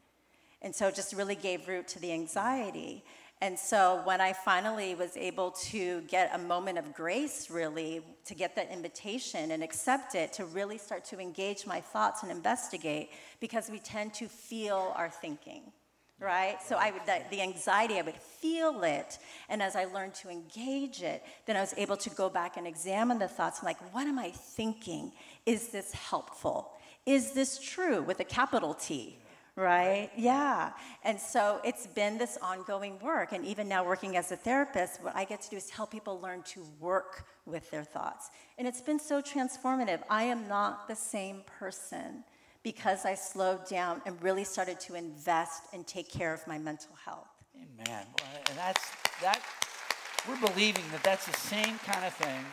And 0.62 0.76
so 0.76 0.88
it 0.88 0.95
just 0.95 1.14
really 1.14 1.34
gave 1.34 1.68
root 1.68 1.88
to 1.89 1.99
the 1.99 2.12
anxiety. 2.12 3.04
And 3.43 3.58
so 3.58 4.02
when 4.04 4.22
I 4.22 4.34
finally 4.34 4.93
was 4.93 5.18
able 5.18 5.49
to 5.49 6.02
get 6.02 6.30
a 6.36 6.38
moment 6.38 6.78
of 6.78 6.93
grace, 6.93 7.49
really, 7.49 8.02
to 8.26 8.36
get 8.36 8.56
that 8.56 8.72
invitation 8.72 9.49
and 9.49 9.64
accept 9.64 10.14
it, 10.14 10.32
to 10.34 10.45
really 10.45 10.78
start 10.78 11.04
to 11.06 11.20
engage 11.20 11.66
my 11.66 11.82
thoughts 11.82 12.22
and 12.22 12.32
investigate, 12.32 13.10
because 13.39 13.68
we 13.72 13.80
tend 13.80 14.14
to 14.16 14.28
feel 14.28 14.93
our 14.95 15.10
thinking 15.10 15.72
right? 16.22 16.57
So 16.61 16.76
I 16.76 16.91
would, 16.91 17.01
the, 17.05 17.19
the, 17.32 17.41
anxiety, 17.41 17.97
I 17.97 18.03
would 18.03 18.15
feel 18.15 18.84
it. 18.84 19.17
And 19.49 19.61
as 19.61 19.76
I 19.76 19.86
learned 19.86 20.13
to 20.15 20.30
engage 20.30 21.01
it, 21.01 21.24
then 21.47 21.57
I 21.57 21.61
was 21.61 21.74
able 21.78 21.97
to 21.97 22.09
go 22.11 22.30
back 22.30 22.57
and 22.57 22.67
examine 22.67 23.17
the 23.17 23.28
thoughts. 23.28 23.59
I'm 23.61 23.65
like, 23.65 23.93
what 23.93 24.05
am 24.05 24.19
I 24.19 24.30
thinking? 24.30 25.11
Is 25.47 25.69
this 25.69 25.91
helpful? 25.93 26.74
Is 27.07 27.32
this 27.32 27.59
true 27.59 28.03
with 28.03 28.19
a 28.19 28.24
capital 28.24 28.76
T? 28.76 29.17
Right? 29.55 30.09
Yeah. 30.15 30.72
And 31.03 31.19
so 31.19 31.59
it's 31.65 31.86
been 31.86 32.17
this 32.17 32.38
ongoing 32.41 32.99
work. 32.99 33.34
And 33.34 33.43
even 33.45 33.67
now, 33.67 33.84
working 33.84 34.15
as 34.15 34.32
a 34.32 34.38
therapist, 34.38 35.03
what 35.03 35.13
I 35.15 35.26
get 35.26 35.41
to 35.41 35.49
do 35.49 35.57
is 35.57 35.69
help 35.69 35.91
people 35.91 36.22
learn 36.22 36.43
to 36.43 36.65
work 36.80 37.26
with 37.45 37.69
their 37.69 37.84
thoughts. 37.84 38.30
And 38.57 38.65
it's 38.65 38.80
been 38.80 38.99
so 38.99 39.22
transformative. 39.22 39.99
I 40.09 40.24
am 40.24 40.47
not 40.47 40.88
the 40.88 40.95
same 40.95 41.41
person 41.59 42.24
because 42.64 43.05
I 43.05 43.16
slowed 43.16 43.68
down 43.68 44.01
and 44.05 44.22
really 44.22 44.43
started 44.43 44.80
to 44.82 44.95
invest 44.95 45.64
and 45.74 45.86
take 45.86 46.09
care 46.12 46.34
of 46.34 46.45
my 46.47 46.57
mental 46.57 46.95
health. 47.03 47.28
Amen. 47.55 48.05
And 48.49 48.57
that's 48.57 48.91
that. 49.22 49.41
We're 50.28 50.39
believing 50.39 50.84
that 50.91 51.03
that's 51.03 51.26
the 51.26 51.38
same 51.38 51.80
kind 51.80 52.05
of 52.05 52.14
thing 52.14 52.45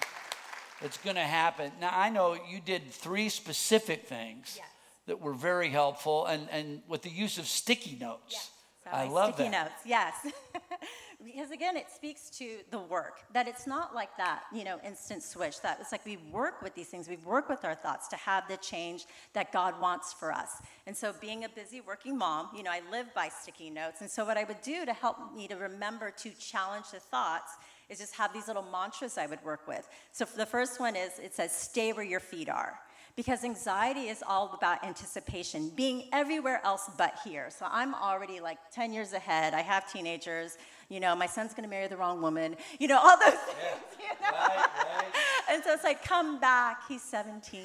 that's 0.80 0.96
going 0.98 1.16
to 1.16 1.22
happen. 1.22 1.72
Now 1.80 1.90
I 1.92 2.08
know 2.08 2.34
you 2.34 2.60
did 2.60 2.90
three 2.90 3.28
specific 3.28 4.06
things 4.06 4.54
yes. 4.56 4.66
that 5.06 5.20
were 5.20 5.34
very 5.34 5.68
helpful, 5.68 6.26
and 6.26 6.48
and 6.50 6.82
with 6.88 7.02
the 7.02 7.10
use 7.10 7.38
of 7.38 7.46
sticky 7.46 7.98
notes. 8.00 8.20
Yes. 8.30 8.50
So 8.84 8.90
I 8.92 9.08
love 9.08 9.34
sticky 9.34 9.50
that. 9.50 9.64
notes. 9.64 9.82
Yes. 9.84 10.14
because 11.24 11.50
again 11.50 11.76
it 11.76 11.86
speaks 11.90 12.30
to 12.30 12.58
the 12.70 12.78
work 12.78 13.24
that 13.32 13.48
it's 13.48 13.66
not 13.66 13.94
like 13.94 14.16
that 14.16 14.42
you 14.52 14.62
know 14.62 14.78
instant 14.84 15.22
switch 15.22 15.60
that 15.60 15.78
it's 15.80 15.90
like 15.90 16.04
we 16.06 16.16
work 16.32 16.62
with 16.62 16.74
these 16.74 16.86
things 16.86 17.08
we 17.08 17.16
work 17.18 17.48
with 17.48 17.64
our 17.64 17.74
thoughts 17.74 18.06
to 18.06 18.16
have 18.16 18.46
the 18.48 18.56
change 18.58 19.04
that 19.32 19.52
god 19.52 19.80
wants 19.80 20.12
for 20.12 20.32
us. 20.32 20.62
And 20.86 20.96
so 20.96 21.12
being 21.20 21.44
a 21.44 21.48
busy 21.48 21.80
working 21.80 22.16
mom 22.16 22.48
you 22.56 22.62
know 22.62 22.70
i 22.70 22.80
live 22.90 23.12
by 23.14 23.28
sticky 23.28 23.70
notes. 23.70 24.00
And 24.00 24.10
so 24.10 24.24
what 24.24 24.36
i 24.36 24.44
would 24.44 24.62
do 24.62 24.86
to 24.86 24.92
help 24.92 25.16
me 25.34 25.48
to 25.48 25.56
remember 25.56 26.10
to 26.10 26.30
challenge 26.38 26.86
the 26.92 27.00
thoughts 27.00 27.52
is 27.88 27.98
just 27.98 28.14
have 28.14 28.32
these 28.32 28.46
little 28.46 28.66
mantras 28.70 29.18
i 29.18 29.26
would 29.26 29.42
work 29.44 29.66
with. 29.66 29.88
So 30.12 30.24
the 30.24 30.46
first 30.46 30.78
one 30.78 30.94
is 30.94 31.18
it 31.18 31.34
says 31.34 31.52
stay 31.52 31.92
where 31.92 32.04
your 32.04 32.20
feet 32.20 32.48
are 32.48 32.78
because 33.18 33.42
anxiety 33.42 34.02
is 34.02 34.22
all 34.24 34.52
about 34.56 34.84
anticipation, 34.84 35.70
being 35.70 36.04
everywhere 36.12 36.60
else 36.62 36.88
but 36.96 37.18
here. 37.24 37.50
So 37.50 37.66
I'm 37.68 37.92
already 37.92 38.38
like 38.38 38.58
10 38.70 38.92
years 38.92 39.12
ahead. 39.12 39.54
I 39.54 39.60
have 39.60 39.92
teenagers 39.92 40.56
you 40.88 41.00
know, 41.00 41.14
my 41.14 41.26
son's 41.26 41.52
going 41.52 41.64
to 41.64 41.68
marry 41.68 41.86
the 41.86 41.96
wrong 41.96 42.22
woman, 42.22 42.56
you 42.78 42.88
know, 42.88 42.98
all 42.98 43.18
those 43.18 43.34
things. 43.34 43.58
Yeah. 44.00 44.06
You 44.08 44.32
know? 44.32 44.38
right, 44.38 44.68
right. 44.96 45.06
And 45.50 45.62
so 45.62 45.72
it's 45.72 45.84
like, 45.84 46.02
come 46.02 46.40
back, 46.40 46.82
he's 46.88 47.02
17. 47.02 47.60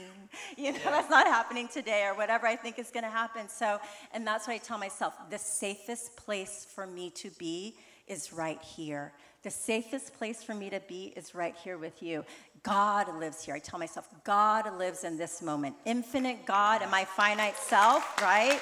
You 0.58 0.72
know, 0.74 0.78
yeah. 0.78 0.90
that's 0.90 1.10
not 1.10 1.26
happening 1.26 1.68
today 1.68 2.06
or 2.06 2.16
whatever 2.16 2.48
I 2.48 2.56
think 2.56 2.80
is 2.80 2.92
going 2.92 3.04
to 3.04 3.10
happen. 3.10 3.48
So, 3.48 3.80
and 4.14 4.28
that's 4.28 4.48
what 4.48 4.54
I 4.54 4.58
tell 4.58 4.78
myself 4.78 5.14
the 5.30 5.38
safest 5.38 6.18
place 6.18 6.68
for 6.76 6.86
me 6.86 7.12
to 7.12 7.30
be 7.32 7.76
is 8.08 8.34
right 8.34 8.62
here. 8.62 9.14
The 9.44 9.52
safest 9.52 10.14
place 10.18 10.42
for 10.42 10.54
me 10.54 10.70
to 10.70 10.80
be 10.88 11.14
is 11.18 11.36
right 11.36 11.56
here 11.56 11.78
with 11.78 12.02
you. 12.02 12.24
God 12.64 13.14
lives 13.20 13.44
here. 13.44 13.54
I 13.54 13.60
tell 13.60 13.78
myself, 13.78 14.08
God 14.24 14.78
lives 14.78 15.04
in 15.04 15.18
this 15.18 15.42
moment. 15.42 15.76
Infinite 15.84 16.46
God 16.46 16.82
and 16.82 16.90
my 16.90 17.04
finite 17.04 17.58
self, 17.58 18.22
right? 18.22 18.62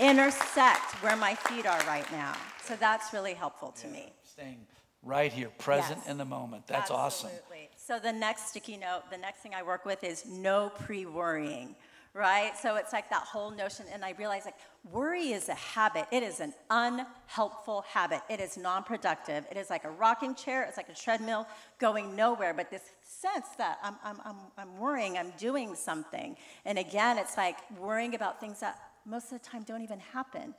Intersect 0.00 0.94
where 1.02 1.14
my 1.14 1.36
feet 1.36 1.64
are 1.64 1.80
right 1.86 2.10
now. 2.10 2.34
So 2.64 2.74
that's 2.74 3.12
really 3.12 3.34
helpful 3.34 3.70
to 3.80 3.86
yeah, 3.86 3.92
me. 3.92 4.12
Staying 4.24 4.66
right 5.04 5.32
here, 5.32 5.48
present 5.58 6.00
yes. 6.00 6.08
in 6.08 6.18
the 6.18 6.24
moment. 6.24 6.66
That's 6.66 6.90
Absolutely. 6.90 6.98
awesome. 7.06 7.30
So 7.76 7.98
the 8.00 8.12
next 8.12 8.48
sticky 8.48 8.78
note, 8.78 9.02
the 9.12 9.18
next 9.18 9.40
thing 9.40 9.54
I 9.54 9.62
work 9.62 9.84
with 9.84 10.02
is 10.02 10.26
no 10.26 10.70
pre-worrying 10.70 11.76
right? 12.14 12.52
So 12.60 12.76
it's 12.76 12.92
like 12.92 13.08
that 13.10 13.22
whole 13.22 13.50
notion, 13.50 13.86
and 13.92 14.04
I 14.04 14.12
realize 14.12 14.44
like 14.44 14.56
worry 14.90 15.32
is 15.32 15.48
a 15.48 15.54
habit. 15.54 16.06
It 16.10 16.22
is 16.22 16.40
an 16.40 16.54
unhelpful 16.70 17.84
habit. 17.88 18.22
It 18.28 18.40
is 18.40 18.56
non-productive. 18.56 19.44
It 19.50 19.56
is 19.56 19.70
like 19.70 19.84
a 19.84 19.90
rocking 19.90 20.34
chair. 20.34 20.64
It's 20.64 20.76
like 20.76 20.88
a 20.88 20.94
treadmill 20.94 21.46
going 21.78 22.16
nowhere. 22.16 22.54
But 22.54 22.70
this 22.70 22.82
sense 23.02 23.46
that 23.58 23.78
I'm, 23.82 23.96
I'm, 24.02 24.20
I'm, 24.24 24.36
I'm 24.58 24.78
worrying, 24.78 25.18
I'm 25.18 25.32
doing 25.38 25.74
something, 25.74 26.36
and 26.64 26.78
again, 26.78 27.18
it's 27.18 27.36
like 27.36 27.56
worrying 27.78 28.14
about 28.14 28.40
things 28.40 28.60
that 28.60 28.78
most 29.04 29.32
of 29.32 29.42
the 29.42 29.48
time 29.48 29.62
don't 29.62 29.82
even 29.82 30.00
happen. 30.00 30.54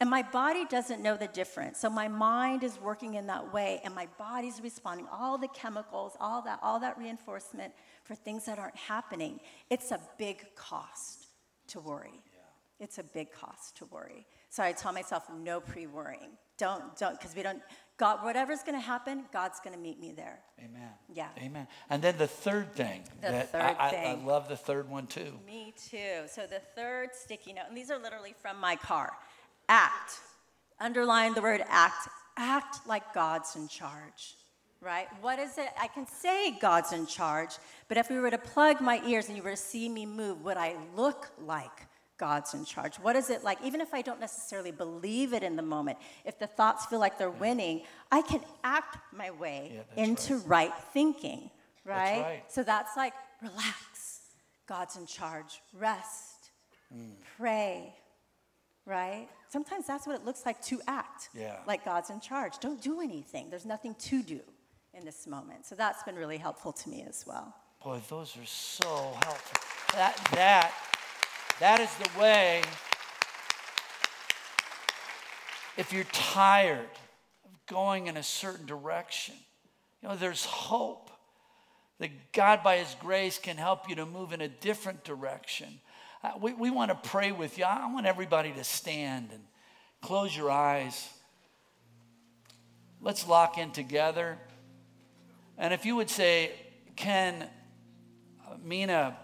And 0.00 0.08
my 0.08 0.22
body 0.22 0.64
doesn't 0.64 1.02
know 1.02 1.16
the 1.16 1.26
difference. 1.26 1.80
So 1.80 1.90
my 1.90 2.06
mind 2.06 2.62
is 2.62 2.78
working 2.80 3.14
in 3.14 3.26
that 3.26 3.52
way, 3.52 3.80
and 3.82 3.92
my 3.94 4.06
body's 4.16 4.60
responding. 4.62 5.06
All 5.10 5.38
the 5.38 5.48
chemicals, 5.48 6.12
all 6.20 6.40
that, 6.42 6.60
all 6.62 6.78
that 6.80 6.96
reinforcement 6.96 7.72
for 8.04 8.14
things 8.14 8.44
that 8.46 8.58
aren't 8.60 8.76
happening. 8.76 9.40
It's 9.70 9.90
a 9.90 10.00
big 10.16 10.54
cost 10.54 11.26
to 11.68 11.80
worry. 11.80 12.22
It's 12.80 12.98
a 12.98 13.02
big 13.02 13.32
cost 13.32 13.76
to 13.78 13.86
worry. 13.86 14.24
So 14.50 14.62
I 14.62 14.70
tell 14.70 14.92
myself, 14.92 15.24
no 15.36 15.58
pre-worrying. 15.58 16.30
Don't, 16.58 16.96
don't, 16.96 17.18
because 17.18 17.34
we 17.34 17.42
don't, 17.42 17.60
God, 17.96 18.22
whatever's 18.22 18.62
going 18.62 18.78
to 18.78 18.84
happen, 18.84 19.24
God's 19.32 19.58
going 19.58 19.74
to 19.74 19.80
meet 19.80 19.98
me 19.98 20.12
there. 20.12 20.38
Amen. 20.60 20.90
Yeah. 21.12 21.28
Amen. 21.38 21.66
And 21.90 22.00
then 22.00 22.16
the 22.18 22.28
third 22.28 22.72
thing. 22.74 23.02
The 23.20 23.32
that 23.32 23.52
third 23.52 23.62
I, 23.62 23.74
I- 23.78 24.10
I 24.10 24.24
love 24.24 24.48
the 24.48 24.56
third 24.56 24.88
one 24.88 25.08
too. 25.08 25.32
Me 25.44 25.74
too. 25.90 26.26
So 26.28 26.46
the 26.46 26.60
third 26.76 27.10
sticky 27.14 27.52
note, 27.52 27.64
and 27.68 27.76
these 27.76 27.90
are 27.90 27.98
literally 27.98 28.34
from 28.40 28.60
my 28.60 28.76
car 28.76 29.12
act. 29.68 30.20
Underline 30.80 31.34
the 31.34 31.42
word 31.42 31.62
act. 31.68 32.08
Act 32.36 32.86
like 32.86 33.12
God's 33.12 33.56
in 33.56 33.66
charge, 33.66 34.36
right? 34.80 35.08
What 35.20 35.40
is 35.40 35.58
it? 35.58 35.70
I 35.80 35.88
can 35.88 36.06
say 36.06 36.56
God's 36.60 36.92
in 36.92 37.04
charge, 37.06 37.50
but 37.88 37.96
if 37.96 38.08
we 38.10 38.20
were 38.20 38.30
to 38.30 38.38
plug 38.38 38.80
my 38.80 39.02
ears 39.04 39.26
and 39.28 39.36
you 39.36 39.42
were 39.42 39.50
to 39.50 39.56
see 39.56 39.88
me 39.88 40.06
move, 40.06 40.44
would 40.44 40.56
I 40.56 40.76
look 40.94 41.26
like 41.40 41.86
God's 42.16 42.54
in 42.54 42.64
charge? 42.64 42.94
What 42.96 43.16
is 43.16 43.28
it 43.28 43.42
like? 43.42 43.58
Even 43.64 43.80
if 43.80 43.92
I 43.92 44.02
don't 44.02 44.20
necessarily 44.20 44.70
believe 44.70 45.32
it 45.32 45.42
in 45.42 45.56
the 45.56 45.62
moment, 45.62 45.98
if 46.24 46.38
the 46.38 46.46
thoughts 46.46 46.86
feel 46.86 47.00
like 47.00 47.18
they're 47.18 47.28
winning, 47.28 47.82
I 48.12 48.22
can 48.22 48.40
act 48.62 48.98
my 49.12 49.32
way 49.32 49.82
Yeah, 49.96 50.04
into 50.04 50.36
right. 50.46 50.72
thinking, 50.92 51.50
That's 51.84 51.98
right? 51.98 52.22
right. 52.22 52.42
So 52.46 52.62
that's 52.62 52.96
like 52.96 53.14
relax. 53.42 54.20
God's 54.68 54.96
in 54.96 55.06
charge. 55.06 55.60
Rest. 55.72 56.50
Mm. 56.94 57.14
Pray. 57.36 57.94
Right? 58.86 59.28
Sometimes 59.48 59.86
that's 59.86 60.06
what 60.06 60.14
it 60.14 60.24
looks 60.24 60.44
like 60.44 60.62
to 60.64 60.80
act. 60.86 61.30
Yeah. 61.34 61.56
Like 61.66 61.84
God's 61.84 62.10
in 62.10 62.20
charge. 62.20 62.58
Don't 62.60 62.82
do 62.82 63.00
anything. 63.00 63.48
There's 63.50 63.64
nothing 63.64 63.94
to 64.00 64.22
do 64.22 64.40
in 64.94 65.04
this 65.04 65.26
moment. 65.26 65.66
So 65.66 65.74
that's 65.74 66.02
been 66.02 66.16
really 66.16 66.38
helpful 66.38 66.72
to 66.72 66.88
me 66.88 67.04
as 67.08 67.24
well. 67.26 67.54
Boy, 67.82 68.00
those 68.08 68.36
are 68.36 68.46
so 68.46 69.16
helpful. 69.22 69.60
That 69.94 70.16
that 70.32 70.72
that 71.60 71.80
is 71.80 71.94
the 71.96 72.20
way. 72.20 72.62
If 75.76 75.92
you're 75.92 76.04
tired 76.04 76.90
of 77.44 77.66
going 77.66 78.08
in 78.08 78.16
a 78.16 78.22
certain 78.22 78.66
direction, 78.66 79.34
you 80.02 80.08
know, 80.08 80.16
there's 80.16 80.44
hope 80.44 81.10
that 82.00 82.32
God, 82.32 82.62
by 82.62 82.78
His 82.78 82.94
grace, 83.00 83.38
can 83.38 83.56
help 83.56 83.88
you 83.88 83.94
to 83.96 84.06
move 84.06 84.32
in 84.32 84.40
a 84.40 84.48
different 84.48 85.04
direction. 85.04 85.80
Uh, 86.22 86.32
we, 86.40 86.52
we 86.52 86.70
want 86.70 86.90
to 86.90 87.08
pray 87.08 87.30
with 87.30 87.58
you. 87.58 87.64
I 87.64 87.92
want 87.92 88.06
everybody 88.06 88.52
to 88.52 88.64
stand 88.64 89.30
and 89.32 89.42
close 90.02 90.36
your 90.36 90.50
eyes. 90.50 91.08
Let's 93.00 93.28
lock 93.28 93.56
in 93.56 93.70
together. 93.70 94.36
And 95.56 95.72
if 95.72 95.86
you 95.86 95.94
would 95.96 96.10
say, 96.10 96.52
Ken, 96.96 97.48
uh, 98.46 98.56
Mina, 98.64 99.16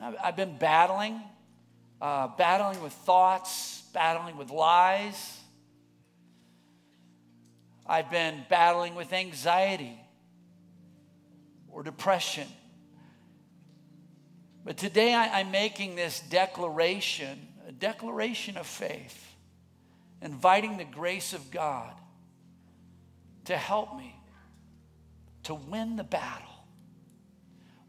I've- 0.00 0.16
I've 0.16 0.36
been 0.36 0.56
battling, 0.56 1.20
uh, 2.00 2.28
battling 2.28 2.82
with 2.82 2.94
thoughts, 2.94 3.82
battling 3.92 4.38
with 4.38 4.50
lies. 4.50 5.40
I've 7.86 8.10
been 8.10 8.46
battling 8.48 8.94
with 8.94 9.12
anxiety 9.12 10.00
or 11.68 11.82
depression. 11.82 12.48
But 14.64 14.78
today 14.78 15.14
I, 15.14 15.40
I'm 15.40 15.50
making 15.50 15.94
this 15.94 16.20
declaration, 16.20 17.48
a 17.68 17.72
declaration 17.72 18.56
of 18.56 18.66
faith, 18.66 19.34
inviting 20.22 20.78
the 20.78 20.84
grace 20.84 21.34
of 21.34 21.50
God 21.50 21.92
to 23.44 23.56
help 23.56 23.96
me 23.96 24.18
to 25.44 25.54
win 25.54 25.96
the 25.96 26.04
battle. 26.04 26.48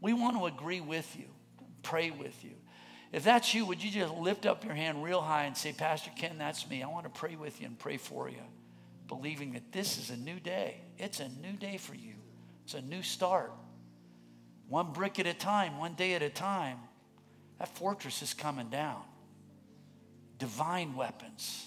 We 0.00 0.12
want 0.12 0.36
to 0.36 0.46
agree 0.46 0.80
with 0.80 1.16
you, 1.18 1.26
pray 1.82 2.10
with 2.10 2.44
you. 2.44 2.52
If 3.12 3.24
that's 3.24 3.54
you, 3.54 3.64
would 3.64 3.82
you 3.82 3.90
just 3.90 4.12
lift 4.14 4.44
up 4.44 4.64
your 4.64 4.74
hand 4.74 5.02
real 5.02 5.22
high 5.22 5.44
and 5.44 5.56
say, 5.56 5.72
Pastor 5.72 6.10
Ken, 6.14 6.36
that's 6.38 6.68
me. 6.68 6.82
I 6.82 6.88
want 6.88 7.04
to 7.04 7.10
pray 7.10 7.36
with 7.36 7.60
you 7.60 7.66
and 7.66 7.78
pray 7.78 7.96
for 7.96 8.28
you, 8.28 8.42
believing 9.08 9.52
that 9.52 9.72
this 9.72 9.96
is 9.96 10.10
a 10.10 10.16
new 10.16 10.38
day. 10.38 10.82
It's 10.98 11.20
a 11.20 11.28
new 11.28 11.52
day 11.52 11.78
for 11.78 11.94
you, 11.94 12.14
it's 12.64 12.74
a 12.74 12.82
new 12.82 13.02
start. 13.02 13.52
One 14.68 14.92
brick 14.92 15.18
at 15.18 15.26
a 15.26 15.34
time, 15.34 15.78
one 15.78 15.94
day 15.94 16.14
at 16.14 16.22
a 16.22 16.30
time. 16.30 16.78
That 17.58 17.68
fortress 17.68 18.22
is 18.22 18.34
coming 18.34 18.68
down. 18.68 19.02
Divine 20.38 20.94
weapons 20.94 21.66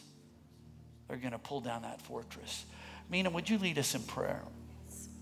are 1.10 1.18
going 1.18 1.32
to 1.32 1.40
pull 1.40 1.62
down 1.62 1.82
that 1.82 2.02
fortress. 2.02 2.66
Mina, 3.10 3.30
would 3.30 3.50
you 3.50 3.58
lead 3.58 3.80
us 3.80 3.96
in 3.96 4.04
prayer? 4.04 4.44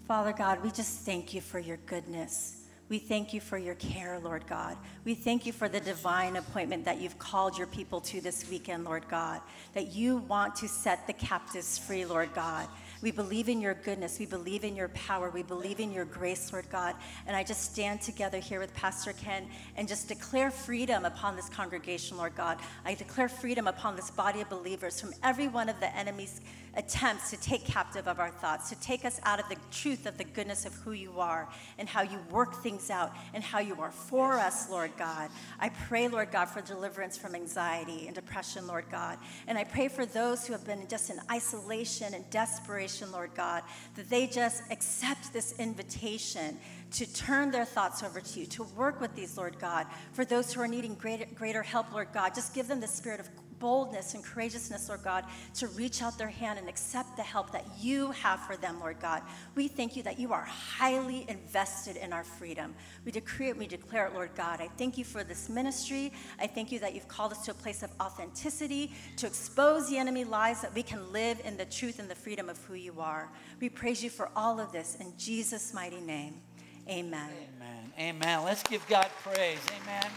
Father 0.07 0.33
God, 0.33 0.63
we 0.63 0.71
just 0.71 1.01
thank 1.01 1.33
you 1.33 1.41
for 1.41 1.59
your 1.59 1.77
goodness. 1.85 2.63
We 2.89 2.99
thank 2.99 3.33
you 3.33 3.41
for 3.41 3.57
your 3.57 3.75
care, 3.75 4.19
Lord 4.19 4.47
God. 4.47 4.77
We 5.03 5.13
thank 5.13 5.45
you 5.45 5.51
for 5.51 5.67
the 5.67 5.81
divine 5.81 6.37
appointment 6.37 6.85
that 6.85 7.01
you've 7.01 7.19
called 7.19 7.57
your 7.57 7.67
people 7.67 7.99
to 8.01 8.21
this 8.21 8.49
weekend, 8.49 8.85
Lord 8.85 9.07
God, 9.09 9.41
that 9.73 9.93
you 9.93 10.17
want 10.17 10.55
to 10.57 10.69
set 10.69 11.05
the 11.05 11.13
captives 11.13 11.77
free, 11.77 12.05
Lord 12.05 12.33
God. 12.33 12.67
We 13.07 13.11
believe 13.11 13.47
in 13.47 13.61
your 13.61 13.73
goodness. 13.73 14.19
We 14.19 14.25
believe 14.25 14.65
in 14.65 14.75
your 14.75 14.89
power. 14.89 15.29
We 15.29 15.41
believe 15.41 15.79
in 15.79 15.93
your 15.93 16.03
grace, 16.03 16.51
Lord 16.51 16.69
God. 16.69 16.93
And 17.25 17.37
I 17.37 17.41
just 17.41 17.71
stand 17.71 18.01
together 18.01 18.37
here 18.37 18.59
with 18.59 18.73
Pastor 18.73 19.13
Ken 19.13 19.47
and 19.77 19.87
just 19.87 20.09
declare 20.09 20.51
freedom 20.51 21.05
upon 21.05 21.37
this 21.37 21.47
congregation, 21.47 22.17
Lord 22.17 22.35
God. 22.35 22.57
I 22.83 22.95
declare 22.95 23.29
freedom 23.29 23.65
upon 23.65 23.95
this 23.95 24.11
body 24.11 24.41
of 24.41 24.49
believers 24.49 24.99
from 24.99 25.13
every 25.23 25.47
one 25.47 25.69
of 25.69 25.79
the 25.79 25.95
enemy's 25.95 26.41
attempts 26.77 27.31
to 27.31 27.37
take 27.37 27.65
captive 27.65 28.07
of 28.07 28.19
our 28.19 28.29
thoughts, 28.29 28.69
to 28.69 28.79
take 28.79 29.03
us 29.03 29.19
out 29.23 29.39
of 29.39 29.49
the 29.49 29.57
truth 29.71 30.05
of 30.05 30.17
the 30.17 30.23
goodness 30.23 30.65
of 30.65 30.73
who 30.75 30.91
you 30.91 31.19
are 31.19 31.49
and 31.79 31.89
how 31.89 32.03
you 32.03 32.19
work 32.29 32.61
things 32.61 32.89
out 32.89 33.11
and 33.33 33.43
how 33.43 33.59
you 33.59 33.75
are 33.81 33.91
for 33.91 34.33
us, 34.33 34.69
Lord 34.69 34.91
God. 34.97 35.29
I 35.59 35.69
pray, 35.69 36.07
Lord 36.07 36.31
God, 36.31 36.45
for 36.45 36.61
deliverance 36.61 37.17
from 37.17 37.33
anxiety 37.33 38.05
and 38.05 38.15
depression, 38.15 38.67
Lord 38.67 38.85
God. 38.91 39.17
And 39.47 39.57
I 39.57 39.63
pray 39.63 39.87
for 39.87 40.05
those 40.05 40.45
who 40.45 40.53
have 40.53 40.65
been 40.65 40.87
just 40.87 41.09
in 41.09 41.19
isolation 41.31 42.13
and 42.13 42.29
desperation, 42.29 43.11
Lord 43.11 43.31
God, 43.35 43.63
that 43.95 44.09
they 44.09 44.27
just 44.27 44.61
accept 44.71 45.33
this 45.33 45.57
invitation 45.59 46.57
to 46.91 47.11
turn 47.13 47.51
their 47.51 47.65
thoughts 47.65 48.03
over 48.03 48.21
to 48.21 48.39
you, 48.39 48.45
to 48.45 48.63
work 48.63 49.01
with 49.01 49.13
these, 49.15 49.35
Lord 49.37 49.59
God. 49.59 49.87
For 50.13 50.23
those 50.23 50.53
who 50.53 50.61
are 50.61 50.67
needing 50.67 50.95
greater, 50.95 51.25
greater 51.35 51.63
help, 51.63 51.91
Lord 51.91 52.09
God, 52.13 52.33
just 52.35 52.53
give 52.53 52.67
them 52.67 52.79
the 52.79 52.87
spirit 52.87 53.19
of 53.19 53.29
boldness 53.59 54.13
and 54.13 54.23
courageousness, 54.23 54.89
Lord 54.89 55.03
God, 55.03 55.25
to 55.55 55.67
reach 55.67 56.01
out 56.01 56.17
their 56.17 56.29
hand 56.29 56.59
and 56.59 56.69
accept 56.69 57.15
the 57.15 57.23
help 57.23 57.51
that 57.51 57.65
you 57.79 58.11
have 58.11 58.39
for 58.41 58.57
them, 58.57 58.79
Lord 58.79 58.99
God. 58.99 59.21
We 59.55 59.67
thank 59.67 59.95
you 59.95 60.03
that 60.03 60.19
you 60.19 60.33
are 60.33 60.43
highly 60.43 61.25
invested 61.27 61.97
in 61.97 62.13
our 62.13 62.23
freedom. 62.23 62.75
We 63.05 63.11
decree 63.11 63.49
it, 63.49 63.57
we 63.57 63.67
declare 63.67 64.07
it, 64.07 64.13
Lord 64.13 64.31
God. 64.35 64.61
I 64.61 64.67
thank 64.77 64.97
you 64.97 65.03
for 65.03 65.23
this 65.23 65.49
ministry. 65.49 66.13
I 66.39 66.47
thank 66.47 66.71
you 66.71 66.79
that 66.79 66.93
you've 66.93 67.07
called 67.07 67.31
us 67.31 67.45
to 67.45 67.51
a 67.51 67.55
place 67.55 67.83
of 67.83 67.91
authenticity, 68.01 68.93
to 69.17 69.27
expose 69.27 69.89
the 69.89 69.97
enemy 69.97 70.23
lies, 70.23 70.61
that 70.61 70.73
we 70.73 70.83
can 70.83 71.11
live 71.11 71.39
in 71.43 71.57
the 71.57 71.65
truth 71.65 71.99
and 71.99 72.09
the 72.09 72.15
freedom 72.15 72.49
of 72.49 72.57
who 72.65 72.75
you 72.75 72.99
are. 72.99 73.29
We 73.59 73.69
praise 73.69 74.03
you 74.03 74.09
for 74.09 74.29
all 74.35 74.59
of 74.59 74.71
this 74.71 74.97
in 74.99 75.13
Jesus' 75.17 75.73
mighty 75.73 76.01
name. 76.01 76.41
Amen. 76.89 77.29
Amen. 77.59 77.93
Amen. 77.99 78.43
Let's 78.43 78.63
give 78.63 78.87
God 78.87 79.09
praise. 79.23 79.59
Amen. 79.81 80.09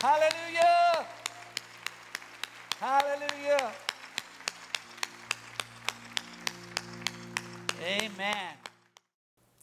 Hallelujah. 0.00 1.06
Hallelujah. 2.80 3.72
Amen. 7.82 8.54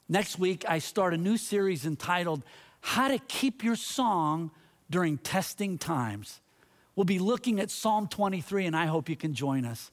Next 0.08 0.40
week, 0.40 0.64
I 0.68 0.80
start 0.80 1.14
a 1.14 1.18
new 1.18 1.38
series 1.38 1.86
entitled 1.86 2.44
How 2.80 3.10
to 3.10 3.18
Keep 3.18 3.64
Your 3.64 3.76
Song 3.76 4.52
During 4.90 5.18
Testing 5.18 5.78
Times. 5.78 6.40
We'll 6.96 7.06
be 7.06 7.20
looking 7.20 7.60
at 7.60 7.70
Psalm 7.72 8.08
23, 8.08 8.66
and 8.66 8.76
I 8.76 8.86
hope 8.86 9.10
you 9.10 9.16
can 9.16 9.34
join 9.34 9.66
us. 9.66 9.92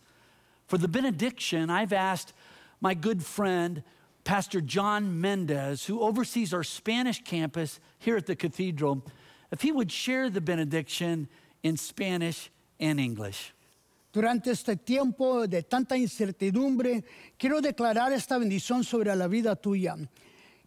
For 0.67 0.79
the 0.79 0.89
benediction, 0.89 1.71
I've 1.71 1.93
asked 1.93 2.33
my 2.81 2.95
good 2.95 3.25
friend, 3.25 3.83
Pastor 4.25 4.61
John 4.61 5.21
Mendez, 5.21 5.87
who 5.87 6.01
oversees 6.01 6.53
our 6.53 6.65
Spanish 6.65 7.23
campus 7.25 7.81
here 7.99 8.17
at 8.17 8.27
the 8.27 8.37
cathedral, 8.37 9.05
if 9.51 9.63
he 9.63 9.73
would 9.73 9.91
share 9.91 10.31
the 10.31 10.41
benediction 10.41 11.29
in 11.63 11.77
Spanish 11.77 12.51
and 12.81 13.01
English. 13.01 13.55
Durante 14.13 14.51
este 14.51 14.77
tiempo 14.77 15.47
de 15.47 15.63
tanta 15.63 15.97
incertidumbre, 15.97 17.05
quiero 17.37 17.61
declarar 17.61 18.13
esta 18.13 18.39
bendición 18.39 18.83
sobre 18.83 19.15
la 19.15 19.29
vida 19.29 19.55
tuya. 19.55 19.97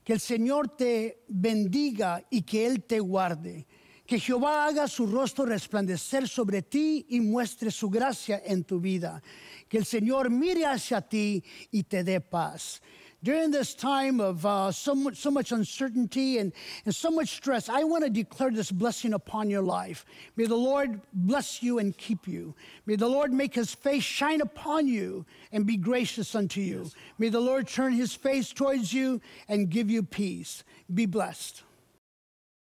Que 0.03 0.13
el 0.13 0.19
Señor 0.19 0.75
te 0.75 1.23
bendiga 1.27 2.23
y 2.29 2.43
que 2.43 2.65
Él 2.65 2.83
te 2.83 2.99
guarde. 2.99 3.65
Que 4.05 4.19
Jehová 4.19 4.65
haga 4.65 4.87
su 4.87 5.07
rostro 5.07 5.45
resplandecer 5.45 6.27
sobre 6.27 6.61
ti 6.61 7.05
y 7.09 7.19
muestre 7.19 7.71
su 7.71 7.89
gracia 7.89 8.41
en 8.45 8.63
tu 8.63 8.79
vida. 8.79 9.21
Que 9.67 9.77
el 9.77 9.85
Señor 9.85 10.29
mire 10.29 10.65
hacia 10.65 11.01
ti 11.01 11.43
y 11.71 11.83
te 11.83 12.03
dé 12.03 12.21
paz. 12.21 12.81
During 13.23 13.51
this 13.51 13.75
time 13.75 14.19
of 14.19 14.43
uh, 14.47 14.71
so, 14.71 14.95
much, 14.95 15.17
so 15.17 15.29
much 15.29 15.51
uncertainty 15.51 16.39
and, 16.39 16.51
and 16.85 16.95
so 16.95 17.11
much 17.11 17.29
stress, 17.29 17.69
I 17.69 17.83
want 17.83 18.03
to 18.03 18.09
declare 18.09 18.49
this 18.49 18.71
blessing 18.71 19.13
upon 19.13 19.49
your 19.49 19.61
life. 19.61 20.05
May 20.35 20.45
the 20.45 20.55
Lord 20.55 21.01
bless 21.13 21.61
you 21.61 21.77
and 21.77 21.95
keep 21.95 22.27
you. 22.27 22.55
May 22.87 22.95
the 22.95 23.07
Lord 23.07 23.31
make 23.31 23.53
his 23.53 23.75
face 23.75 24.03
shine 24.03 24.41
upon 24.41 24.87
you 24.87 25.25
and 25.51 25.67
be 25.67 25.77
gracious 25.77 26.33
unto 26.33 26.61
you. 26.61 26.89
May 27.19 27.29
the 27.29 27.39
Lord 27.39 27.67
turn 27.67 27.93
his 27.93 28.15
face 28.15 28.51
towards 28.51 28.91
you 28.91 29.21
and 29.47 29.69
give 29.69 29.91
you 29.91 30.01
peace. 30.01 30.63
Be 30.91 31.05
blessed. 31.05 31.61